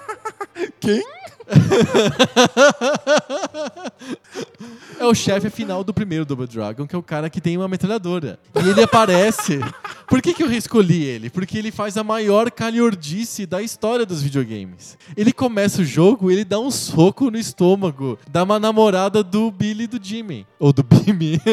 [0.80, 1.02] Quem?
[4.98, 7.66] É o chefe final do primeiro Double Dragon, que é o cara que tem uma
[7.66, 8.38] metralhadora.
[8.62, 9.58] E ele aparece.
[10.06, 11.30] Por que, que eu escolhi ele?
[11.30, 14.98] Porque ele faz a maior calhordice da história dos videogames.
[15.16, 19.84] Ele começa o jogo, ele dá um soco no estômago da uma namorada do Billy
[19.84, 20.46] e do Jimmy.
[20.58, 21.40] Ou do Bimmy.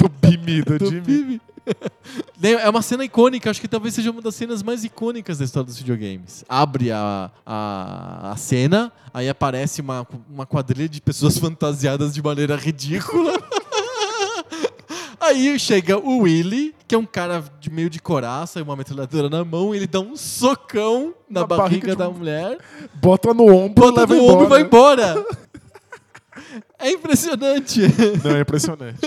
[0.00, 1.00] Do Bimi, do, do Jimmy.
[1.02, 1.40] Bimmy.
[2.42, 5.66] É uma cena icônica, acho que talvez seja uma das cenas mais icônicas da história
[5.66, 6.44] dos videogames.
[6.48, 12.54] Abre a, a, a cena, aí aparece uma, uma quadrilha de pessoas fantasiadas de maneira
[12.56, 13.32] ridícula.
[15.20, 19.30] Aí chega o Willy, que é um cara de meio de coraça e uma metralhadora
[19.30, 22.58] na mão, ele dá um socão na, Na barriga, barriga da um- mulher,
[22.94, 25.24] Bota no ombro bota leva no ombro e vai embora.
[26.78, 27.80] É impressionante.
[28.22, 28.98] Não, é impressionante.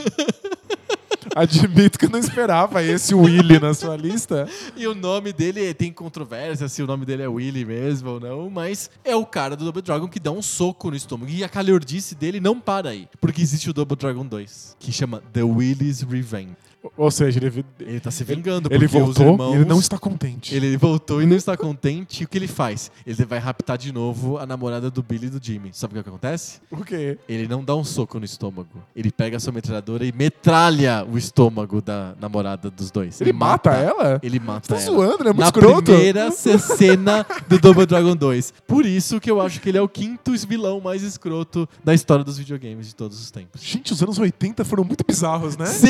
[1.37, 4.49] Admito que eu não esperava esse Willy na sua lista.
[4.75, 8.49] E o nome dele tem controvérsia se o nome dele é Willy mesmo ou não,
[8.49, 11.31] mas é o cara do Double Dragon que dá um soco no estômago.
[11.31, 15.21] E a calhordice dele não para aí, porque existe o Double Dragon 2, que chama
[15.31, 16.55] The Willy's Revenge.
[16.95, 19.53] Ou seja, ele, Ele tá se vingando, ele voltou irmãos...
[19.53, 20.55] e ele não está contente.
[20.55, 22.21] Ele voltou e não está contente.
[22.21, 22.91] E o que ele faz?
[23.05, 25.69] Ele vai raptar de novo a namorada do Billy e do Jimmy.
[25.73, 26.59] Sabe o que acontece?
[26.71, 27.17] O quê?
[27.27, 28.81] Ele não dá um soco no estômago.
[28.95, 33.19] Ele pega a sua metralhadora e metralha o estômago da namorada dos dois.
[33.19, 34.19] Ele mata ela?
[34.23, 34.85] Ele mata Tá ela.
[34.85, 35.31] zoando, né?
[35.31, 35.81] Muito Na escroto.
[35.91, 38.53] primeira ce- cena do Double Dragon 2.
[38.65, 42.23] Por isso que eu acho que ele é o quinto vilão mais escroto da história
[42.23, 43.61] dos videogames de todos os tempos.
[43.61, 45.65] Gente, os anos 80 foram muito bizarros, né?
[45.65, 45.87] Sim!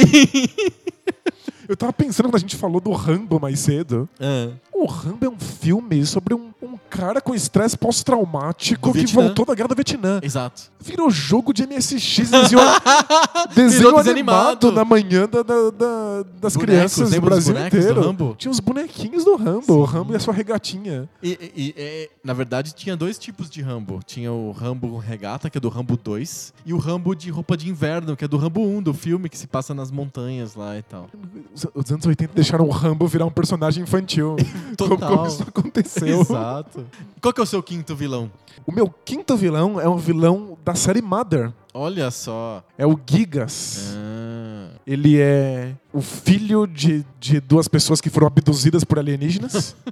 [1.68, 4.08] Eu tava pensando quando a gente falou do Rambo mais cedo.
[4.20, 6.52] Ah, O Rambo é um filme sobre um
[6.98, 9.24] cara com estresse pós-traumático Do que Vietnã.
[9.24, 10.20] voltou da guerra do Vietnã.
[10.24, 10.64] exato.
[10.80, 12.60] Virou jogo de MSX, desenho,
[13.54, 18.02] desenho animado na manhã da- da- da- das Bonecos, crianças do Brasil do inteiro.
[18.02, 18.36] Rambo?
[18.38, 21.10] Tinha os bonequinhos do Rambo, o Rambo e a sua regatinha.
[21.22, 24.00] E, e- e, é, na verdade, tinha dois tipos de Rambo.
[24.06, 27.70] Tinha o Rambo Regata, que é do Rambo 2, e o Rambo de roupa de
[27.70, 30.82] inverno, que é do Rambo 1, do filme que se passa nas montanhas lá e
[30.84, 31.08] tal.
[31.54, 34.36] Os, os anos 80 deixaram o Rambo virar um personagem infantil.
[34.78, 35.10] Como, Total.
[35.18, 36.22] como isso aconteceu?
[36.22, 36.86] Exato.
[37.22, 38.32] Qual que é o seu quinto vilão?
[38.66, 41.54] O meu quinto vilão é um vilão da série Mother.
[41.74, 42.64] Olha só.
[42.78, 43.94] É o Gigas.
[43.96, 49.76] Ah, Ele é o filho de, de duas pessoas que foram abduzidas por alienígenas.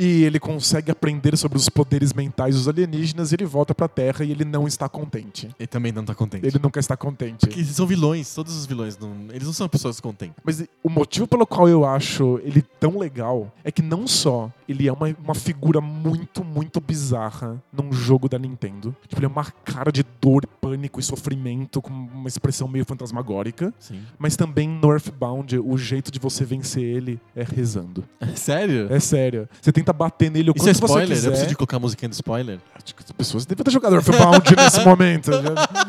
[0.00, 3.30] e ele consegue aprender sobre os poderes mentais dos alienígenas.
[3.30, 5.54] E ele volta pra Terra e ele não está contente.
[5.58, 6.46] ele também não tá contente.
[6.46, 7.46] Ele nunca está contente.
[7.46, 8.96] Porque são vilões, todos os vilões.
[8.96, 10.36] Não, eles não são pessoas contentes.
[10.42, 14.88] Mas o motivo pelo qual eu acho ele tão legal é que não só ele
[14.88, 18.96] é uma, uma figura muito, muito bizarra num jogo da Nintendo.
[19.06, 23.74] Tipo, ele é uma cara de dor, pânico e sofrimento com uma expressão meio fantasmagórica.
[23.78, 24.00] Sim.
[24.18, 24.88] Mas também no
[25.20, 28.04] Earthbound, o jeito de você vencer ele é rezando.
[28.34, 28.86] Sério?
[28.90, 29.48] É sério.
[29.60, 31.08] Você tenta bater nele o Isso é quanto você spoiler?
[31.08, 31.26] quiser.
[31.26, 32.58] Eu preciso de colocar a musiquinha do spoiler.
[32.74, 35.30] Acho que as pessoas devem ter jogado Earthbound nesse momento.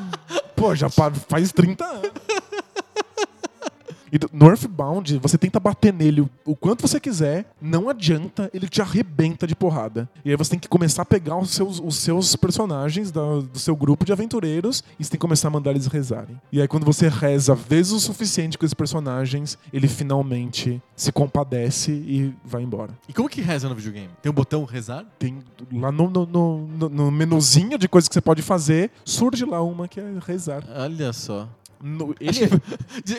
[0.55, 2.11] Pô, já faz 30 anos.
[4.11, 8.67] E do- no Earthbound, você tenta bater nele o, quanto você quiser, não adianta, ele
[8.67, 10.09] te arrebenta de porrada.
[10.25, 13.57] E aí você tem que começar a pegar os seus, os seus personagens da- do
[13.59, 16.39] seu grupo de aventureiros e você tem que começar a mandar eles rezarem.
[16.51, 21.91] E aí quando você reza vezes o suficiente com esses personagens, ele finalmente se compadece
[21.91, 22.91] e vai embora.
[23.07, 24.09] E como que reza no videogame?
[24.21, 25.05] Tem um botão rezar?
[25.17, 25.39] Tem
[25.71, 29.87] lá no, no, no- no menuzinho de coisas que você pode fazer, surge lá uma
[29.87, 30.63] que é rezar.
[30.75, 31.47] Olha só.
[31.83, 32.61] No- ele-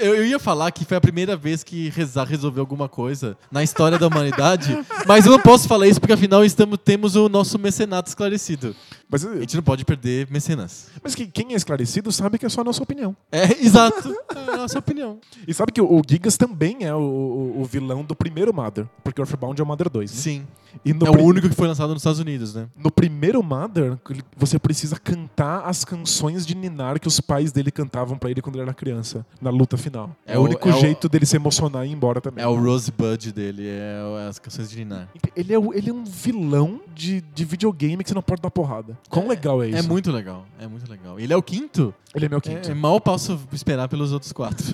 [0.00, 3.62] eu, eu ia falar que foi a primeira vez que rezar resolveu alguma coisa na
[3.62, 7.58] história da humanidade, mas eu não posso falar isso porque afinal estamos, temos o nosso
[7.58, 8.74] mecenato esclarecido.
[9.12, 10.88] Mas A gente não pode perder mecenas.
[11.02, 13.14] mas que, quem é esclarecido sabe que é só a nossa opinião.
[13.30, 14.12] É, exato.
[14.34, 15.18] É a nossa opinião.
[15.46, 18.86] E sabe que o, o Gigas também é o, o- o vilão do primeiro Mother,
[19.04, 20.10] porque o Earthbound é o Mother 2.
[20.10, 20.16] né?
[20.16, 20.46] Sim.
[20.82, 22.66] E no É o único que foi lançado nos Estados Unidos, né?
[22.74, 23.98] No primeiro Mother,
[24.34, 28.56] você precisa cantar as canções de Ninar que os pais dele cantavam pra ele quando
[28.56, 30.16] ele era criança, na luta final.
[30.26, 32.42] É, É o único é o- jeito dele se emocionar e ir embora também.
[32.42, 35.08] É o Rosebud dele, é o- as canções de Ninar.
[35.36, 38.96] Ele é, ele é um vilão de, de videogame que você não pode dar porrada.
[39.08, 39.78] Quão legal é isso?
[39.78, 41.20] É muito legal, é muito legal.
[41.20, 41.94] Ele é o quinto?
[42.14, 42.70] Ele é meu quinto.
[42.70, 44.64] É, mal posso esperar pelos outros quatro.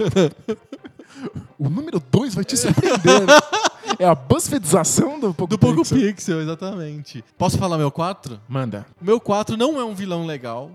[1.58, 3.26] O número 2 vai te surpreender.
[3.98, 5.98] é a buzzfedização do Poco Do Poco Pixel.
[5.98, 7.24] Pixel, exatamente.
[7.36, 8.40] Posso falar meu quatro?
[8.48, 8.86] Manda.
[9.00, 10.70] O meu 4 não é um vilão legal,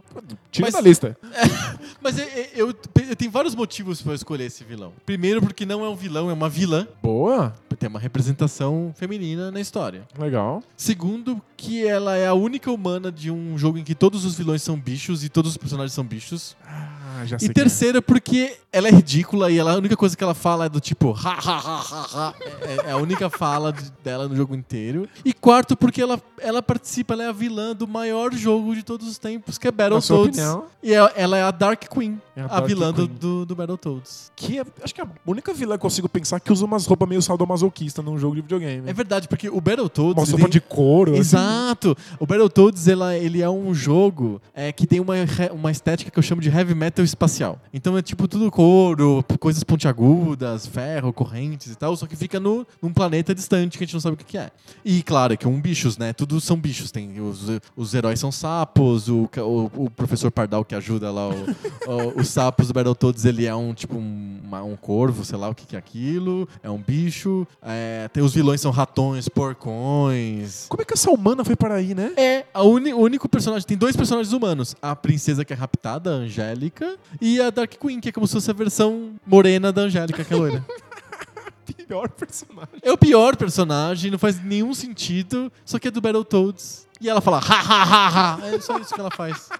[0.51, 1.17] Tira Mas- da lista.
[2.01, 2.67] mas eu, eu,
[3.09, 4.93] eu tenho vários motivos pra eu escolher esse vilão.
[5.05, 6.87] Primeiro, porque não é um vilão, é uma vilã.
[7.01, 7.53] Boa.
[7.79, 10.07] Tem uma representação feminina na história.
[10.17, 10.63] Legal.
[10.77, 14.61] Segundo, que ela é a única humana de um jogo em que todos os vilões
[14.61, 16.55] são bichos e todos os personagens são bichos.
[16.65, 17.53] Ah, já sei E é.
[17.53, 20.79] terceiro, porque ela é ridícula e ela, a única coisa que ela fala é do
[20.79, 22.33] tipo ha ha ha ha ha.
[22.61, 25.07] É, é a única fala de- dela no jogo inteiro.
[25.23, 29.07] E quarto, porque ela, ela participa, ela é a vilã do maior jogo de todos
[29.07, 30.39] os tempos, que é Battletoads.
[30.81, 33.17] E é- ela é a Dark Queen, É a a, Dark vilã do, Queen.
[33.19, 34.31] do, do Battletoads.
[34.35, 36.85] que é, acho que é a única vilã que eu consigo pensar que usa umas
[36.85, 38.89] roupas meio sadomasoquista num jogo de videogame.
[38.89, 40.17] É verdade, porque o Battletoads.
[40.17, 41.11] Uma roupa tem- de couro.
[41.11, 41.19] assim.
[41.19, 41.95] Exato!
[42.19, 45.13] O Battletoads ela, ele é um jogo é, que tem uma,
[45.53, 47.59] uma estética que eu chamo de heavy metal espacial.
[47.73, 52.65] Então é tipo tudo couro, coisas pontiagudas, ferro, correntes e tal, só que fica no,
[52.81, 54.51] num planeta distante que a gente não sabe o que, que é.
[54.83, 56.13] E claro, é que um bichos, né?
[56.13, 56.91] Tudo são bichos.
[56.91, 57.41] Tem os,
[57.75, 61.33] os heróis são sapos, o, o, o professor Pardal que ajuda lá o-
[62.17, 65.49] o- os sapos do Battletoads, ele é um tipo um, uma- um corvo, sei lá
[65.49, 66.47] o que, que é aquilo.
[66.61, 67.47] É um bicho.
[67.61, 70.65] É, tem os vilões são ratões, porcões.
[70.69, 72.13] Como é que essa humana foi para aí, né?
[72.17, 73.67] É, a uni- o único personagem.
[73.67, 77.99] Tem dois personagens humanos: a princesa que é raptada, a Angélica, e a Dark Queen,
[77.99, 80.65] que é como se fosse a versão morena da Angélica, que é loira.
[81.87, 82.75] Pior personagem.
[82.81, 86.87] é o pior personagem, não faz nenhum sentido, só que é do Battletoads.
[86.99, 88.47] E ela fala, ha ha ha ha.
[88.47, 89.49] É só isso que ela faz.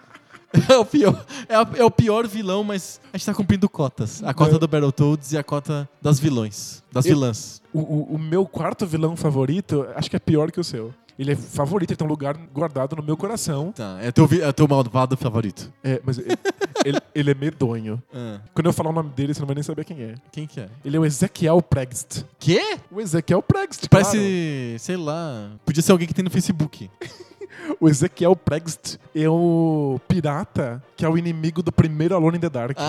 [0.69, 4.21] É o pior, é, a- é o pior vilão, mas a gente tá cumprindo cotas.
[4.23, 6.83] A cota do Battletoads e a cota das vilões.
[6.91, 7.59] Das Eu- vilãs.
[7.73, 10.93] O, o- o meu quarto vilão favorito, acho que é pior que o seu.
[11.17, 13.71] Ele é favorito, ele tem um lugar guardado no meu coração.
[13.71, 15.71] Tá, é teu, é teu malvado favorito.
[15.83, 16.29] É, mas ele,
[16.85, 18.01] ele- ele é medonho.
[18.15, 20.15] Ah, Quando eu falar o nome dele, você não vai nem saber quem é.
[20.31, 20.69] quem que é?
[20.85, 22.23] Ele é o Ezequiel Pregst.
[22.39, 22.77] Quê?
[22.91, 26.89] O Ezequiel Pregst, Parece, sei lá, podia ser alguém que tem no Facebook.
[27.79, 32.49] O Ezequiel Pregst é o pirata que é o inimigo do primeiro Alone in the
[32.49, 32.77] Dark.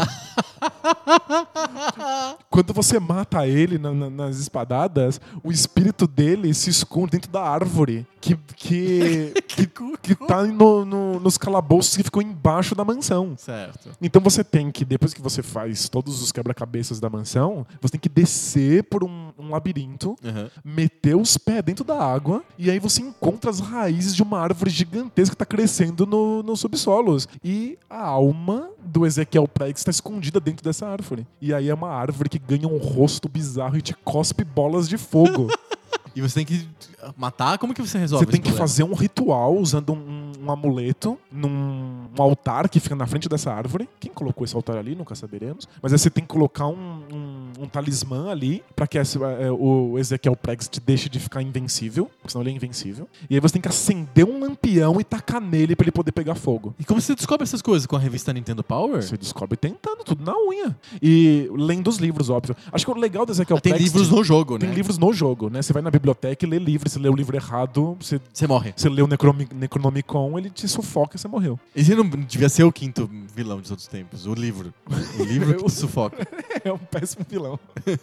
[2.51, 7.43] Quando você mata ele na- na- nas espadadas, o espírito dele se esconde dentro da
[7.43, 13.35] árvore que, que, que, que tá no- no- nos calabouços que ficou embaixo da mansão.
[13.37, 13.91] Certo.
[14.01, 18.01] Então você tem que, depois que você faz todos os quebra-cabeças da mansão, você tem
[18.01, 20.51] que descer por um, um labirinto, Aham.
[20.65, 24.64] meter os pés dentro da água, e aí você encontra as raízes de uma árvore
[24.69, 27.29] gigantesca que está crescendo no, nos subsolos.
[27.43, 31.27] E a alma do Ezequiel Prex está escondida dentro dessa árvore.
[31.41, 34.97] E aí é uma árvore que ganha um rosto bizarro e te cospe bolas de
[34.99, 35.49] fogo.
[36.17, 36.69] E você tem que
[37.17, 37.59] matar?
[37.59, 38.69] Como que você resolve Você tem que problema?
[38.69, 40.14] fazer um ritual usando um,
[40.45, 41.49] um amuleto num
[42.17, 43.89] um altar que fica na frente dessa árvore.
[43.99, 45.69] Quem colocou esse altar ali, nunca saberemos.
[45.83, 49.51] Mas aí você tem que colocar um, um- um talismã ali pra que esse- é,
[49.51, 53.09] o Ezequiel Pregs te deixe de ficar invencível, porque senão ele é invencível.
[53.29, 56.35] E aí você tem que acender um lampião e tacar nele pra ele poder pegar
[56.35, 56.75] fogo.
[56.79, 57.87] E como você descobre essas coisas?
[57.87, 59.03] Com a revista Nintendo Power?
[59.03, 60.77] Você descobre tentando, tudo na unha.
[61.03, 62.57] E lendo os livros, óbvio.
[62.73, 64.75] Acho que o legal do Ezequiel Ah, tem livros no jogo, Tem né?
[64.75, 65.63] livros no jogo, né?
[65.63, 66.89] Você vai na biblioteca e lê livro.
[66.89, 68.73] Se lê o livro errado, você Você morre.
[68.77, 69.49] você lê o Necromi-
[70.39, 71.59] Ele te sufoca e você morreu.
[71.75, 74.27] Esse não devia ser o quinto vilão de todos os tempos.
[74.27, 74.73] O livro.
[75.19, 76.27] O livro que te sufoca.
[76.65, 77.59] É um péssimo vilão.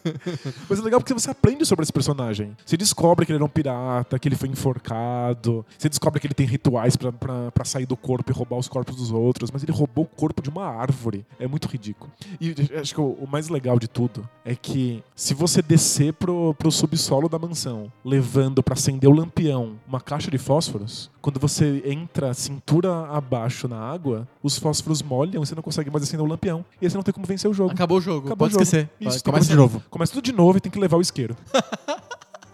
[0.70, 2.56] Mas é legal porque você aprende sobre esse personagem.
[2.66, 5.66] Você descobre que ele era um pirata, que ele foi enforcado.
[5.78, 9.12] Você descobre que ele tem rituais pra sair do corpo e roubar os corpos dos
[9.12, 9.52] outros.
[9.52, 11.26] Mas ele roubou o corpo de uma árvore.
[11.40, 12.12] É muito ridículo.
[12.40, 16.54] E acho que o, o mais legal de tudo é que se você descer pro,
[16.56, 21.82] pro subsolo da mansão, levando pra acender o lampião uma caixa de fósforos, quando você
[21.86, 26.30] entra cintura abaixo na água, os fósforos molham e você não consegue mais acender o
[26.30, 26.64] lampião.
[26.82, 27.72] E aí você não tem como vencer o jogo.
[27.72, 28.28] Acabou o jogo.
[28.28, 28.64] Acabou Pode o jogo.
[28.64, 28.90] esquecer.
[29.00, 29.82] Isso, Começa de novo.
[29.90, 31.36] Começa tudo de novo e tem que levar o isqueiro.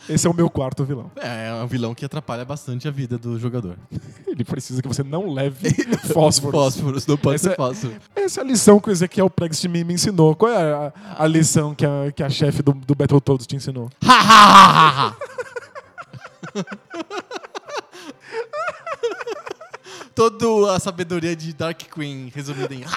[0.10, 1.12] Esse é o meu quarto vilão.
[1.18, 3.78] É, é um vilão que atrapalha bastante a vida do jogador.
[4.26, 5.70] Ele precisa que você não leve
[6.14, 6.52] fósforos.
[6.76, 7.94] Fósforos, não pode Essa ser é- fósforo.
[8.16, 10.34] Essa é a lição que o Ezequiel Prext me, me ensinou.
[10.34, 13.90] Qual é a, a lição que a, que a chefe do, do Battletoads te ensinou?
[20.18, 22.82] Toda a sabedoria de Dark Queen resumida em.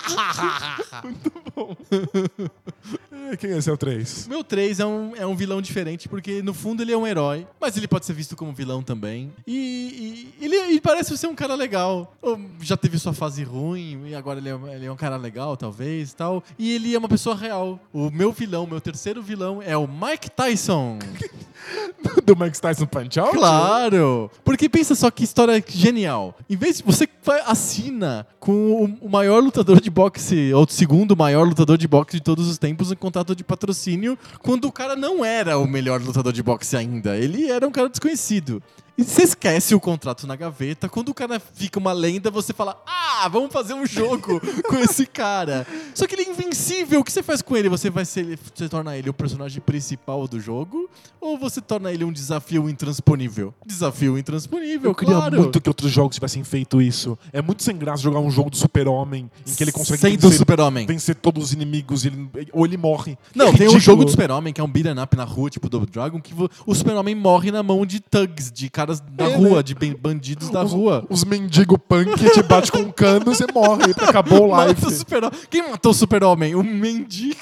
[3.33, 4.26] É, Quem é seu 3?
[4.28, 7.47] Meu 3 é um, é um vilão diferente, porque no fundo ele é um herói,
[7.61, 9.33] mas ele pode ser visto como vilão também.
[9.47, 12.14] E, e ele, ele parece ser um cara legal.
[12.20, 15.57] Ou já teve sua fase ruim, e agora ele é, ele é um cara legal,
[15.57, 16.43] talvez tal.
[16.59, 17.78] E ele é uma pessoa real.
[17.93, 20.99] O meu vilão, meu terceiro vilão, é o Mike Tyson.
[22.24, 23.33] do Mike Tyson Punch Out?
[23.37, 24.31] Claro!
[24.45, 26.37] Porque pensa só que história genial.
[26.49, 27.09] Em vez de você
[27.47, 32.22] assina com o- maior lutador de boxe, ou o segundo maior lutador de boxe de
[32.22, 36.33] todos os tempos, um contrato de patrocínio, quando o cara não era o melhor lutador
[36.33, 37.16] de boxe ainda.
[37.16, 38.62] Ele era um cara desconhecido.
[39.01, 40.88] E você esquece o contrato na gaveta.
[40.88, 45.07] Quando o cara fica uma lenda, você fala: Ah, vamos fazer um jogo com esse
[45.07, 45.66] cara.
[45.94, 47.01] Só que ele é invencível.
[47.01, 47.68] O que você faz com ele?
[47.68, 50.88] Você vai ser, você torna ele o personagem principal do jogo?
[51.20, 53.55] Ou você torna ele um desafio intransponível?
[53.66, 55.36] Desafio intransponível, Eu queria claro.
[55.38, 57.18] muito que outros jogos tivessem feito isso.
[57.32, 60.38] É muito sem graça jogar um jogo do super-homem em que ele consegue Sendo vencer,
[60.38, 60.86] super-homem.
[60.86, 63.18] vencer todos os inimigos ele- ou ele morre.
[63.34, 65.68] Não, É tem um jogo do Super-Homem, que é um beat'em up na rua, tipo
[65.68, 66.32] Double Dragon, que
[66.66, 69.62] o Super-Homem morre na mão de thugs, de caras da É, rua, né?
[69.62, 71.07] de bandidos da os, rua.
[71.09, 73.93] Os mendigo punk te bate com um cano e você morre.
[74.09, 74.74] Acabou o live.
[74.82, 75.30] Mata o.
[75.49, 76.55] Quem matou o Super-Homem?
[76.55, 77.38] O mendigo.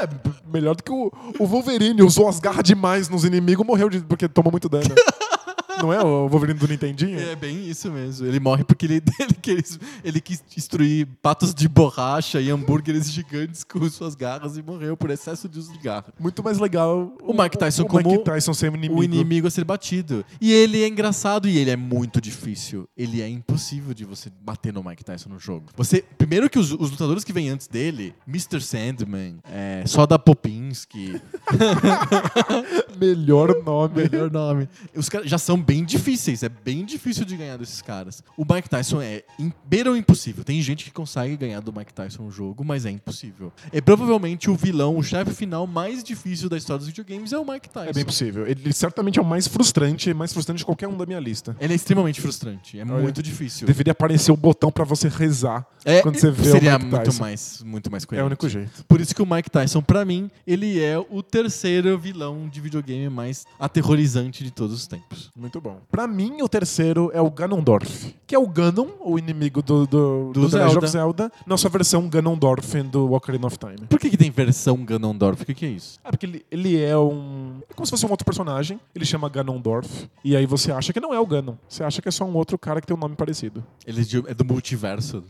[0.00, 0.08] É,
[0.52, 2.02] melhor do que o, o Wolverine.
[2.02, 4.84] Usou as garras demais nos inimigos morreu de- porque tomou muito dano.
[5.80, 7.18] Não é o Wolverine do Nintendinho?
[7.18, 8.26] É bem isso mesmo.
[8.26, 13.64] Ele morre porque ele, ele, quis, ele quis destruir patos de borracha e hambúrgueres gigantes
[13.64, 16.06] com suas garras e morreu por excesso de uso de garra.
[16.18, 19.00] Muito mais legal O Mike Tyson o como Mike Tyson ser inimigo.
[19.00, 20.24] O inimigo a ser batido.
[20.40, 22.88] E ele é engraçado e ele é muito difícil.
[22.96, 25.66] Ele é impossível de você bater no Mike Tyson no jogo.
[25.76, 28.60] Você, primeiro que os, os lutadores que vêm antes dele, Mr.
[28.60, 31.20] Sandman, é, Soda Popinski,
[32.98, 33.94] Melhor nome.
[34.08, 34.68] melhor nome.
[34.94, 38.22] Os caras já são bem difíceis, é bem difícil de ganhar desses caras.
[38.36, 39.24] O Mike Tyson é
[39.66, 40.44] beira o impossível.
[40.44, 43.52] Tem gente que consegue ganhar do Mike Tyson no jogo, mas é impossível.
[43.72, 47.44] É provavelmente o vilão, o chefe final mais difícil da história dos videogames é o
[47.44, 47.90] Mike Tyson.
[47.90, 48.46] É bem possível.
[48.46, 51.56] Ele certamente é o mais frustrante, mais frustrante de qualquer um da minha lista.
[51.60, 53.02] Ele é extremamente frustrante, é Olha.
[53.02, 53.66] muito difícil.
[53.66, 57.04] Deveria aparecer o botão pra você rezar É, quando você vê seria o Mike muito
[57.04, 57.20] Tyson.
[57.22, 58.24] mais, muito mais É coerente.
[58.24, 58.84] o único jeito.
[58.86, 63.08] Por isso que o Mike Tyson, pra mim, ele é o terceiro vilão de videogame
[63.08, 65.30] mais aterrorizante de todos os tempos.
[65.36, 65.78] Muito bom.
[65.90, 70.32] Pra mim, o terceiro é o Ganondorf, que é o Ganon, o inimigo do, do,
[70.32, 70.78] Do The Legend Zelda.
[70.78, 73.86] of Zelda, na sua versão Ganondorf do Ocarina of Time.
[73.88, 75.42] Por que, que tem versão Ganondorf?
[75.42, 75.98] O que, que é isso?
[76.04, 77.60] É porque ele, ele é um.
[77.70, 78.80] É como se fosse um outro personagem.
[78.94, 80.08] Ele chama Ganondorf.
[80.24, 81.54] E aí você acha que não é o Ganon.
[81.68, 83.64] Você acha que é só um outro cara que tem um nome parecido.
[83.86, 85.22] Ele é é do multiverso.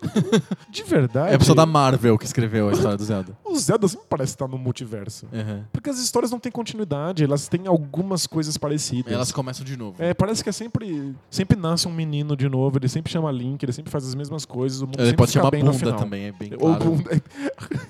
[0.70, 1.32] De verdade.
[1.32, 3.36] É a pessoa da Marvel que escreveu a história do Zelda.
[3.44, 5.26] O Zelda sempre parece estar no multiverso.
[5.32, 5.64] Uhum.
[5.72, 9.12] Porque as histórias não têm continuidade, elas têm algumas coisas parecidas.
[9.12, 10.02] Elas começam de novo.
[10.02, 11.14] É, parece que é sempre.
[11.30, 14.44] Sempre nasce um menino de novo, ele sempre chama Link, ele sempre faz as mesmas
[14.44, 14.80] coisas.
[14.80, 15.98] O mundo Ele sempre pode fica chamar bem no bunda final.
[15.98, 16.84] também, é bem Ou claro.
[16.84, 17.10] bunda.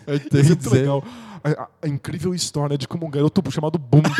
[0.07, 0.71] Eu É muito dizer.
[0.81, 1.05] legal.
[1.45, 4.11] A, a- a incrível história de como um garoto chamado Bunda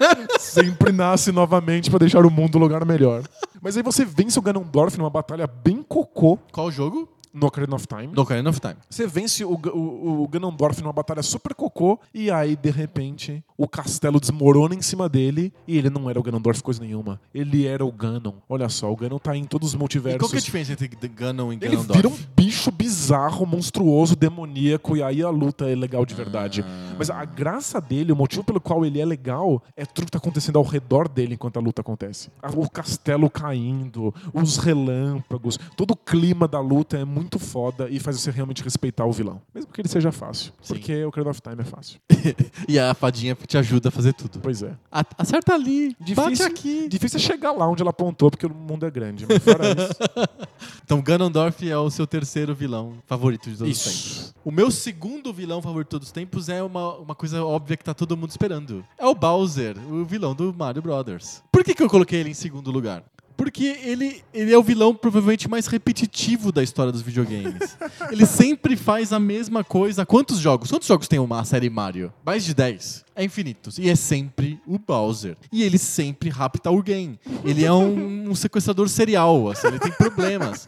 [0.40, 3.22] sempre nasce novamente pra deixar o mundo um lugar melhor.
[3.60, 7.06] Mas aí você vence o Ganondorf numa batalha bem cocô Qual o jogo?
[7.32, 8.08] No Ocarina of Time.
[8.08, 8.76] No Ocarina of Time.
[8.88, 13.68] Você vence o, o, o Ganondorf numa batalha super cocô e aí, de repente, o
[13.68, 17.20] castelo desmorona em cima dele e ele não era o Ganondorf coisa nenhuma.
[17.34, 18.34] Ele era o Ganon.
[18.48, 20.18] Olha só, o Ganon tá em todos os E multiversos.
[20.20, 21.96] qual que é a diferença entre Ganon e Ele Ganondorf?
[21.96, 26.64] vira um bicho bizarro, monstruoso, demoníaco, e aí a luta é legal de verdade.
[26.66, 26.94] Ah.
[26.98, 30.18] Mas a graça dele, o motivo pelo qual ele é legal, é tudo que tá
[30.18, 32.30] acontecendo ao redor dele enquanto a luta acontece.
[32.56, 38.18] O castelo caindo, os relâmpagos, todo o clima da luta é muito foda e faz
[38.20, 39.40] você realmente respeitar o vilão.
[39.54, 40.52] Mesmo que ele seja fácil.
[40.62, 40.74] Sim.
[40.74, 41.98] Porque o Ocarina of Time é fácil.
[42.68, 44.38] E a fadinha te ajuda a fazer tudo.
[44.40, 44.74] Pois é.
[44.92, 46.88] A- Acerta ali, bate Difícil- aqui.
[46.88, 49.26] Difícil é chegar lá onde ela apontou, porque o mundo é grande.
[49.28, 50.40] Mas fora isso.
[50.84, 54.34] Então Ganondorf é o seu terceiro vilão favorito de todos os tempos.
[54.44, 57.84] O meu segundo vilão favorito de todos os tempos é uma, uma coisa óbvia que
[57.84, 58.84] tá todo mundo esperando.
[58.98, 61.42] É o Bowser, o vilão do Mario Brothers.
[61.52, 63.04] Por que, que eu coloquei ele em segundo lugar?
[63.40, 67.74] Porque ele, ele é o vilão provavelmente mais repetitivo da história dos videogames.
[68.12, 70.04] ele sempre faz a mesma coisa.
[70.04, 70.70] Quantos jogos?
[70.70, 72.12] Quantos jogos tem uma série Mario?
[72.22, 73.02] Mais de 10.
[73.20, 73.76] É infinitos.
[73.78, 75.36] E é sempre o Bowser.
[75.52, 77.18] E ele sempre rapta alguém.
[77.44, 80.66] Ele é um, um sequestrador serial, assim, ele tem problemas.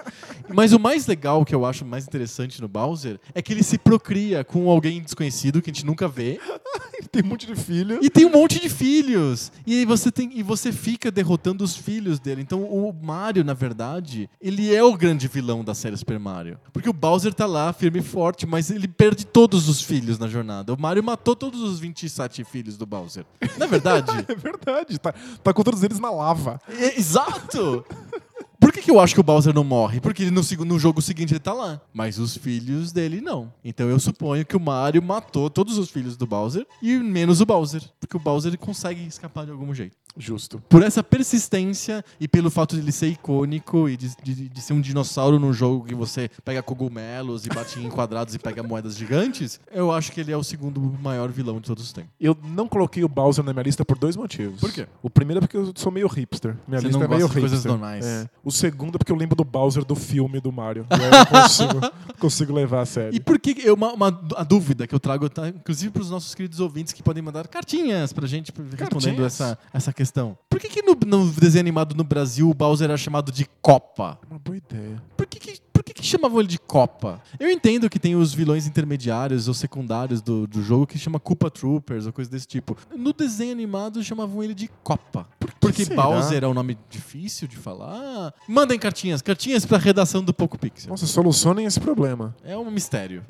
[0.53, 3.79] Mas o mais legal, que eu acho mais interessante no Bowser, é que ele se
[3.79, 6.39] procria com alguém desconhecido que a gente nunca vê.
[7.03, 7.99] Ele tem um monte de filho.
[8.01, 9.51] E tem um monte de filhos.
[9.67, 12.43] E aí você tem e você fica derrotando os filhos dele.
[12.43, 16.61] Então o Mario, na verdade, ele é o grande vilão da série Super Mario.
[16.73, 20.29] Porque o Bowser tá lá firme e forte, mas ele perde todos os filhos na
[20.29, 20.73] jornada.
[20.73, 23.25] O Mario matou todos os 27 filhos do Bowser.
[23.59, 24.99] Na verdade, É verdade.
[24.99, 25.13] Tá,
[25.43, 26.61] tá com todos eles na lava.
[26.69, 27.85] é- exato.
[28.63, 30.01] Por que, que eu acho que o Bowser não morre?
[30.01, 31.81] Porque ele no, no jogo seguinte ele tá lá.
[31.93, 33.53] Mas os filhos dele não.
[33.65, 37.47] Então eu suponho que o Mario matou todos os filhos do Bowser e menos o
[37.47, 37.83] Bowser.
[38.01, 39.97] Porque o Bowser consegue escapar de algum jeito.
[40.17, 40.63] Justo.
[40.69, 44.75] Por essa persistência e pelo fato de ele ser icônico e de, de- de ser
[44.75, 48.95] um dinossauro num jogo que você pega cogumelos e bate em quadrados e pega moedas
[48.97, 52.11] gigantes, eu acho que ele é o segundo maior vilão de todos os tempos.
[52.21, 54.61] Eu não coloquei o Bowser na minha lista por dois motivos.
[54.61, 54.87] Por quê?
[55.03, 56.57] O primeiro é porque eu sou meio hipster.
[56.69, 57.51] Minha Você lista não é meio gosta de hipster.
[57.51, 58.05] coisas normais.
[58.05, 58.29] É.
[58.45, 60.87] O segundo é porque eu lembro do Bowser do filme do Mario.
[60.91, 61.81] E aí eu não consigo,
[62.21, 63.15] consigo levar a sério.
[63.17, 66.11] E por que eu, uma, uma a dúvida que eu trago, tá, inclusive para os
[66.11, 69.41] nossos queridos ouvintes que podem mandar cartinhas pra gente respondendo Cartinhas?
[69.41, 70.37] essa, essa questão.
[70.49, 74.19] Por que, que no, no desenho animado no Brasil o Bowser era chamado de Copa?
[74.31, 75.03] Uma boa ideia.
[75.17, 77.21] Por que, que, por que, que chamavam ele de Copa?
[77.41, 81.51] Eu entendo que tem os vilões intermediários ou secundários do, do jogo que chama Culpa
[81.51, 82.77] Troopers ou coisa desse tipo.
[82.97, 85.29] No desenho animado chamavam ele de Copa.
[85.61, 86.01] Porque será?
[86.05, 88.33] Bowser é um nome difícil de falar.
[88.49, 90.89] Mandem cartinhas, cartinhas pra redação do Poco Pixel.
[90.89, 92.37] Nossa, solucionem esse problema.
[92.45, 93.25] É um mistério.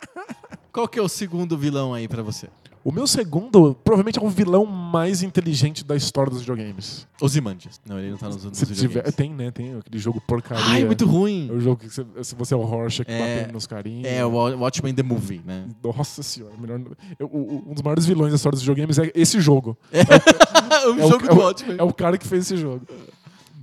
[0.70, 2.48] Qual que é o segundo vilão aí pra você?
[2.82, 7.06] O meu segundo, provavelmente é o vilão mais inteligente da história dos videogames.
[7.20, 7.78] Ozymandias.
[7.86, 9.02] Não, ele não tá nos, nos Se videogames.
[9.02, 9.50] tiver, tem, né?
[9.50, 10.64] Tem aquele jogo porcaria.
[10.64, 11.48] Ai, muito ruim.
[11.50, 14.06] É o jogo que você, se você é o Rorschach É, batendo nos carinhos.
[14.08, 15.66] É, o Watchmen The Movie, né?
[15.84, 16.80] Nossa senhora, melhor...
[17.18, 19.76] eu- o- o- um dos maiores vilões da história dos videogames é esse jogo.
[19.92, 19.96] o
[21.00, 21.76] É jogo é do Watchmen.
[21.78, 22.80] É o cara que fez esse jogo.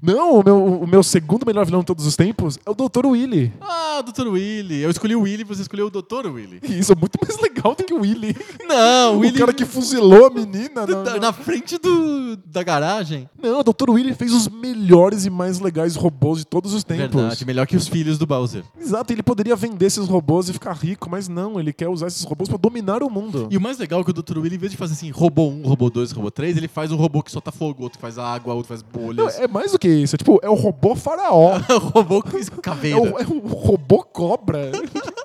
[0.02, 3.06] Não, o meu, o meu segundo melhor vilão de todos os tempos é o Dr.
[3.08, 3.52] Willy.
[3.60, 4.28] Ah, Dr.
[4.28, 4.82] Willy.
[4.82, 6.28] Eu escolhi o Willy, você escolheu o Dr.
[6.28, 6.60] Willy.
[6.64, 8.36] E isso é muito mais legal do que o Willy.
[8.68, 9.40] Não, o O Willy...
[9.40, 10.86] cara que fuzilou a menina.
[10.86, 13.28] na, na- na frente do, da garagem.
[13.42, 13.90] Não, o Dr.
[13.90, 17.16] Willy fez os melhores e mais legais robôs de todos os tempos.
[17.16, 18.64] Verdade, melhor que os filhos do Bowser.
[18.80, 22.24] Exato, ele poderia vender esses robôs e ficar rico, mas não, ele quer usar esses
[22.24, 23.48] robôs pra dominar o mundo.
[23.50, 24.38] E o mais legal é que o Dr.
[24.38, 26.96] Willy, em vez de fazer assim, robô 1, robô 2, robô 3, ele faz um
[26.96, 29.40] robô que solta fogo, outro faz água, outro faz Não, bolhas.
[29.40, 31.58] é mais do que isso, é tipo, é o robô faraó.
[31.70, 33.02] o robô com É caveira.
[33.02, 34.72] o, é o robô cobra.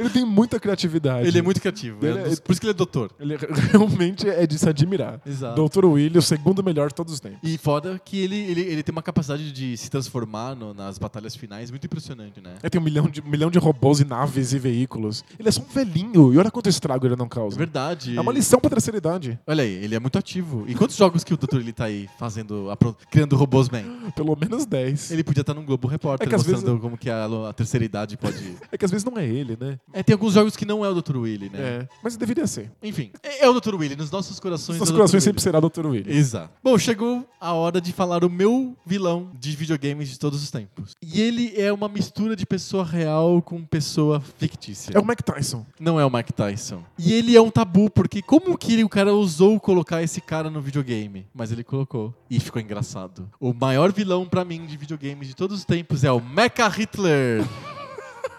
[0.00, 1.26] ele tem muita criatividade.
[1.28, 3.10] Ele é muito criativo, Ele é um é- dos- por isso que ele é doutor.
[3.20, 3.36] Ele
[3.70, 5.20] realmente é de se admirar.
[5.26, 5.68] Exato.
[5.68, 5.84] Dr.
[5.86, 7.38] Willy, o segundo melhor de todos os tempos.
[7.42, 11.34] E foda que ele, ele, ele tem uma capacidade de se transformar no- nas batalhas
[11.36, 12.54] finais muito impressionante, né?
[12.62, 15.24] É, tem um milhão, de, um milhão de robôs e naves e veículos.
[15.38, 16.32] Ele é só um velhinho.
[16.32, 17.56] E olha quanto estrago ele não causa.
[17.56, 18.16] Verdade.
[18.16, 19.38] É uma lição pra terceira idade.
[19.46, 20.64] Olha aí, ele é muito ativo.
[20.66, 21.56] E quantos jogos que o Dr.
[21.56, 22.68] Willy tá aí fazendo,
[23.10, 23.84] criando robôs bem?
[24.16, 25.10] Pelo menos 10.
[25.10, 28.16] Ele podia estar num Globo Repórter É mostrando vezes- como que a, a terceira idade
[28.16, 28.40] pode...
[28.72, 29.78] É que às vezes não é ele, né?
[29.92, 31.16] É, tem alguns jogos que não é o Dr.
[31.16, 31.58] Willy, né?
[31.58, 31.88] É.
[32.02, 32.70] Mas deveria ser.
[32.82, 33.74] Enfim, é, é o Dr.
[33.74, 34.78] Willy, nos nossos corações.
[34.78, 35.28] Nos é o corações Dr.
[35.28, 35.86] sempre será Dr.
[35.86, 36.12] Willy.
[36.12, 36.50] Exato.
[36.62, 40.94] Bom, chegou a hora de falar o meu vilão de videogames de todos os tempos.
[41.02, 44.92] E ele é uma mistura de pessoa real com pessoa fictícia.
[44.94, 45.66] É o Mike Tyson.
[45.78, 46.82] Não é o Mike Tyson.
[46.98, 50.60] E ele é um tabu, porque como que o cara ousou colocar esse cara no
[50.60, 51.26] videogame?
[51.34, 52.14] Mas ele colocou.
[52.30, 53.28] E ficou engraçado.
[53.40, 57.44] O maior vilão pra mim de videogames de todos os tempos é o Mecha Hitler.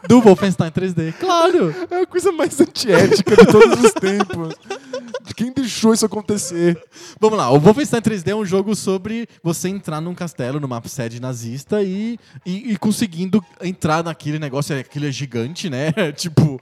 [0.08, 1.14] Do Wolfenstein 3D.
[1.20, 1.74] Claro!
[1.90, 4.56] É a coisa mais antiética de todos os tempos.
[5.42, 6.80] Quem deixou isso acontecer?
[7.20, 11.20] Vamos lá, o Wolfenstein 3D é um jogo sobre você entrar num castelo, numa sede
[11.20, 15.92] nazista e, e, e conseguindo entrar naquele negócio, aquele é gigante, né?
[16.16, 16.62] tipo,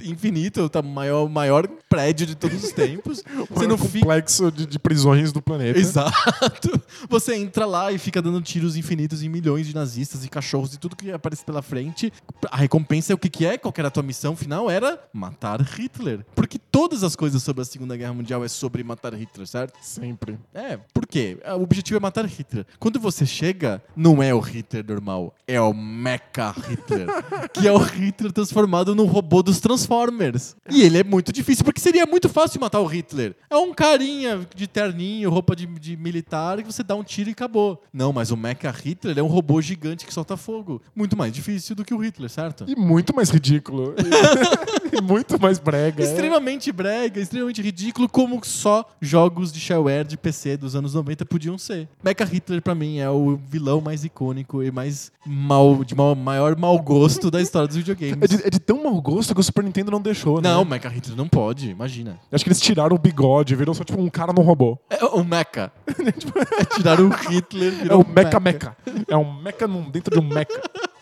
[0.00, 3.24] infinito, tá o maior, maior prédio de todos os tempos.
[3.50, 3.98] Você não fica.
[3.98, 5.76] complexo de, de prisões do planeta.
[5.76, 6.70] Exato.
[7.10, 10.78] Você entra lá e fica dando tiros infinitos em milhões de nazistas e cachorros e
[10.78, 12.12] tudo que aparece pela frente.
[12.48, 13.58] A recompensa é o que, que é?
[13.58, 14.70] Qual era a tua missão final?
[14.70, 16.24] Era matar Hitler.
[16.34, 19.78] Porque todas as coisas sobre a Segunda Guerra Mundial é sobre matar Hitler, certo?
[19.82, 20.38] Sempre.
[20.52, 21.38] É, por quê?
[21.58, 22.66] O objetivo é matar Hitler.
[22.78, 27.06] Quando você chega, não é o Hitler normal, é o Mecha Hitler.
[27.52, 30.56] que é o Hitler transformado num robô dos Transformers.
[30.70, 33.34] E ele é muito difícil, porque seria muito fácil matar o Hitler.
[33.48, 37.32] É um carinha de terninho, roupa de, de militar, que você dá um tiro e
[37.32, 37.82] acabou.
[37.92, 40.82] Não, mas o Mecha Hitler é um robô gigante que solta fogo.
[40.94, 42.64] Muito mais difícil do que o Hitler, certo?
[42.66, 43.94] E muito mais ridículo.
[44.92, 46.02] e muito mais brega.
[46.02, 46.06] é.
[46.06, 51.56] Extremamente brega, extremamente ridículo, como só jogos de shareware de PC dos anos 90 podiam
[51.56, 51.88] ser.
[52.02, 56.56] Mecha Hitler, pra mim, é o vilão mais icônico e mais mal, de mau- maior
[56.58, 58.18] mau gosto da história dos videogames.
[58.20, 60.48] É de, é de tão mau gosto que o Super Nintendo não deixou, né?
[60.48, 62.18] Não, Mecha Hitler não pode, imagina.
[62.32, 64.78] Acho que eles tiraram o bigode, virou só tipo um cara no robô.
[64.90, 65.70] É o Mecha.
[65.88, 68.76] é tirar o Hitler, É virou o Mecha Mecha.
[69.08, 70.60] É um Mecha num- dentro de um Mecha.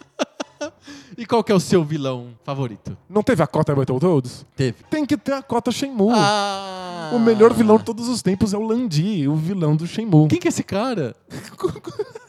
[1.16, 2.97] E qual que é o seu vilão favorito?
[3.09, 4.47] Não teve a cota Battletoads?
[4.56, 4.76] Teve.
[4.89, 6.12] Tem que ter a cota Shenmue.
[6.14, 7.10] Ah!
[7.12, 10.28] O melhor vilão de todos os tempos é o Landi, o vilão do Shenmue.
[10.28, 11.14] Quem que é esse cara?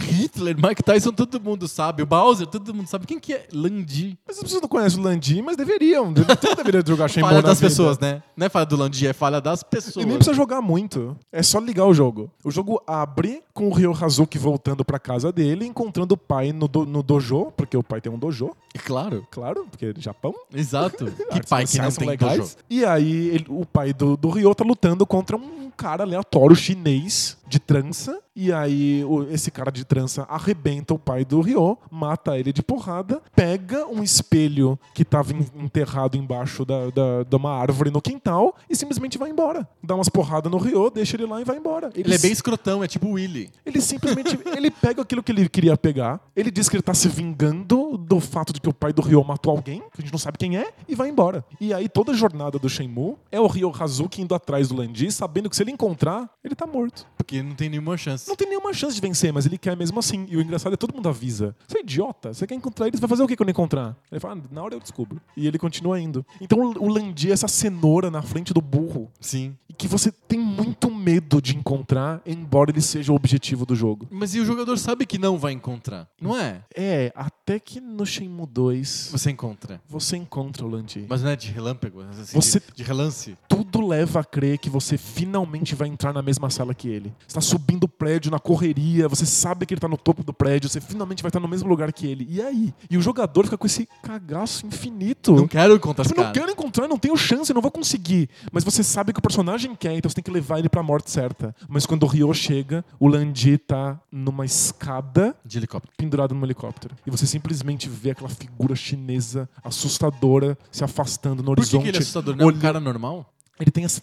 [0.00, 2.02] Hitler, Mike Tyson, todo mundo sabe.
[2.02, 3.06] O Bowser, todo mundo sabe.
[3.06, 4.18] Quem que é Landi?
[4.26, 6.12] Mas as pessoas não conhecem o Landi, mas deveriam.
[6.12, 7.68] Deve- Todo deveria jogar Shenmue Falha das vida.
[7.70, 8.22] pessoas, né?
[8.36, 10.04] Não é falha do Landi, é falha das pessoas.
[10.04, 11.16] E nem precisa jogar muito.
[11.32, 12.30] É só ligar o jogo.
[12.44, 16.68] O jogo abre com o Ryo Hazuki voltando pra casa dele, encontrando o pai no,
[16.68, 20.34] do- no dojo, porque o pai tem um dojo, É Claro, claro, porque é Japão.
[20.54, 21.06] exato.
[21.32, 22.38] Que pai que não tem legais.
[22.38, 22.56] dojo.
[22.68, 27.35] E aí ele- o pai do, do Ryo tá lutando contra um cara aleatório chinês
[27.46, 28.18] de trança.
[28.38, 33.22] E aí esse cara de trança arrebenta o pai do Ryo, mata ele de porrada,
[33.34, 38.54] pega um espelho que tava en- enterrado embaixo da, da- de uma árvore no quintal
[38.68, 39.66] e simplesmente vai embora.
[39.82, 41.90] Dá umas porradas no Ryo, deixa ele lá e vai embora.
[41.94, 43.50] Ele é bem escrotão, é tipo Willy.
[43.64, 47.08] Ele simplesmente ele pega aquilo que ele queria pegar, ele diz que ele tá se
[47.08, 50.18] vingando do fato de que o pai do Ryo matou alguém, que a gente não
[50.18, 51.42] sabe quem é, e vai embora.
[51.58, 55.10] E aí toda a jornada do Shenmue é o Ryo Hazuki indo atrás do Landi,
[55.10, 57.06] sabendo que se ele encontrar, ele tá morto.
[57.16, 58.28] Porque não tem nenhuma chance.
[58.28, 60.26] Não tem nenhuma chance de vencer, mas ele quer mesmo assim.
[60.28, 61.54] E o engraçado é todo mundo avisa.
[61.66, 63.96] Você é idiota, você quer encontrar ele, você vai fazer o que quando encontrar?
[64.10, 65.20] Ele fala, ah, na hora eu descubro.
[65.36, 66.24] E ele continua indo.
[66.40, 69.56] Então o Landi é essa cenoura na frente do burro Sim.
[69.68, 74.06] e que você tem muito medo de encontrar, embora ele seja o objetivo do jogo.
[74.10, 76.62] Mas e o jogador sabe que não vai encontrar, não é?
[76.74, 79.80] É, até que no Shenmue 2 Você encontra.
[79.88, 81.04] você encontra o Landi.
[81.08, 83.36] Mas não é de relâmpago, assim, Você- de, de relance.
[83.48, 87.12] Tudo leva a crer que você finalmente vai entrar na mesma sala que ele.
[87.26, 90.32] Você tá subindo o prédio na correria, você sabe que ele tá no topo do
[90.32, 92.26] prédio, você finalmente vai estar no mesmo lugar que ele.
[92.30, 92.72] E aí?
[92.88, 95.32] E o jogador fica com esse cagaço infinito.
[95.34, 96.40] Não quero encontrar esse Tipo, não cara.
[96.40, 98.28] quero encontrar, não tenho chance, não vou conseguir.
[98.52, 101.10] Mas você sabe que o personagem quer, então você tem que levar ele pra morte
[101.10, 101.54] certa.
[101.68, 105.92] Mas quando o Ryo chega, o Landi tá numa escada De helicóptero.
[105.96, 106.94] pendurado num helicóptero.
[107.06, 111.82] E você simplesmente vê aquela figura chinesa assustadora se afastando no Por que, horizonte.
[111.82, 112.36] que ele é assustador?
[112.36, 113.32] Não é um cara normal?
[113.58, 114.02] Ele tem essa,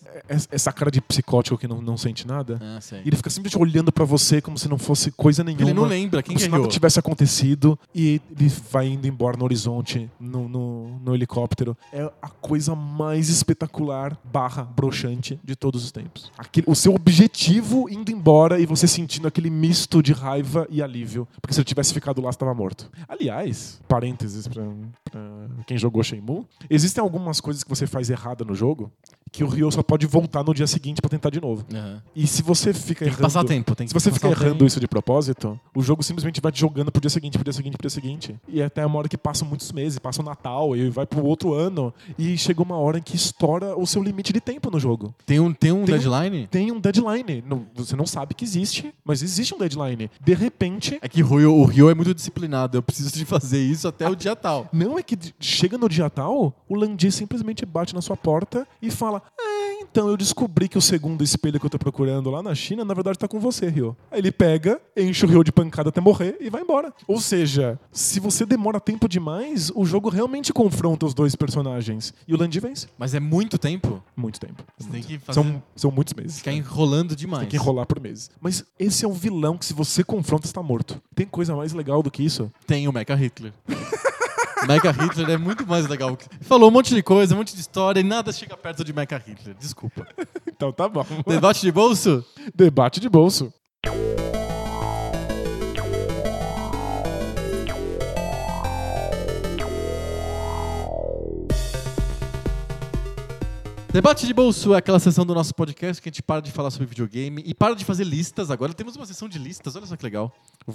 [0.51, 2.59] essa cara de psicótico que não, não sente nada.
[2.61, 2.79] Ah.
[3.03, 5.63] E ele fica simplesmente olhando pra você como se não fosse coisa nenhuma.
[5.63, 9.43] Ele não lembra quem como se nada tivesse acontecido e ele vai indo embora no
[9.43, 11.77] horizonte, no, no, no helicóptero.
[11.91, 16.31] É a coisa mais espetacular barra broxante de todos os tempos.
[16.37, 21.27] Aquele, o seu objetivo indo embora e você sentindo aquele misto de raiva e alívio.
[21.39, 22.89] Porque se ele tivesse ficado lá, você estava morto.
[23.07, 24.63] Aliás, parênteses pra,
[25.03, 25.21] pra
[25.67, 28.91] quem jogou Shenmue, existem algumas coisas que você faz errada no jogo
[29.33, 31.65] que o Ryo só pode voltar no dia seguinte pra tentar de novo.
[31.73, 32.01] Aham.
[32.15, 33.21] E se você fica Tem errando...
[33.23, 33.75] passar tempo.
[33.75, 34.65] Tem que Se você passar errando tempo.
[34.65, 37.75] isso de propósito, o jogo simplesmente vai te jogando pro dia seguinte, pro dia seguinte,
[37.75, 38.35] pro dia seguinte.
[38.47, 41.51] E até uma hora que passam muitos meses, passa o Natal e vai pro outro
[41.53, 41.91] ano.
[42.17, 45.13] E chega uma hora em que estoura o seu limite de tempo no jogo.
[45.25, 46.47] Tem um, tem um Tem um- deadline?
[46.47, 47.43] Tem um deadline.
[47.47, 50.11] Não- Você não sabe que existe, mas existe um deadline.
[50.23, 50.99] De repente.
[51.01, 52.77] É que o Ryo, o Ryo é muito disciplinado.
[52.77, 54.69] Eu preciso de fazer isso até o dia tal.
[54.71, 58.91] Não é que chega no dia tal, o Landi simplesmente bate na sua porta e
[58.91, 62.55] fala: É, então eu descobri que o segundo espelho que eu tô procurando lá na
[62.55, 63.95] China, na verdade tá com você, Ryo.
[64.11, 66.93] Aí ele pega, enche o Ryo de pancada até morrer e vai embora.
[67.07, 72.13] Ou seja, se você demora tempo demais, o jogo realmente confronta os dois personagens.
[72.27, 72.87] E o Landi vence.
[72.97, 74.03] Mas é muito tempo.
[74.15, 74.63] Muito tempo.
[74.77, 75.41] Você tem que fazer.
[75.41, 76.37] São, são muitos meses.
[76.37, 77.41] Ficar enrolando demais.
[77.41, 78.31] Tem que enrolar por meses.
[78.39, 81.01] Mas esse é um vilão que, se você confronta, está morto.
[81.15, 82.51] Tem coisa mais legal do que isso?
[82.65, 83.53] Tem o Mecha Hitler.
[84.67, 86.17] Mecha Hitler é muito mais legal.
[86.41, 89.17] Falou um monte de coisa, um monte de história e nada chega perto de Mecha
[89.17, 89.55] Hitler.
[89.59, 90.05] Desculpa.
[90.55, 91.05] Então tá bom.
[91.27, 92.23] Debate de bolso?
[92.55, 93.51] Debate de bolso.
[103.93, 106.71] Debate de bolso é aquela sessão do nosso podcast que a gente para de falar
[106.71, 108.49] sobre videogame e para de fazer listas.
[108.49, 110.33] Agora temos uma sessão de listas, olha só que legal.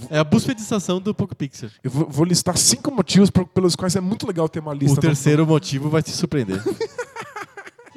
[0.08, 1.68] É a buspedização do Poco Pixel.
[1.82, 5.00] Eu vou, vou listar cinco motivos pelos quais é muito legal ter uma lista.
[5.00, 6.62] O terceiro motivo vai te surpreender.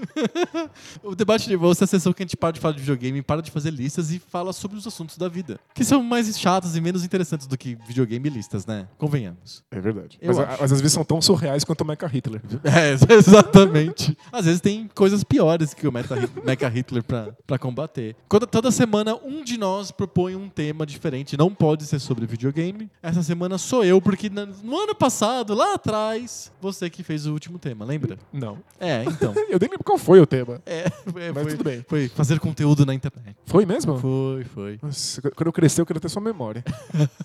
[1.03, 3.21] o debate de bolsa é a sessão que a gente para de falar de videogame,
[3.21, 5.59] para de fazer listas e fala sobre os assuntos da vida.
[5.73, 8.87] Que são mais chatos e menos interessantes do que videogame e listas, né?
[8.97, 9.63] Convenhamos.
[9.71, 10.19] É verdade.
[10.23, 12.41] Mas, a- mas às vezes são tão surreais quanto o Mecha Hitler.
[12.63, 14.17] É, exatamente.
[14.31, 18.15] Às vezes tem coisas piores que o Meta Mecha Hitler pra, pra combater.
[18.29, 21.37] Quando, toda semana um de nós propõe um tema diferente.
[21.37, 22.89] Não pode ser sobre videogame.
[23.01, 27.59] Essa semana sou eu, porque no ano passado, lá atrás, você que fez o último
[27.59, 28.17] tema, lembra?
[28.31, 28.59] Não.
[28.79, 29.33] É, então.
[29.49, 30.61] Eu nem lembro qual foi o tema.
[30.65, 31.85] É, é, Mas foi, tudo bem.
[31.87, 33.35] foi fazer conteúdo na internet.
[33.45, 33.97] Foi mesmo?
[33.97, 34.79] Foi, foi.
[34.81, 36.63] Nossa, quando eu crescer, eu quero ter sua memória.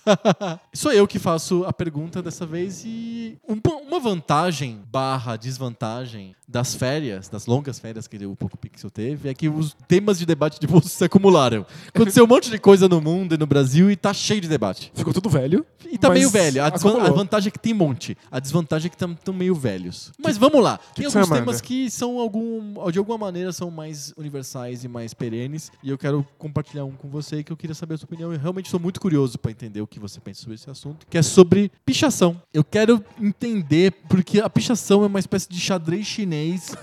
[0.74, 6.74] Sou eu que faço a pergunta dessa vez e um- uma vantagem barra desvantagem das
[6.74, 10.60] férias, das longas férias que o Poco Pixel teve, é que os temas de debate
[10.60, 11.66] de bolso se acumularam.
[11.88, 14.92] Aconteceu um monte de coisa no mundo e no Brasil e tá cheio de debate.
[14.94, 15.66] Ficou tudo velho.
[15.90, 16.62] E tá meio velho.
[16.62, 18.16] A, a vantagem é que tem um monte.
[18.30, 20.12] A desvantagem é que estão meio velhos.
[20.22, 20.78] Mas vamos lá.
[20.94, 22.55] que tem você alguns temas que são algum,
[22.92, 25.70] de alguma maneira são mais universais e mais perenes.
[25.82, 28.32] E eu quero compartilhar um com você que eu queria saber a sua opinião.
[28.32, 31.18] Eu realmente estou muito curioso para entender o que você pensa sobre esse assunto, que
[31.18, 32.40] é sobre pichação.
[32.52, 36.74] Eu quero entender porque a pichação é uma espécie de xadrez chinês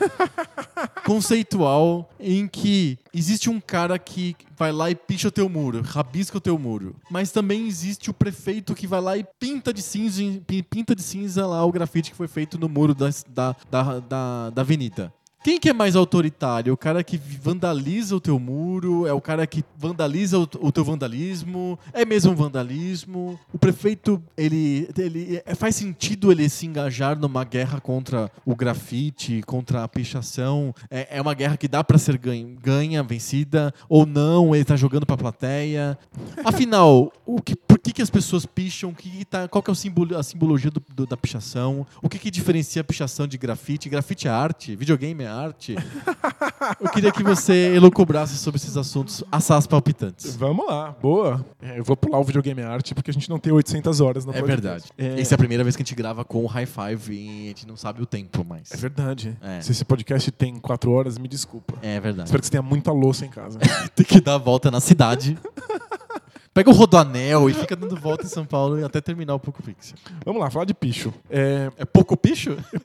[1.06, 6.38] conceitual em que existe um cara que vai lá e picha o teu muro, rabisca
[6.38, 6.96] o teu muro.
[7.10, 11.02] Mas também existe o prefeito que vai lá e pinta de cinza, pi- pinta de
[11.02, 15.14] cinza lá o grafite que foi feito no muro da, da, da, da, da avenida.
[15.44, 16.74] Quem que é mais autoritário?
[16.74, 19.06] O cara que vandaliza o teu muro?
[19.06, 21.78] É o cara que vandaliza o, teu vandalismo?
[21.92, 23.38] É mesmo vandalismo?
[23.52, 29.42] O prefeito, ele, ele é- faz sentido ele se engajar numa guerra contra o grafite,
[29.46, 30.74] contra a pichação?
[30.90, 33.74] É, é uma guerra que dá pra ser ganha, ganha, vencida?
[33.90, 34.56] Ou não?
[34.56, 35.98] Ele tá jogando pra plateia?
[36.46, 37.54] Afinal, o que,
[37.84, 40.24] que, que as pessoas picham, o que que tá, qual que é o simbolo, a
[40.24, 43.90] simbologia do- do- da pichação, o que, que diferencia a pichação de grafite.
[43.90, 45.76] Grafite é arte, videogame é arte.
[46.80, 50.36] Eu queria que você elucubrasse sobre esses assuntos assaz palpitantes.
[50.36, 51.46] Vamos lá, boa.
[51.62, 54.34] É, eu vou pular o videogame arte porque a gente não tem 800 horas na
[54.34, 54.86] É verdade.
[54.98, 57.44] É, Essa é a primeira vez que a gente grava com o high five e
[57.46, 58.72] a gente não sabe o tempo mais.
[58.72, 59.38] é verdade.
[59.42, 59.60] É.
[59.62, 61.74] Se esse podcast tem 4 horas, me desculpa.
[61.82, 62.28] É verdade.
[62.30, 63.60] Espero que você tenha muita louça em casa.
[63.96, 65.38] Tem que dar a volta na cidade.
[66.54, 69.98] Pega o rodoanel e fica dando volta em São Paulo até terminar o Poco Pixel.
[70.24, 71.12] Vamos lá, falar de picho.
[71.30, 72.56] É, É pouco picho?
[72.72, 72.80] É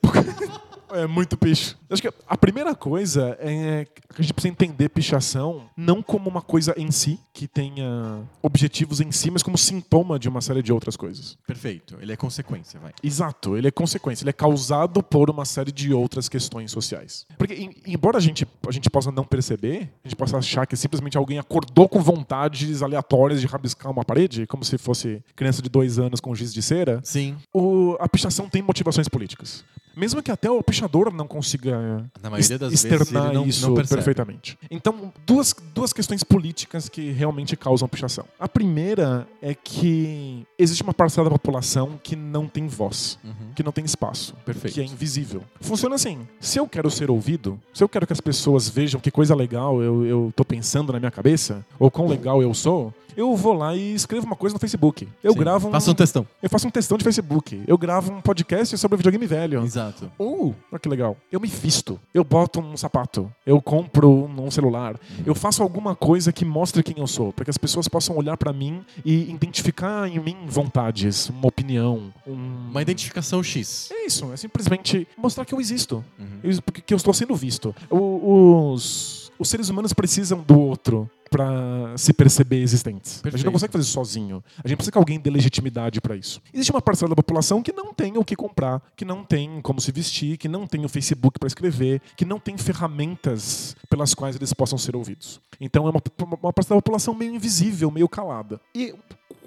[1.07, 1.77] muito picho.
[1.89, 6.41] Acho que a primeira coisa é que a gente precisa entender pichação não como uma
[6.41, 10.71] coisa em si, que tenha objetivos em si, mas como sintoma de uma série de
[10.73, 11.37] outras coisas.
[11.47, 11.97] Perfeito.
[12.01, 12.91] Ele é consequência, vai.
[13.03, 17.25] Exato, ele é consequência, ele é causado por uma série de outras questões sociais.
[17.37, 20.75] Porque, em- embora a gente, a gente possa não perceber, a gente possa achar que
[20.75, 25.69] simplesmente alguém acordou com vontades aleatórias de rabiscar uma parede, como se fosse criança de
[25.69, 27.35] dois anos com giz de cera, Sim.
[27.53, 29.63] o- a pichação tem motivações políticas.
[29.97, 34.57] Mesmo que até o pichador não consiga vezes externar não, isso não perfeitamente.
[34.69, 38.25] Então, duas, duas questões políticas que realmente causam pichação.
[38.39, 43.53] A primeira é que existe uma parcela da população que não tem voz, Uhum.
[43.55, 44.73] que não tem espaço, Perfeito.
[44.73, 45.43] que é invisível.
[45.61, 49.11] Funciona assim: se eu quero ser ouvido, se eu quero que as pessoas vejam que
[49.11, 53.35] coisa legal eu, eu tô pensando na minha cabeça, ou quão legal eu sou, eu
[53.35, 55.07] vou lá e escrevo uma coisa no Facebook.
[55.23, 55.39] Eu Sim.
[55.39, 56.25] gravo um, Faça um textão.
[56.41, 57.61] eu faço um textão de Facebook.
[57.67, 59.61] Eu gravo um podcast sobre videogame velho.
[59.63, 60.09] Exato.
[60.17, 64.99] Ou, olha que legal, eu me visto, eu boto um sapato, eu compro um celular,
[65.25, 68.37] eu faço alguma coisa que mostre quem eu sou, para que as pessoas possam olhar
[68.37, 72.69] pra mim e identificar em mim vontades, uma opinião, um...
[72.69, 73.89] Uma identificação X.
[73.91, 76.39] É isso, é simplesmente mostrar que eu existo, Uhum.
[76.85, 77.73] que eu estou sendo visto.
[77.89, 83.11] Os, os seres humanos precisam do outro pra se perceber existentes.
[83.11, 83.45] A gente Perfeito.
[83.45, 84.43] não consegue fazer isso sozinho.
[84.63, 86.41] A gente precisa que alguém dê legitimidade pra isso.
[86.53, 89.79] Existe uma parcela da população que não tem o que comprar, que não tem como
[89.79, 94.35] se vestir, que não tem o Facebook pra escrever, que não tem ferramentas pelas quais
[94.35, 95.39] eles possam ser ouvidos.
[95.59, 96.01] Então é uma,
[96.41, 98.59] uma parcela da população meio invisível, meio calada.
[98.73, 98.93] E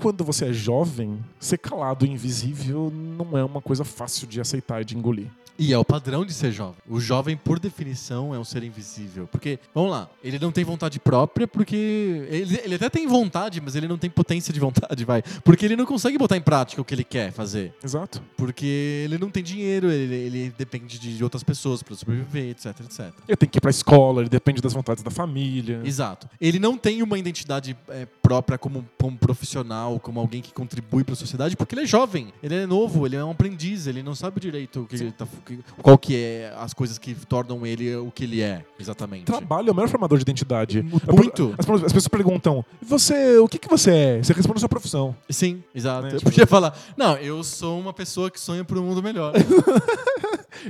[0.01, 4.83] quando você é jovem, ser calado e invisível não é uma coisa fácil de aceitar
[4.83, 5.29] e de engolir.
[5.63, 6.75] E é o padrão de ser jovem.
[6.89, 9.29] O jovem, por definição, é um ser invisível.
[9.31, 12.27] Porque, vamos lá, ele não tem vontade própria porque.
[12.29, 15.23] Ele, ele até tem vontade, mas ele não tem potência de vontade, vai.
[15.45, 17.73] Porque ele não consegue botar em prática o que ele quer fazer.
[17.81, 18.21] Exato.
[18.37, 23.15] Porque ele não tem dinheiro, ele, ele depende de outras pessoas para sobreviver, etc, etc.
[23.29, 25.81] Ele tem que ir pra escola, ele depende das vontades da família.
[25.85, 26.29] Exato.
[26.41, 31.13] Ele não tem uma identidade é, própria como, como profissional, como alguém que contribui para
[31.13, 34.17] a sociedade, porque ele é jovem, ele é novo, ele é um aprendiz, ele não
[34.17, 35.27] sabe direito o que ele tá,
[35.59, 39.25] que- qual que é as coisas que tornam ele o que ele é, exatamente.
[39.25, 40.83] Trabalho é o melhor formador de identidade.
[40.83, 41.55] Muito.
[41.59, 44.23] As, as pessoas perguntam: você, o que, que você é?
[44.23, 45.15] Você responde a sua profissão.
[45.31, 46.03] Sim, exato.
[46.03, 49.03] Né, Eu tipo- podia falar, não, eu sou uma pessoa que sonha por um mundo
[49.03, 49.33] melhor.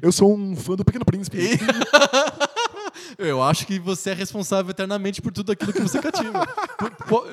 [0.01, 1.37] Eu sou um fã do Pequeno Príncipe.
[1.39, 1.59] E-
[3.19, 6.47] Eu acho que você é responsável eternamente por tudo aquilo que você cativa.
[6.79, 7.27] Por- po-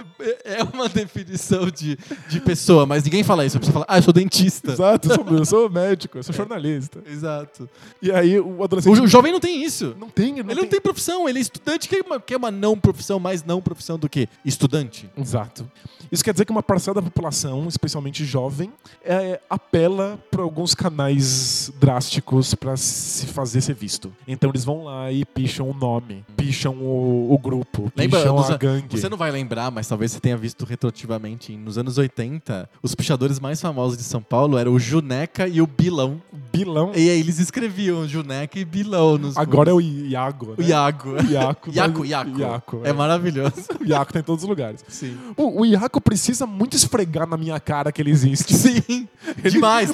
[0.43, 1.97] é uma definição de,
[2.27, 3.57] de pessoa, mas ninguém fala isso.
[3.57, 4.71] A pessoa fala, ah, eu sou dentista.
[4.71, 7.01] Exato, eu sou, eu sou médico, eu sou jornalista.
[7.05, 7.69] Exato.
[8.01, 8.93] E aí o adolescente.
[8.93, 9.95] O, jo- jovem não tem isso.
[9.99, 12.33] Não tem, ele não ele não tem profissão, ele é estudante, que é uma, que
[12.33, 15.09] é uma não profissão, mais não profissão do que estudante.
[15.17, 15.69] Exato.
[16.11, 18.71] Isso quer dizer que uma parcela da população, especialmente jovem,
[19.03, 24.11] é, apela para alguns canais drásticos para se fazer ser visto.
[24.27, 28.49] Então eles vão lá e picham o nome, picham o, o grupo, Lembra, picham nos
[28.49, 28.99] a an- gangue.
[28.99, 31.55] Você não vai lembrar, mas talvez você tenha visto retroativamente.
[31.55, 35.67] Nos anos 80, os pichadores mais famosos de São Paulo eram o Juneca e o
[35.67, 36.21] Bilão.
[36.51, 36.91] Bilão.
[36.95, 40.55] E aí eles escreviam Juneca e Bilão nos Agora é o Iago.
[40.57, 40.67] o Né?
[40.69, 41.09] Iago.
[41.15, 41.71] O Iaco.
[41.73, 42.39] Iaco, tá- Iaco.
[42.39, 43.53] Iaco, É maravilhoso.
[43.79, 44.83] O Iaco tá em todos os lugares.
[44.87, 45.15] Sim.
[45.37, 48.53] O, o Iaco precisa muito esfregar na minha cara que ele existe.
[48.57, 49.07] Sim.
[49.49, 49.91] Demais.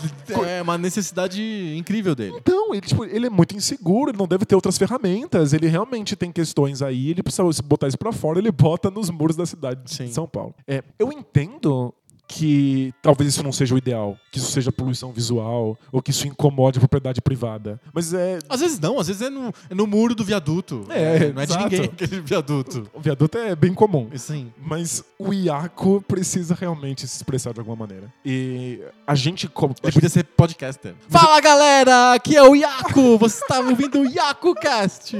[0.47, 1.41] É uma necessidade
[1.77, 2.35] incrível dele.
[2.37, 6.15] Então, ele, tipo, ele é muito inseguro, ele não deve ter outras ferramentas, ele realmente
[6.15, 9.81] tem questões aí, ele precisa botar isso pra fora, ele bota nos muros da cidade
[9.83, 10.11] de Sim.
[10.11, 10.53] São Paulo.
[10.67, 11.93] É, eu entendo
[12.27, 16.27] que talvez isso não seja o ideal, que isso seja poluição visual, ou que isso
[16.27, 17.79] incomode a propriedade privada.
[17.93, 18.39] Mas é.
[18.49, 20.85] Às vezes não, às vezes é no, é no muro do viaduto.
[20.89, 22.89] É, não é de ninguém aquele viaduto.
[22.93, 24.09] O viaduto é bem comum.
[24.15, 24.51] Sim.
[24.57, 28.11] Mas o Iaco precisa realmente se expressar de alguma maneira.
[28.25, 29.47] E a gente.
[29.47, 30.95] como- Ele podia ser podcaster.
[31.09, 33.17] Fala galera, aqui é o Iaco.
[33.19, 35.15] Você está ouvindo o Iaco Cast.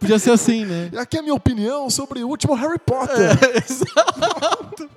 [0.00, 0.90] Podia ser assim, né?
[0.96, 3.30] Aqui é a minha opinião sobre o último Harry Potter.
[3.42, 4.88] É, exato.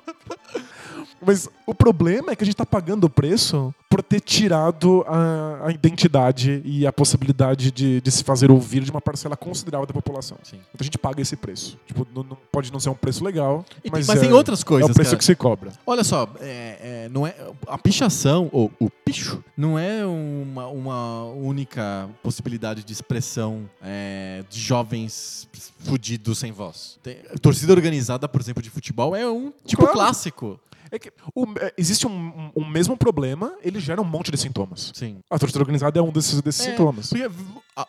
[1.26, 5.68] Mas o problema é que a gente tá pagando o preço por ter tirado a,
[5.68, 9.94] a identidade e a possibilidade de, de se fazer ouvir de uma parcela considerável da
[9.94, 10.38] população.
[10.44, 10.56] Sim.
[10.58, 11.78] Então a gente paga esse preço.
[11.86, 14.64] Tipo, não- não- pode não ser um preço legal, E mas, mas é, tem outras
[14.64, 15.18] coisas, É o preço cara.
[15.20, 15.72] que se cobra.
[15.86, 17.36] Olha só, é, é, não é,
[17.68, 24.60] a pichação, ou o picho, não é uma, uma única possibilidade de expressão é, de
[24.60, 25.48] jovens
[25.80, 26.98] fudidos sem voz.
[27.04, 29.94] Tem- torcida organizada, por exemplo, de futebol é um tipo Claro.
[29.94, 30.60] clássico.
[30.92, 34.38] É que o- é, existe um, um- um mesmo problema, ele gera um monte de
[34.38, 34.92] sintomas.
[34.94, 35.20] Sim.
[35.30, 37.10] A torcida organizada é um desses, desses É, sintomas.
[37.10, 37.30] Porque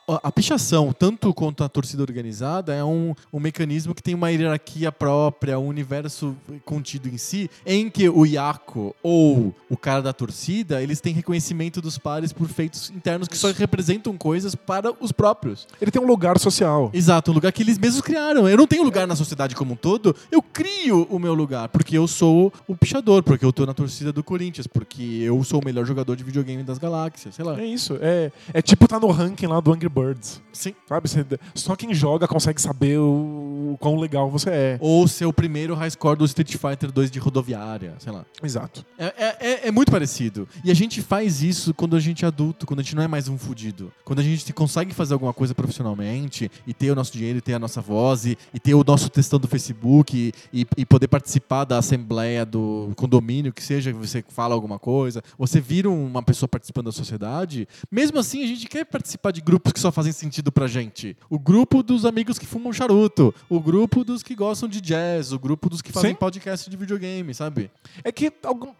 [0.09, 4.31] a, a- pichação, tanto quanto a torcida organizada, é um, um mecanismo que tem uma
[4.31, 10.13] hierarquia própria, um universo contido em si, em que o Iaco ou o cara da
[10.13, 15.13] torcida, eles têm reconhecimento dos pares por feitos internos que só representam coisas para os
[15.13, 15.67] próprios.
[15.81, 16.91] Ele tem um lugar social.
[16.93, 18.49] Exato, um lugar que eles mesmos criaram.
[18.49, 21.97] Eu não tenho lugar na sociedade como um todo, eu crio o meu lugar, porque
[21.97, 25.65] eu sou o pichador, porque eu tô na torcida do Corinthians, porque eu sou o
[25.65, 27.61] melhor jogador de videogame das galáxias, sei lá.
[27.61, 27.99] É isso.
[28.01, 30.41] É, é tipo tá no ranking lá do Angry Birds.
[30.53, 30.75] Sim.
[30.89, 31.09] Sabe?
[31.09, 34.79] Você- só quem joga consegue saber o, o quão legal você é.
[34.81, 38.25] Ou ser o primeiro high score do Street Fighter 2 de rodoviária, sei lá.
[38.43, 38.85] Exato.
[38.99, 40.47] É, é- é- é muito parecido.
[40.63, 43.09] E a gente faz isso quando a gente é adulto, quando a gente não é
[43.09, 43.91] mais um fudido.
[44.05, 47.55] Quando a gente consegue fazer alguma coisa profissionalmente e ter o nosso dinheiro, e ter
[47.55, 51.65] a nossa voz, e, e ter o nosso textão do Facebook e, e poder participar
[51.65, 56.49] da assembleia do condomínio, que seja que você fala alguma coisa, você vira uma pessoa
[56.49, 57.67] participando da sociedade.
[57.91, 61.15] Mesmo assim, a gente quer participar de grupos que só fazem sentido pra gente.
[61.29, 65.39] O grupo dos amigos que fumam charuto, o grupo dos que gostam de jazz, o
[65.39, 66.17] grupo dos que fazem Sim.
[66.17, 67.71] podcast de videogame, sabe?
[68.03, 68.33] É que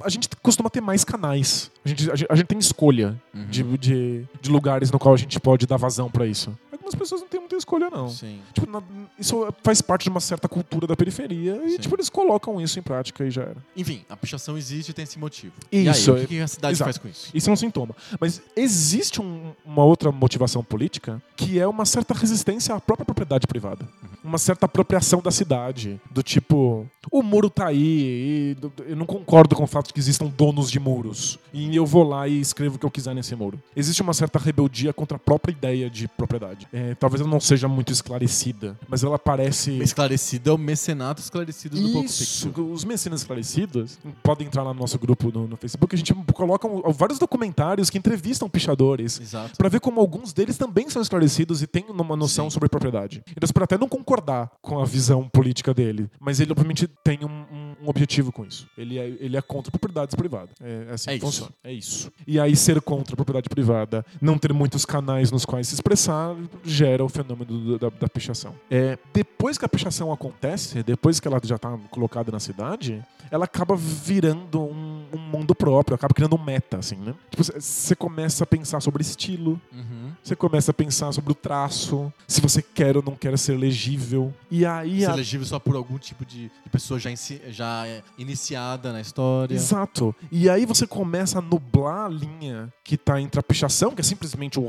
[0.03, 1.71] a gente costuma ter mais canais.
[1.85, 3.47] A gente, a gente, a gente tem escolha Uhum.
[3.47, 6.57] de, de, de lugares no qual a gente pode dar vazão pra isso.
[6.93, 8.09] Algumas pessoas não têm muita escolha, não.
[8.09, 8.41] Sim.
[8.53, 8.83] Tipo, na-
[9.19, 11.79] isso faz parte de uma certa cultura da periferia e, Sim.
[11.79, 13.57] tipo, eles colocam isso em prática e já era.
[13.77, 15.53] Enfim, a pichação existe e tem esse motivo.
[15.71, 16.87] Isso, E aí, o que a cidade exato.
[16.87, 17.31] faz com isso?
[17.35, 17.95] Isso é um sintoma.
[18.21, 23.47] Mas existe um- uma outra motivação política que é uma certa resistência à própria propriedade
[23.47, 23.89] privada.
[24.23, 26.01] Uma certa apropriação da cidade.
[26.11, 28.57] Do tipo, o muro tá aí e
[28.89, 31.39] eu não concordo com o fato de que existam donos de muros.
[31.53, 33.61] E eu vou lá e escrevo o que eu quiser nesse muro.
[33.75, 36.69] Existe uma certa rebeldia contra a própria ideia de propriedade.
[36.73, 39.79] É, talvez ela não seja muito esclarecida, mas ela parece.
[39.83, 44.99] Esclarecido é o mecenato esclarecido do Isso, os mecenas esclarecidos podem entrar lá no nosso
[44.99, 45.95] grupo no, no Facebook.
[45.95, 49.57] A gente coloca vários documentários que entrevistam pichadores Exato.
[49.57, 52.55] Pra ver como alguns deles também são esclarecidos e têm uma noção Sim.
[52.55, 53.23] sobre propriedade.
[53.31, 57.19] Então você pode até não concordar com a visão política dele, mas ele obviamente tem
[57.23, 58.69] um, um- um objetivo com isso.
[58.79, 60.51] Ele é, ele é contra propriedades privadas.
[60.61, 61.27] É, é assim É que isso.
[61.27, 61.53] funciona.
[61.65, 62.13] É isso.
[62.27, 66.35] E aí ser contra a propriedade privada, não ter muitos canais nos quais se expressar,
[66.65, 68.55] gera o fenômeno do- da, da pichação.
[68.71, 73.45] É, depois que a pichação acontece, depois que ela já está colocada na cidade, ela
[73.47, 77.15] acaba virando um, um mundo próprio, acaba criando um meta, assim, né?
[77.31, 80.13] Tipo, você começa a pensar sobre estilo, Uhum.
[80.23, 84.33] você começa a pensar sobre o traço, se você quer ou não quer ser legível.
[84.51, 85.01] E aí.
[85.01, 87.11] Ser a- elegível só por algum tipo de, de pessoa já,
[87.49, 89.55] já é, iniciada na história.
[89.55, 90.15] Exato.
[90.31, 94.05] E aí você começa a nublar a linha que tá entre a pichação, que é
[94.05, 94.69] simplesmente um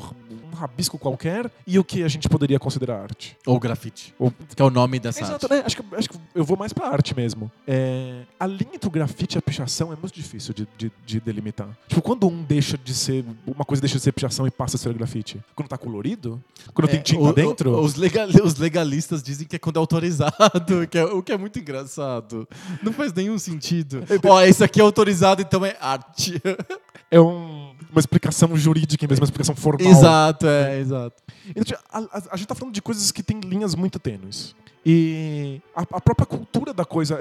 [0.56, 3.38] rabisco qualquer, e o que a gente poderia considerar arte.
[3.46, 4.14] Ou grafite.
[4.20, 5.56] Ou- Que é o nome dessa Exato, arte.
[5.56, 5.64] né?
[5.66, 7.52] Acho que, acho que eu vou mais pra arte mesmo.
[7.68, 11.20] É, a linha entre o grafite e a pichação é muito difícil de, de- de
[11.20, 11.68] delimitar.
[11.88, 13.26] Tipo, quando um deixa de ser.
[13.46, 15.40] Uma coisa deixa de ser pichação e passa a ser grafite?
[15.56, 16.42] Quando tá colorido?
[16.74, 17.72] Quando tem É, tinta o- dentro?
[17.72, 20.34] o- os, legal- os legalistas dizem que é quando é autorizado,
[20.90, 22.48] que é- o que é muito engraçado.
[22.82, 24.04] Não faz nenhum sentido.
[24.28, 26.42] Ó, esse aqui é autorizado, então é arte.
[27.16, 29.88] É um- uma explicação jurídica em vez de uma explicação formal.
[29.88, 31.16] exato, é, exato.
[31.56, 34.56] Então, a, a- a gente tá falando de coisas que têm linhas muito tênues.
[34.86, 37.18] E a, a própria cultura da coisa.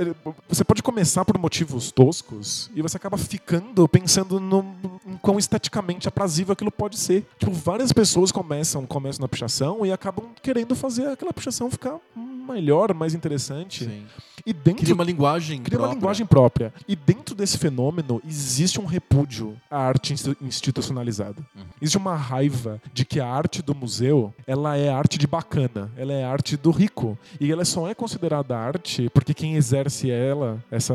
[0.48, 4.74] Você pode começar por motivos toscos e você acaba ficando pensando no,
[5.06, 7.26] em quão esteticamente aprazível aquilo pode ser.
[7.38, 12.92] Tipo, várias pessoas começam, começam na pichação e acabam querendo fazer aquela pichação ficar melhor,
[12.92, 13.84] mais interessante.
[13.84, 14.04] Sim.
[14.44, 15.94] E dentro Cria uma linguagem Cria uma própria.
[16.00, 16.74] linguagem própria.
[16.88, 21.40] E dentro desse fenômeno existe um repúdio à arte insti- institucionalizada.
[21.54, 21.62] Uhum.
[21.80, 26.12] Existe uma raiva de que a arte do museu ela é arte de bacana, ela
[26.12, 27.16] é arte do rico.
[27.40, 30.94] E ela só é considerada arte porque quem exerce ela, essa,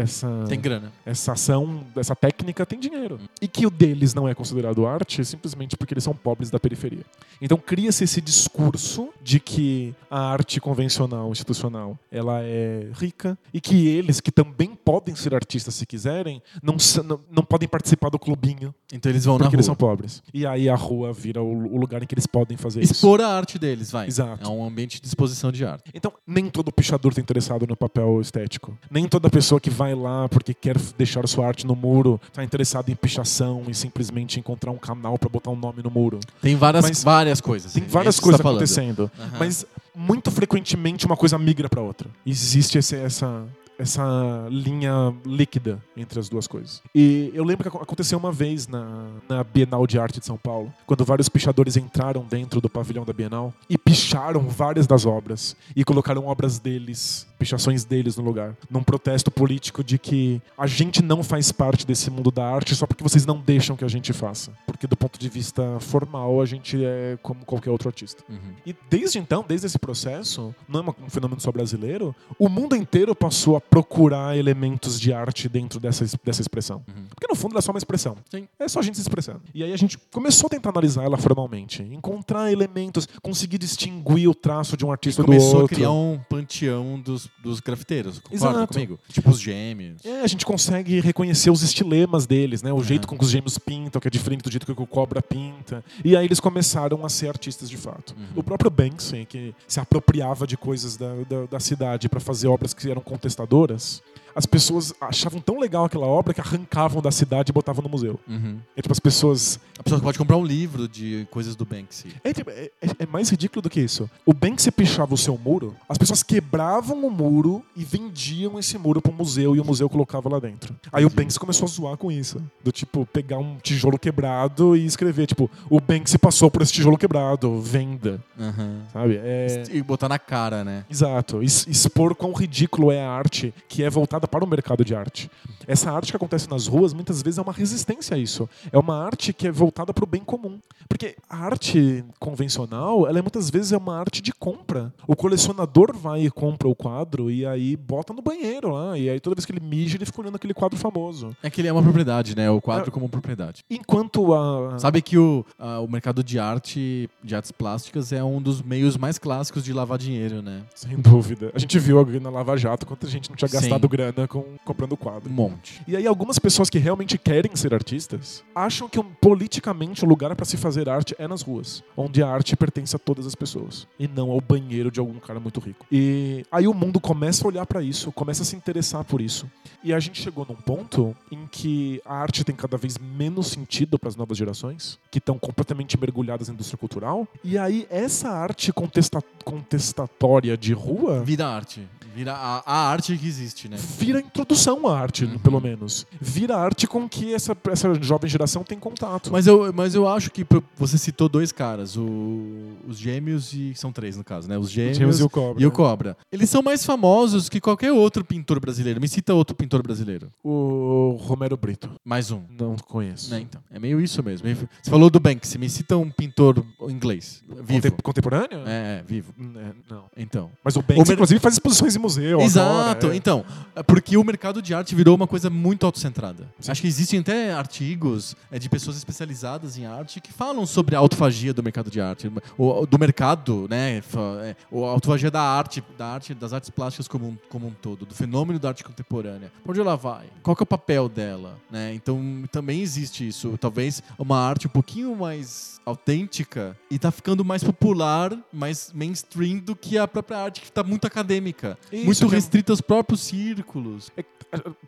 [0.00, 0.92] essa, Tem grana.
[1.04, 3.18] essa ação, essa técnica, tem dinheiro.
[3.40, 7.04] E que o deles não é considerado arte simplesmente porque eles são pobres da periferia.
[7.40, 13.86] Então cria-se esse discurso de que a arte convencional, institucional, ela é rica e que
[13.88, 18.74] eles, que também podem ser artistas se quiserem, não, não, não podem participar do clubinho
[18.92, 19.56] Então eles vão na porque rua.
[19.56, 20.22] eles são pobres.
[20.32, 22.92] E aí a rua vira o, o lugar em que eles podem fazer isso.
[22.92, 24.06] Expor a arte deles, vai.
[24.06, 24.44] Exato.
[24.44, 25.90] É um ambiente de exposição de arte.
[25.94, 28.76] Então, nem todo pichador está interessado no papel estético.
[28.90, 32.44] Nem toda pessoa que vai vai lá porque quer deixar sua arte no muro, tá
[32.44, 36.20] interessado em pichação e simplesmente encontrar um canal para botar um nome no muro.
[36.42, 37.72] Tem várias, Mas várias coisas.
[37.72, 39.36] Tem É várias coisas tá acontecendo, Aham.
[39.38, 42.08] mas muito frequentemente uma coisa migra para outra.
[42.26, 43.44] Existe esse- essa
[43.80, 46.82] essa linha líquida entre as duas coisas.
[46.92, 50.36] E eu lembro que ac- aconteceu uma vez na, na Bienal de Arte de São
[50.36, 55.54] Paulo, quando vários pichadores entraram dentro do pavilhão da Bienal e picharam várias das obras
[55.76, 61.02] e colocaram obras deles, pichações deles no lugar, num protesto político de que a gente
[61.02, 64.12] não faz parte desse mundo da arte só porque vocês não deixam que a gente
[64.12, 64.52] faça.
[64.66, 68.22] Porque do ponto de vista formal, a gente é como qualquer outro artista.
[68.28, 68.38] Uhum.
[68.66, 73.14] E desde então, desde esse processo, não é um fenômeno só brasileiro, o mundo inteiro
[73.14, 76.82] passou a procurar elementos de arte dentro dessa, es- dessa expressão.
[76.88, 77.04] Uhum.
[77.10, 78.16] Porque no fundo ela é só uma expressão.
[78.30, 78.48] Sim.
[78.58, 79.40] É só a gente se expressando.
[79.54, 84.34] E aí a gente começou a tentar analisar ela formalmente, encontrar elementos, conseguir distinguir o
[84.34, 85.64] traço de um artista do Começou outro.
[85.66, 88.18] a criar um panteão dos, dos grafiteiros.
[88.18, 88.72] Concorda Exato.
[88.72, 88.98] comigo?
[89.08, 90.04] Tipo os gêmeos.
[90.04, 92.72] É, a gente consegue reconhecer os estilemas deles, né?
[92.72, 95.22] O jeito com que os gêmeos pintam, que é diferente do jeito que o cobra
[95.22, 95.84] pinta.
[96.04, 98.14] E aí eles começaram a ser artistas de fato.
[98.16, 98.26] Uhum.
[98.36, 102.74] O próprio Banksy, que se apropriava de coisas da, da, da cidade para fazer obras
[102.74, 104.02] que eram contestadoras,
[104.38, 108.20] as pessoas achavam tão legal aquela obra que arrancavam da cidade e botavam no museu.
[108.28, 108.58] Uhum.
[108.76, 109.58] É tipo, as pessoas.
[109.76, 112.14] A pessoa pode comprar um livro de coisas do Banksy.
[112.22, 114.08] É, tipo, é- é- é mais ridículo do que isso.
[114.24, 119.02] O Banksy pichava o seu muro, as pessoas quebravam o muro e vendiam esse muro
[119.02, 120.72] pro museu e o museu colocava lá dentro.
[120.92, 121.10] Aí o.
[121.10, 122.40] Banksy começou a zoar com isso.
[122.62, 126.96] Do tipo, pegar um tijolo quebrado e escrever, tipo, o Banksy passou por esse tijolo
[126.96, 128.22] quebrado, venda.
[128.38, 128.82] Uhum.
[128.92, 129.16] Sabe?
[129.20, 129.64] É.
[129.72, 130.84] E botar na cara, né?
[130.88, 135.30] Exato, expor quão ridículo é a arte que é voltada para o mercado de arte.
[135.68, 138.48] Essa arte que acontece nas ruas muitas vezes é uma resistência a isso.
[138.72, 140.58] É uma arte que é voltada para o bem comum.
[140.88, 144.92] Porque a arte convencional, ela é, muitas vezes é uma arte de compra.
[145.06, 148.96] O colecionador vai e compra o quadro e aí bota no banheiro lá.
[148.98, 151.36] E aí toda vez que ele mija, ele fica olhando aquele quadro famoso.
[151.42, 152.50] É que ele é uma propriedade, né?
[152.50, 152.90] O quadro É.
[152.90, 153.64] como propriedade.
[153.68, 154.78] Enquanto a.
[154.78, 158.96] Sabe que o, a- o mercado de arte, de artes plásticas, é um dos meios
[158.96, 160.62] mais clássicos de lavar dinheiro, né?
[160.74, 161.50] Sem dúvida.
[161.54, 163.56] A gente viu na Lava Jato quanta gente não tinha Sim.
[163.60, 165.28] gastado grana com, comprando quadro.
[165.30, 165.57] Um monte.
[165.86, 170.34] E aí algumas pessoas que realmente querem ser artistas acham que um- politicamente o lugar
[170.36, 173.86] para se fazer arte é nas ruas, onde a arte pertence a todas as pessoas
[173.98, 175.86] e não ao banheiro de algum cara muito rico.
[175.90, 179.50] E aí o mundo começa a olhar para isso, começa a se interessar por isso.
[179.82, 183.98] E a gente chegou num ponto em que a arte tem cada vez menos sentido
[183.98, 187.26] para as novas gerações, que estão completamente mergulhadas na indústria cultural.
[187.44, 191.86] E aí essa arte contesta- contestatória de rua Vira arte.
[192.18, 193.76] Vira a, a arte que existe, né?
[193.98, 195.38] vira introdução à arte, Uhum.
[195.38, 196.04] pelo menos.
[196.20, 199.30] Vira arte com que essa, essa jovem geração tem contato.
[199.30, 200.44] Mas eu, mas eu acho que
[200.76, 204.58] você citou dois caras, o- os gêmeos e são três no caso, né?
[204.58, 205.62] Os gêmeos, James e o Cobra.
[205.62, 206.16] e o Cobra.
[206.32, 209.00] Eles são mais famosos que qualquer outro pintor brasileiro.
[209.00, 210.28] Me cita outro pintor brasileiro.
[210.42, 211.88] O Romero Brito.
[212.04, 212.42] Mais um.
[212.50, 213.30] Não conheço.
[213.30, 214.48] Né, então, é meio isso mesmo.
[214.48, 217.44] Você falou do Banksy, me cita um pintor inglês.
[217.62, 217.90] Vivo.
[217.90, 218.58] Conte- contemporâneo?
[218.66, 219.32] É, é, vivo.
[219.38, 220.04] É, não.
[220.16, 220.50] Então.
[220.64, 222.40] Mas o Banks, O inclusive, faz exposições em museu.
[222.40, 222.68] Exato,
[223.06, 223.16] agora, é.
[223.16, 223.44] então.
[223.76, 226.48] é Porque o mercado de arte virou uma coisa muito autocentrada.
[226.60, 226.70] Sim.
[226.70, 230.98] Acho que existem até artigos é, de pessoas especializadas em arte que falam sobre a
[230.98, 232.30] autofagia do mercado de arte.
[232.56, 234.02] O, do mercado, né?
[234.42, 237.70] é, o- a autofagia da arte, da arte, das artes plásticas como um, como um
[237.72, 239.52] todo, do fenômeno da arte contemporânea.
[239.62, 240.26] Pra onde ela vai?
[240.42, 241.58] Qual que é o papel dela?
[241.70, 241.94] Né?
[241.94, 243.56] Então também existe isso.
[243.58, 249.74] Talvez uma arte um pouquinho mais autêntica e tá ficando mais popular, mais mainstream do
[249.74, 251.78] que a própria arte que tá muito acadêmica.
[251.98, 254.10] Isso, muito é- restrita aos próprios círculos.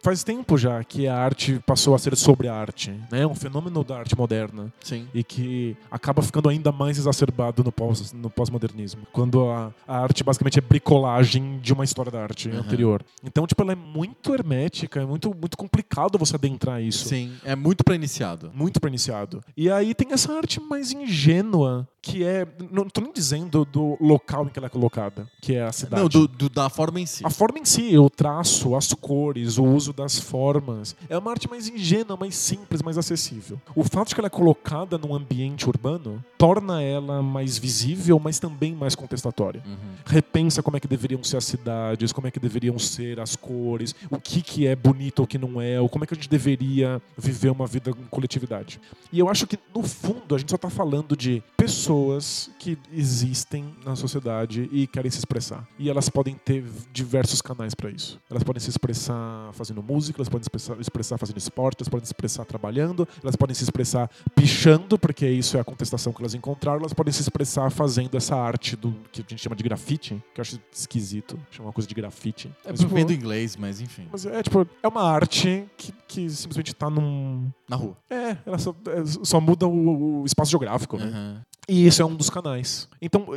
[0.02, 2.90] Faz tempo já que a arte passou a ser sobre a arte.
[3.12, 3.20] né?
[3.22, 4.72] É um fenômeno da arte moderna.
[4.82, 5.06] Sim.
[5.14, 9.02] e que acaba ficando ainda mais exacerbado no pós- no pós-modernismo.
[9.12, 12.58] quando a, a arte basicamente é bricolagem de uma história da arte Uhum.
[12.58, 13.02] anterior.
[13.22, 17.08] Então, tipo, ela é muito hermética, é muito, muito complicado você adentrar isso.
[17.08, 18.50] Sim, é muito pra iniciado.
[18.54, 19.42] Muito pra iniciado.
[19.56, 22.46] E aí tem essa arte mais ingênua, que é.
[22.70, 26.02] Não tô nem dizendo do local em que ela é colocada, que é a cidade.
[26.02, 27.24] Não, do, do- da forma em si.
[27.24, 30.96] A forma em si, o traço, as cores, o uso das formas.
[31.08, 33.60] É uma arte mais ingênua, mais simples, mais acessível.
[33.74, 38.38] O fato de que ela é colocada num ambiente urbano torna ela mais visível, mas
[38.38, 39.62] também mais contestatória.
[39.66, 39.76] Uhum.
[40.06, 43.94] Repensa como é que deveriam ser as cidades, como é que deveriam ser as cores,
[44.10, 46.16] o que, que é bonito ou o que não é, ou como é que a
[46.16, 48.80] gente deveria viver uma vida em coletividade.
[49.12, 53.74] E eu acho que, no fundo, a gente só tá falando de pessoas que existem
[53.84, 55.66] na sociedade e querem se expressar.
[55.78, 58.18] E elas podem ter diversos canais para isso.
[58.30, 62.04] Elas podem se expressar fazendo música, elas podem se expressar, expressar fazendo esporte, elas podem
[62.04, 66.34] se expressar trabalhando, elas podem se expressar pichando, porque isso é a contestação que elas
[66.34, 70.22] encontraram, elas podem se expressar fazendo essa arte do que a gente chama de grafite,
[70.34, 72.50] que eu acho esquisito, chamar uma coisa de grafite.
[72.64, 74.08] É Mas, tipo, do inglês, mas enfim.
[74.10, 77.50] mas é tipo, é uma arte que, que simplesmente tá num.
[77.68, 77.96] Na rua.
[78.08, 81.04] É, ela só, é, só muda o, o espaço geográfico, né?
[81.04, 81.42] Aham.
[81.68, 82.88] E esse é um dos canais.
[83.00, 83.28] Então,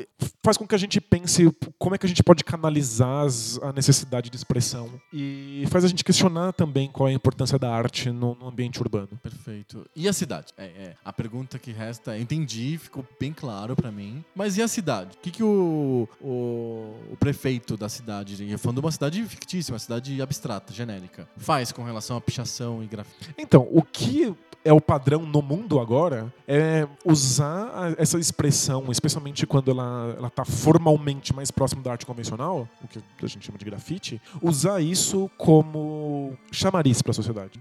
[0.44, 3.26] faz com que a gente pense como é que a gente pode canalizar
[3.62, 4.90] a necessidade de expressão.
[5.12, 8.82] E faz a gente questionar também qual é a importância da arte no, no ambiente
[8.82, 9.10] urbano.
[9.22, 9.86] Perfeito.
[9.96, 10.54] E a cidade?
[10.58, 10.96] É, é.
[11.04, 14.24] A pergunta que resta, entendi, ficou bem claro pra mim.
[14.36, 15.16] Mas e a cidade?
[15.16, 19.80] O que, que o, o, o prefeito da cidade, falando de uma cidade fictícia, uma
[19.80, 23.34] cidade abstrata, genérica, faz com relação à pichação e grafite?
[23.38, 24.36] Então, o que
[24.66, 30.44] é o padrão no mundo agora é usar essa expressão, especialmente quando ela ela está
[30.46, 35.30] formalmente mais próximo da arte convencional, o que a gente chama de grafite, usar isso
[35.38, 37.60] como chamariz para a sociedade,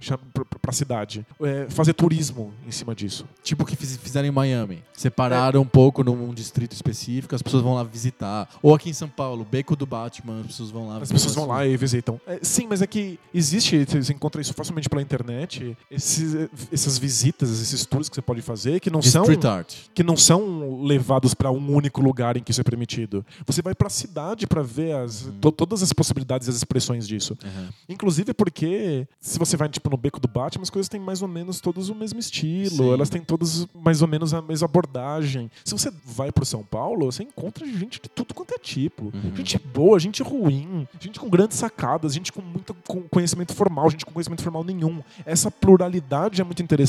[0.60, 3.24] para a cidade, É, fazer turismo em cima disso.
[3.42, 4.82] Tipo o que fiz- fizeram em Miami.
[4.92, 8.48] Separaram um pouco num distrito específico, as pessoas vão lá visitar.
[8.62, 11.46] Ou aqui em São Paulo, Beco do Batman, as pessoas vão lá As pessoas vão
[11.46, 12.20] lá e visitam.
[12.26, 16.34] É, sim, mas é que existe, você encontra isso facilmente pela internet, esses,
[16.92, 19.24] essas visitas, esses tours que você pode fazer que não De são
[19.94, 23.24] que não são levados para um único lugar em que isso é permitido.
[23.46, 25.32] Você vai para a cidade para ver as, Uhum.
[25.40, 27.36] to- todas as possibilidades e as expressões disso.
[27.44, 27.68] Aham.
[27.88, 31.28] Inclusive porque se você vai tipo no beco do Batman, as coisas têm mais ou
[31.28, 32.92] menos todos o mesmo estilo, Sim.
[32.92, 35.50] elas têm todas mais ou menos a mesma abordagem.
[35.64, 39.04] Se você vai pro São Paulo, você encontra gente de tudo quanto é tipo.
[39.04, 39.36] Uhum.
[39.36, 42.74] Gente boa, gente ruim, gente com grandes sacadas, gente com muito
[43.10, 45.02] conhecimento formal, gente com conhecimento formal nenhum.
[45.24, 46.81] Essa pluralidade é muito interessante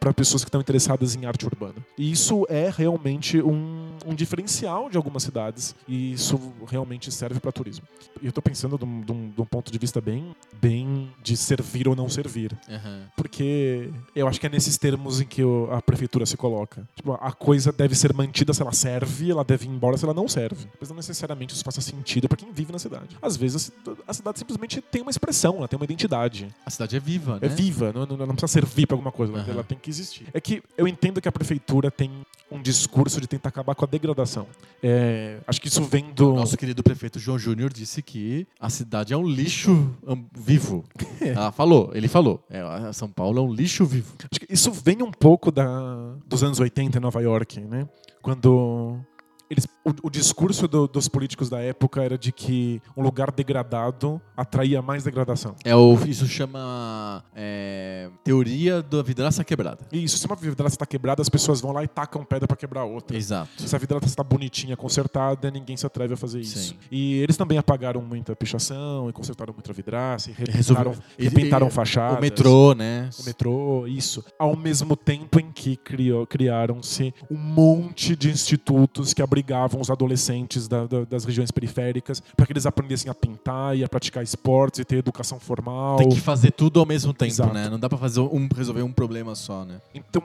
[0.00, 1.74] para pessoas que estão interessadas em arte urbana.
[1.98, 7.52] E isso é realmente um, um diferencial de algumas cidades e isso realmente serve para
[7.52, 7.86] turismo.
[8.22, 11.10] E eu tô pensando de um, de um- de um ponto de vista bem, bem
[11.22, 12.56] de servir ou não servir.
[12.68, 13.04] Aham.
[13.16, 16.86] Porque eu acho que é nesses termos em que o- a prefeitura se coloca.
[16.94, 20.14] Tipo, a coisa deve ser mantida se ela serve, ela deve ir embora se ela
[20.14, 20.66] não serve.
[20.80, 23.16] Mas não necessariamente isso faça sentido para quem vive na cidade.
[23.20, 23.72] Às vezes a ci-
[24.06, 26.48] a cidade simplesmente tem uma expressão, ela tem uma identidade.
[26.64, 27.40] A cidade é viva, né?
[27.42, 29.52] É viva, não, não- não precisa servir para alguma coisa, ela- Aham.
[29.52, 30.26] ela tem que existir.
[30.32, 32.10] É que eu entendo que a prefeitura tem
[32.50, 34.46] um discurso de tentar acabar com a degradação.
[34.82, 36.34] É, acho que isso vem do.
[36.34, 39.94] Nosso querido prefeito João Júnior disse que a cidade é um lixo
[40.36, 40.84] vivo.
[41.36, 42.44] Ah, falou, ele falou.
[42.50, 42.60] É,
[42.92, 44.12] São Paulo é um lixo vivo.
[44.30, 47.88] Acho que isso vem um pouco da, dos anos 80 em Nova York, né?
[48.20, 48.98] Quando
[49.54, 54.20] eles, o, o discurso do- dos políticos da época era de que um lugar degradado
[54.36, 55.54] atraía mais degradação.
[55.64, 59.78] É o, isso chama é, teoria da vidraça quebrada.
[59.92, 62.84] Isso, se uma vidraça está quebrada, as pessoas vão lá e tacam pedra para quebrar
[62.84, 63.16] outra.
[63.16, 63.50] Exato.
[63.62, 66.58] Se a vidraça está bonitinha, consertada, ninguém se atreve a fazer isso.
[66.58, 66.74] Sim.
[66.90, 72.18] E eles também apagaram muita pichação e consertaram muita vidraça e repintaram, repintaram fachadas.
[72.18, 73.08] O metrô, né?
[73.20, 74.24] O metrô, isso.
[74.38, 80.66] Ao mesmo tempo em que criou- criaram-se um monte de institutos que abrigavam os adolescentes
[80.66, 84.80] da- da- das regiões periféricas para que eles aprendessem a pintar e a praticar esportes
[84.80, 85.96] e ter educação formal.
[85.98, 87.52] Tem que fazer tudo ao mesmo tempo, Exato.
[87.52, 87.68] né?
[87.68, 89.80] Não dá pra fazer um, resolver um problema só, né?
[89.94, 90.22] Então,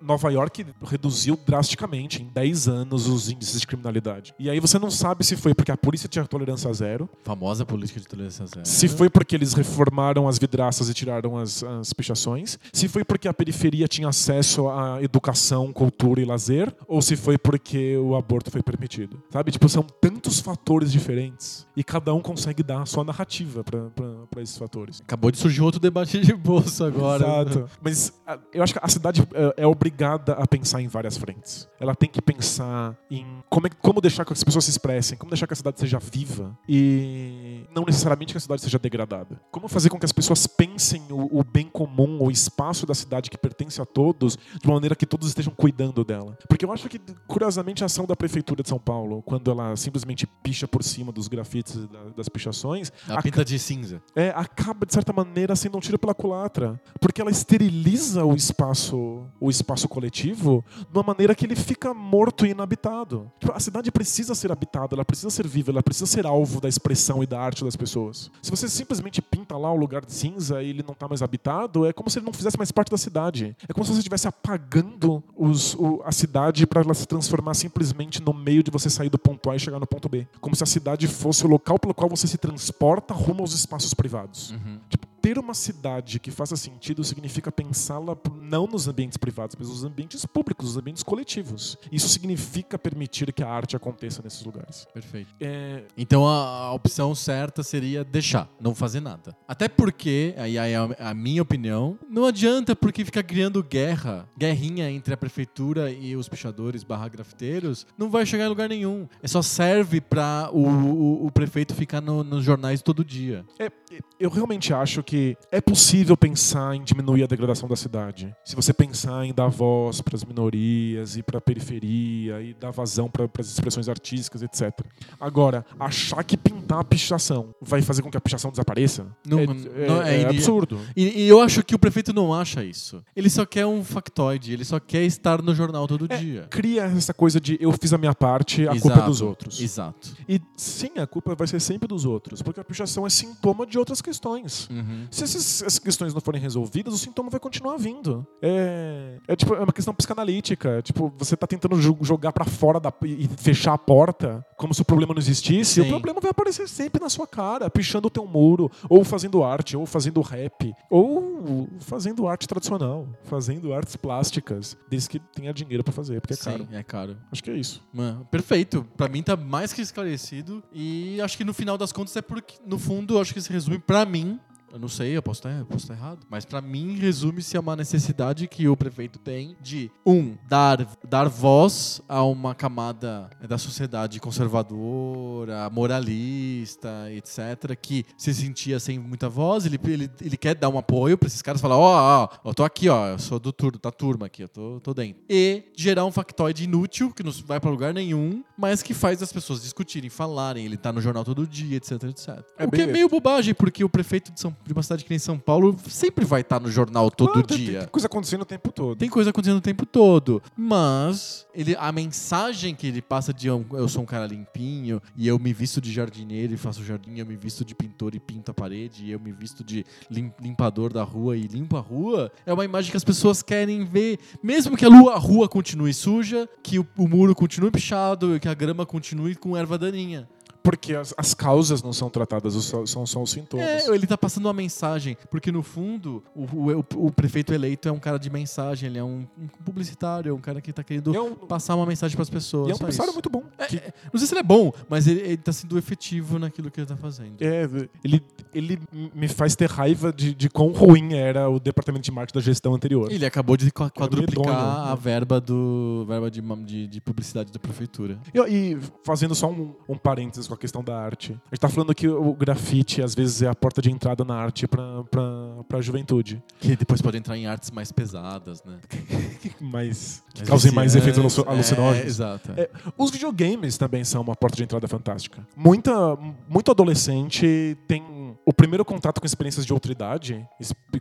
[0.00, 4.32] Nova York reduziu drasticamente em 10 anos os índices de criminalidade.
[4.38, 7.98] E aí você não sabe se foi porque a polícia tinha tolerância zero, Famosa política
[8.00, 8.66] de tolerância zero.
[8.66, 13.26] se foi porque eles reformaram as vidraças e tiraram as, as pichações, se foi porque
[13.26, 18.50] a periferia tinha acesso à educação, cultura e lazer, ou se foi porque o aborto
[18.52, 19.22] foi permitido.
[19.30, 19.50] Sabe?
[19.50, 24.56] Tipo, são tantos fatores diferentes e cada um consegue dar a sua narrativa para esses
[24.58, 25.00] fatores.
[25.00, 27.24] Acabou de surgir outro debate de bolsa agora.
[27.48, 27.70] Exato.
[27.80, 28.12] Mas
[28.52, 29.22] eu acho que a cidade
[29.56, 31.66] é, é obrigada a pensar em várias frentes.
[31.80, 35.30] Ela tem que pensar em como, é- como deixar que as pessoas se expressem, como
[35.30, 39.40] deixar que a cidade seja viva e não necessariamente que a cidade seja degradada.
[39.50, 43.30] Como fazer com que as pessoas pensem o, o bem comum, o espaço da cidade
[43.30, 46.36] que pertence a todos, de uma maneira que todos estejam cuidando dela.
[46.48, 50.26] Porque eu acho que, curiosamente, a ação da Prefeitura de São Paulo, quando ela simplesmente
[50.42, 54.02] picha por cima dos grafites e da- das pichações, A pinta de cinza.
[54.16, 59.24] é, acaba de certa maneira sendo um tiro pela culatra, porque ela esteriliza o espaço,
[59.40, 63.30] o espaço coletivo, de uma maneira que ele fica morto e inabitado.
[63.38, 66.68] Tipo, a cidade precisa ser habitada, ela precisa ser viva, ela precisa ser alvo da
[66.68, 68.30] expressão e da arte das pessoas.
[68.40, 71.84] Se você simplesmente pinta lá o lugar de cinza e ele não está mais habitado,
[71.86, 73.54] é como se ele não fizesse mais parte da cidade.
[73.68, 78.21] É como se você estivesse apagando os- o- a cidade para ela se transformar simplesmente
[78.24, 80.26] no meio de você sair do ponto A e chegar no ponto B.
[80.40, 83.92] Como se a cidade fosse o local pelo qual você se transporta rumo aos espaços
[83.92, 84.50] privados.
[84.52, 84.78] Uhum.
[84.88, 89.84] Tipo, ter uma cidade que faça sentido significa pensá-la não nos ambientes privados, mas nos
[89.84, 91.78] ambientes públicos, nos ambientes coletivos.
[91.92, 94.84] Isso significa permitir que a arte aconteça nesses lugares.
[94.92, 95.32] Perfeito.
[95.40, 99.36] É, Então a, a opção certa seria deixar, não fazer nada.
[99.46, 104.28] Até porque, aí aí é a, a minha opinião, não adianta porque ficar criando guerra,
[104.36, 109.06] guerrinha entre a prefeitura e os pichadores barra grafiteiros, não vai chegar em lugar nenhum.
[109.22, 113.44] É só serve pra o, o, o prefeito ficar no- nos jornais todo dia.
[113.58, 113.70] É,
[114.18, 115.11] eu realmente acho que
[115.50, 118.34] é possível pensar em diminuir a degradação da cidade.
[118.44, 122.70] Se você pensar em dar voz para as minorias e para a periferia e dar
[122.70, 124.72] vazão para as expressões artísticas, etc.
[125.20, 129.46] Agora, achar que pintar a pichação vai fazer com que a pichação desapareça Não- é,
[129.46, 130.78] não- é- é é absurdo.
[130.96, 133.02] E, e eu acho que o prefeito não acha isso.
[133.14, 136.46] Ele só quer um factoide, ele só quer estar no jornal todo É, dia.
[136.50, 139.60] Cria essa coisa de eu fiz a minha parte, a culpa é Exato, dos outros.
[139.60, 140.16] Exato.
[140.28, 143.78] E sim, a culpa vai ser sempre dos outros, porque a pichação é sintoma de
[143.78, 144.68] outras questões.
[144.70, 145.01] Uhum.
[145.10, 148.26] Se essas, essas questões não forem resolvidas, o sintoma vai continuar vindo.
[148.40, 150.80] É, é tipo, é uma questão psicanalítica.
[150.82, 154.82] Tipo, você tá tentando jo- jogar pra fora da, e fechar a porta, como se
[154.82, 155.80] o problema não existisse.
[155.80, 155.86] Sim.
[155.86, 159.76] O problema vai aparecer sempre na sua cara, pichando o teu muro, ou fazendo arte,
[159.76, 165.92] ou fazendo rap, ou fazendo arte tradicional, fazendo artes plásticas, desde que tenha dinheiro pra
[165.92, 166.68] fazer, porque é Sim, caro.
[166.72, 167.16] é caro.
[167.30, 167.82] Acho que é isso.
[167.92, 168.86] Mano, perfeito.
[168.96, 170.62] Pra mim tá mais que esclarecido.
[170.72, 173.78] E acho que no final das contas é porque, no fundo, acho que se resume
[173.78, 174.38] pra mim.
[174.72, 176.26] Eu não sei, eu posso estar, eu posso estar errado.
[176.30, 181.28] Mas pra mim, resume-se a uma necessidade que o prefeito tem de, um, dar, dar
[181.28, 189.66] voz a uma camada da sociedade conservadora, moralista, etc., que se sentia sem muita voz.
[189.66, 192.64] Ele, ele, ele quer dar um apoio pra esses caras falar: ó, ó, eu tô
[192.64, 195.22] aqui, ó, eu sou do tur da turma aqui, eu tô, tô dentro.
[195.28, 199.32] E gerar um factoide inútil, que não vai pra lugar nenhum, mas que faz as
[199.32, 200.64] pessoas discutirem, falarem.
[200.64, 202.28] Ele tá no jornal todo dia, etc, etc.
[202.56, 205.10] É o que é meio bobagem, porque o prefeito de, São, de uma cidade que
[205.10, 207.78] nem São Paulo sempre vai estar no jornal todo Ah, tem- dia.
[207.80, 208.96] Tem coisa acontecendo o tempo todo.
[208.98, 210.42] Tem coisa acontecendo o tempo todo.
[210.56, 215.26] Mas ele, a mensagem que ele passa de eu, eu sou um cara limpinho e
[215.28, 218.50] eu me visto de jardineiro e faço jardim, eu me visto de pintor e pinto
[218.50, 222.30] a parede, e eu me visto de lim- limpador da rua e limpo a rua,
[222.46, 224.18] é uma imagem que as pessoas querem ver.
[224.42, 228.48] Mesmo que a, lua, a rua continue suja, que o, o muro continue pichado, que
[228.48, 230.28] a grama continue com erva daninha.
[230.62, 233.66] Porque as, as causas não são tratadas, os- são só os sintomas.
[233.66, 237.92] É, ele tá passando uma mensagem, porque no fundo, o, o- o prefeito eleito é
[237.92, 241.14] um cara de mensagem, ele é um, um publicitário, é um cara que tá querendo
[241.14, 242.68] é um, passar uma mensagem pras pessoas.
[242.68, 243.42] e é um publicitário muito bom.
[243.68, 243.82] que-
[244.12, 246.86] Não sei se ele é bom, mas ele, ele tá sendo efetivo naquilo que ele
[246.86, 247.34] tá fazendo.
[247.40, 247.68] é,
[248.04, 248.22] ele,
[248.54, 248.78] ele
[249.14, 252.74] me faz ter raiva de, de quão ruim era o departamento de marketing da gestão
[252.74, 253.10] anterior.
[253.10, 258.18] Ele acabou de qua- quadruplicar a verba do verba de, de, de publicidade da prefeitura.
[258.32, 261.32] E, e fazendo só um, um parênteses com a questão da arte.
[261.50, 264.34] A gente tá falando que o grafite, às vezes, é a porta de entrada na
[264.34, 265.22] arte pra, pra,
[265.68, 266.42] pra juventude.
[266.60, 268.78] Que depois pode entrar em artes mais pesadas, né?
[269.60, 272.04] Mas que Mais causem mais efeitos aluci- alucinógenos.
[272.04, 272.52] É, exato.
[272.56, 275.46] É, os videogames também são uma porta de entrada fantástica.
[275.56, 276.16] Muita,
[276.48, 278.02] muito adolescente tem
[278.46, 280.46] o primeiro contato com experiências de outra idade,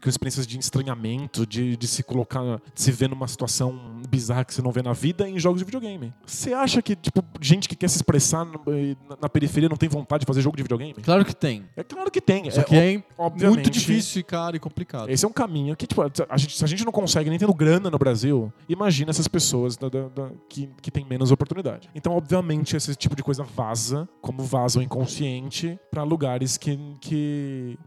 [0.02, 4.54] com experiências de estranhamento, de, de se colocar, de se ver numa situação bizarra que
[4.54, 6.14] você não vê na vida em jogos de videogame.
[6.26, 10.26] Você acha que, tipo, gente que quer se expressar na, periferia não tem vontade de
[10.26, 10.94] fazer jogo de videogame?
[10.96, 11.66] Claro que tem.
[11.76, 12.50] É claro que tem.
[12.52, 13.04] Só É, que é
[13.50, 15.10] muito difícil caro e complicado.
[15.10, 17.54] Esse é um caminho que, tipo, a gente, se a gente não consegue nem tendo
[17.54, 21.90] grana no Brasil, imagina essas pessoas da- da- da- que, que têm menos oportunidade.
[21.96, 27.21] Então, obviamente, esse tipo de coisa vaza, como vaza o inconsciente, pra lugares que, que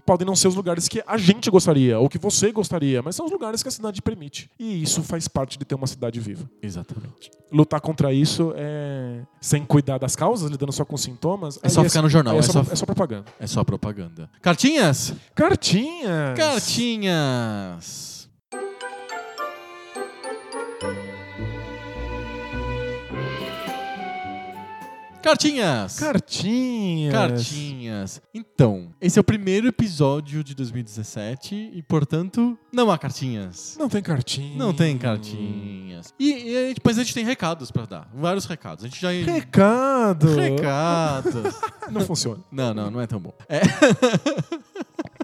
[0.06, 3.26] podem não ser os lugares que a gente gostaria, ou que você gostaria, mas são
[3.26, 4.50] os lugares que a cidade permite.
[4.58, 6.48] E isso faz parte de ter uma cidade viva.
[6.62, 7.30] Exatamente.
[7.52, 11.58] Lutar contra isso é sem cuidar das causas, lidando só com sintomas.
[11.62, 13.24] É só aí ficar no jornal, é É, só- é só propaganda.
[13.38, 14.28] É só propaganda.
[14.42, 15.14] Cartinhas?
[15.34, 16.36] Cartinhas!
[16.36, 18.13] Cartinhas!
[25.28, 25.98] Cartinhas!
[25.98, 27.12] Cartinhas!
[27.14, 28.22] Cartinhas.
[28.34, 33.74] Então, esse é o primeiro episódio de 2017 e, portanto, não há cartinhas.
[33.78, 34.58] Não tem cartinha.
[34.58, 36.12] Não tem cartinhas.
[36.20, 38.06] E, e a gente- mas a gente tem recados pra dar.
[38.14, 38.84] Vários recados.
[38.84, 39.08] A gente já.
[39.10, 40.34] Recado!
[40.36, 41.54] Recados.
[41.90, 42.44] Não funciona.
[42.52, 43.32] Não, não, não é tão bom.
[43.48, 43.62] É.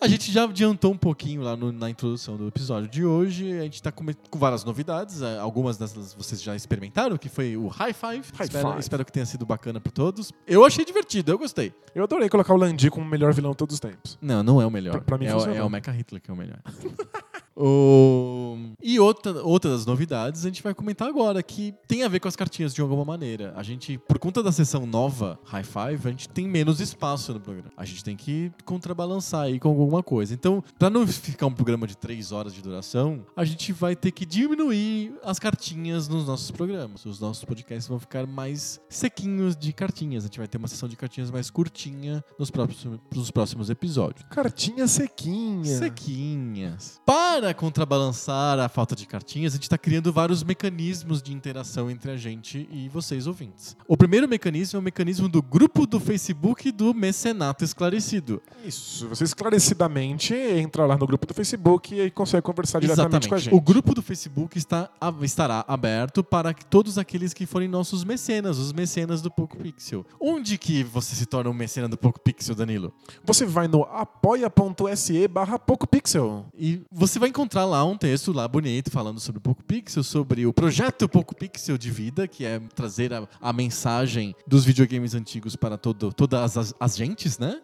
[0.00, 3.52] A gente já adiantou um pouquinho lá no- na introdução do episódio de hoje.
[3.58, 5.20] A gente tá com, com várias novidades.
[5.22, 8.28] eh, Algumas delas vocês já experimentaram, que foi o High Five.
[8.34, 8.80] High espero, Five.
[8.80, 10.32] espero que tenha sido bacana pra todos.
[10.46, 11.72] Eu achei divertido, eu gostei.
[11.96, 14.16] Eu adorei colocar o Landi como o melhor vilão de todos os tempos.
[14.22, 14.92] Não, não é o melhor.
[14.92, 16.60] Pra- pra mim é, o- é o Mecha Hitler que é o melhor.
[17.60, 18.56] O...
[18.80, 22.28] E outra, outra das novidades a gente vai comentar agora, que tem a ver com
[22.28, 23.52] as cartinhas de alguma maneira.
[23.56, 27.40] A gente, por conta da sessão nova, High Five, a gente tem menos espaço no
[27.40, 27.70] programa.
[27.76, 30.32] A gente tem que contrabalançar aí com alguma coisa.
[30.32, 34.12] Então, pra não ficar um programa de três horas de duração, a gente vai ter
[34.12, 37.04] que diminuir as cartinhas nos nossos programas.
[37.04, 40.24] Os nossos podcasts vão ficar mais sequinhos de cartinhas.
[40.24, 44.24] A gente vai ter uma sessão de cartinhas mais curtinha nos próximos, nos próximos episódios.
[44.30, 45.76] Cartinha sequinha.
[45.76, 47.00] Sequinhas.
[47.04, 52.10] Para contrabalançar a falta de cartinhas, a gente está criando vários mecanismos de interação entre
[52.10, 53.76] a gente e vocês ouvintes.
[53.86, 58.42] O primeiro mecanismo é o mecanismo do grupo do Facebook do Mecenato Esclarecido.
[58.64, 59.08] Isso.
[59.08, 63.54] Você esclarecidamente entra lá no grupo do Facebook e consegue conversar diretamente com a gente.
[63.54, 64.90] O grupo do Facebook está,
[65.22, 70.04] estará aberto para todos aqueles que forem nossos mecenas, os mecenas do Poco Pixel.
[70.20, 72.92] Onde que você se torna um mecena do Poco Pixel, Danilo?
[73.24, 76.46] Você vai no apoia.se barra PocoPixel.
[76.56, 80.46] E você vai encontrar lá um texto lá bonito falando sobre o Poco Pixel, sobre
[80.46, 85.54] o projeto Poco Pixel de vida, que é trazer a, a mensagem dos videogames antigos
[85.56, 87.60] para todo, todas as, as gentes, né?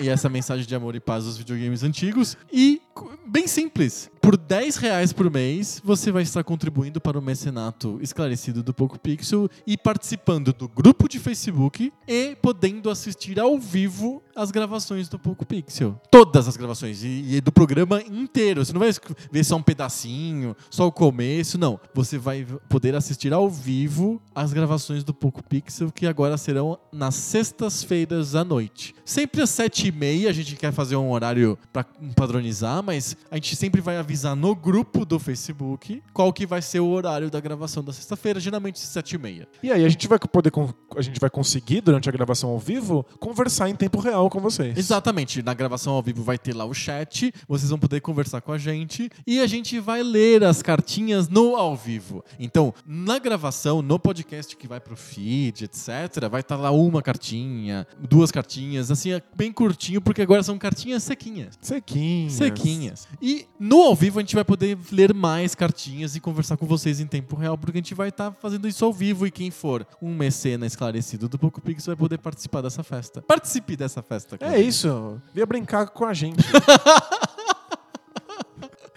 [0.00, 2.36] e essa mensagem de amor e paz dos videogames antigos.
[2.52, 2.80] E,
[3.26, 8.62] bem simples, por 10 reais por mês, você vai estar contribuindo para o mecenato esclarecido
[8.62, 14.50] do Poco Pixel e participando do grupo de Facebook e podendo assistir ao vivo as
[14.50, 16.00] gravações do Poco Pixel.
[16.10, 18.64] Todas as gravações e, e do programa inteiro.
[18.64, 18.90] Você não vai
[19.30, 21.78] ver só um pedacinho, só o começo, não.
[21.94, 27.14] Você vai poder assistir ao vivo as gravações do Poco Pixel que agora serão nas
[27.16, 28.94] sextas-feiras à noite.
[29.04, 29.50] Sempre às
[29.82, 31.84] sete e meia, a gente quer fazer um horário para
[32.14, 36.78] padronizar, mas a gente sempre vai avisar no grupo do Facebook qual que vai ser
[36.78, 39.48] o horário da gravação da sexta-feira, geralmente sete e meia.
[39.62, 40.52] E aí a gente vai poder
[40.96, 44.76] a gente vai conseguir durante a gravação ao vivo conversar em tempo real com vocês.
[44.76, 45.42] Exatamente.
[45.42, 48.58] Na gravação ao vivo vai ter lá o chat, vocês vão poder conversar com a
[48.58, 52.22] gente e a gente vai ler as cartinhas no ao vivo.
[52.38, 55.88] Então, na gravação, no podcast que vai pro feed, etc,
[56.30, 60.58] vai estar tá lá uma cartinha, duas cartinhas, assim, é bem curtinho, porque agora são
[60.58, 61.58] cartinhas sequinhas.
[61.60, 62.32] Sequinhas.
[62.32, 63.08] Sequinhas.
[63.20, 67.00] E no ao vivo a gente vai poder ler mais cartinhas e conversar com vocês
[67.00, 69.50] em tempo real, porque a gente vai estar tá fazendo isso ao vivo e quem
[69.50, 73.22] for um mecena esclarecido do Poco Pix vai poder participar dessa festa.
[73.22, 74.36] Participe dessa festa.
[74.40, 75.20] É isso.
[75.32, 76.42] Venha brincar com a gente.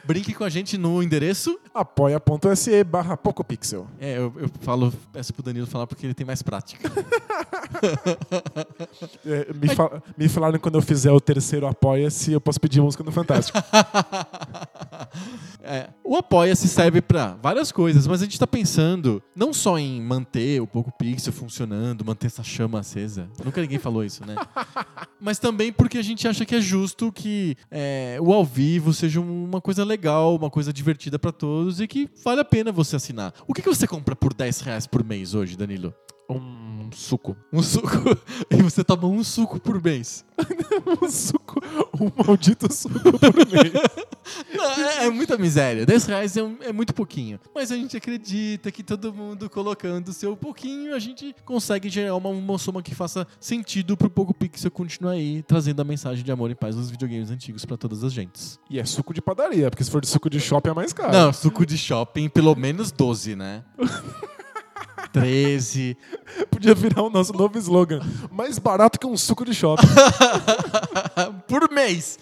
[0.05, 3.87] Brinque com a gente no endereço apoia.se barra PocoPixel.
[3.99, 6.89] É, eu, eu falo, peço pro Danilo falar porque ele tem mais prática.
[9.25, 13.03] é, me, fa me, falaram quando eu fizer o terceiro Apoia-se, eu posso pedir música
[13.03, 13.57] no Fantástico.
[15.63, 19.99] é, o Apoia-se serve para várias coisas, mas a gente está pensando não só em
[20.01, 23.27] manter o Poco Pixel funcionando, manter essa chama acesa.
[23.43, 24.35] Nunca ninguém falou isso, né?
[25.19, 29.19] mas também porque a gente acha que é justo que é, o ao vivo seja
[29.19, 32.97] uma coisa legal legal, uma coisa divertida para todos e que vale a pena você
[32.97, 33.33] assinar.
[33.47, 35.93] O que, que você compra por 10 reais por mês hoje, Danilo?
[36.29, 37.35] Um suco.
[37.51, 37.89] Um suco.
[38.49, 40.23] E você toma um suco por mês.
[41.01, 41.59] um suco.
[41.99, 43.73] Um maldito suco por mês.
[44.53, 45.85] Não, é, é, muita miséria.
[45.85, 47.39] 10 reais é, um, é, muito pouquinho.
[47.53, 52.15] Mas a gente acredita que todo mundo colocando o seu pouquinho, a gente consegue gerar
[52.15, 56.31] uma, uma soma que faça sentido pro Poco Pixel continuar aí trazendo a mensagem de
[56.31, 58.59] amor e paz nos videogames antigos para todas as gentes.
[58.69, 61.11] E é suco de padaria, porque se for de suco de shopping é mais caro.
[61.11, 63.63] Não, suco de shopping, pelo menos 12, né?
[65.11, 65.97] 13.
[66.49, 68.01] Podia virar o nosso novo slogan.
[68.31, 69.87] Mais barato que um suco de shopping.
[71.47, 72.17] por mês.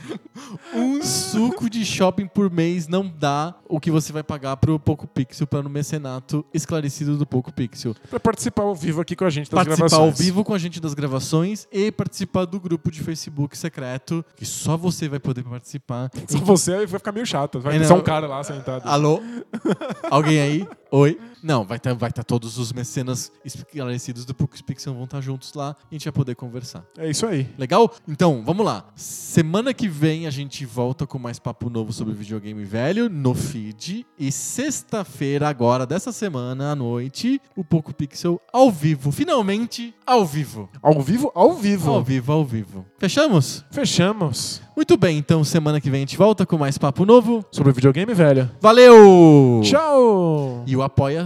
[0.73, 5.07] Um suco de shopping por mês não dá o que você vai pagar pro Poco
[5.07, 7.95] Pixel para no mecenato esclarecido do Poco Pixel.
[8.09, 10.01] Para participar ao vivo aqui com a gente das participar gravações.
[10.01, 14.23] Participar ao vivo com a gente das gravações e participar do grupo de Facebook secreto,
[14.35, 16.11] que só você vai poder participar.
[16.27, 17.59] Só você vai ficar meio chato.
[17.59, 18.87] Vai é, ter só um cara lá sentado.
[18.87, 19.21] Alô?
[20.09, 20.67] Alguém aí?
[20.91, 21.19] Oi?
[21.43, 25.75] Não, vai estar vai tá todos os mecenas esclarecidos do Pixel vão estar juntos lá
[25.91, 26.85] e a gente vai poder conversar.
[26.97, 27.49] É isso aí.
[27.57, 27.93] Legal?
[28.07, 28.85] Então, vamos lá.
[28.95, 34.05] Semana que vem a gente volta com mais papo novo sobre videogame velho no feed.
[34.17, 39.11] E sexta-feira, agora, dessa semana, à noite, o Poco Pixel ao vivo.
[39.11, 40.69] Finalmente, ao vivo.
[40.81, 41.31] Ao vivo?
[41.35, 41.91] Ao vivo.
[41.91, 42.85] Ao vivo, ao vivo.
[42.97, 43.65] Fechamos?
[43.69, 44.61] Fechamos.
[44.75, 48.11] Muito bem, então semana que vem a gente volta com mais papo novo sobre videogame
[48.13, 48.49] velho.
[48.59, 49.61] Valeu!
[49.63, 50.63] Tchau!
[50.65, 50.81] E o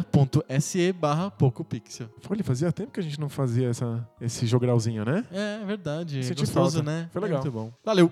[0.07, 2.09] apoia.se barra PocoPixel.
[2.29, 5.25] Olha, fazia tempo que a gente não fazia essa, esse jogralzinho, né?
[5.31, 6.23] É, é verdade.
[6.23, 6.91] Senti Gostoso, falta.
[6.91, 7.09] né?
[7.11, 7.39] Foi legal.
[7.39, 7.71] É muito bom.
[7.83, 8.11] Valeu!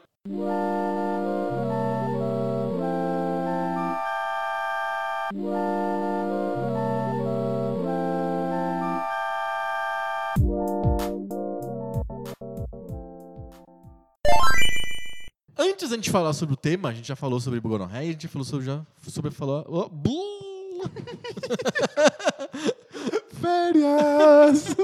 [15.58, 18.28] Antes da gente falar sobre o tema, a gente já falou sobre gonorreia, a gente
[18.28, 20.45] falou sobre já sobre falou, oh.
[23.40, 24.76] Férias!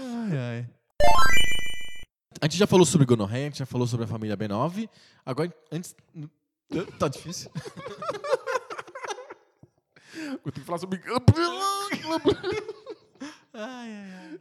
[0.00, 0.66] ai, ai.
[2.40, 4.88] A gente já falou sobre gonorreia, a gente já falou sobre a família B9.
[5.24, 5.94] Agora, antes.
[6.98, 7.50] Tá difícil.
[10.14, 11.00] Eu tenho que falar sobre.
[13.52, 14.40] Ai, ai.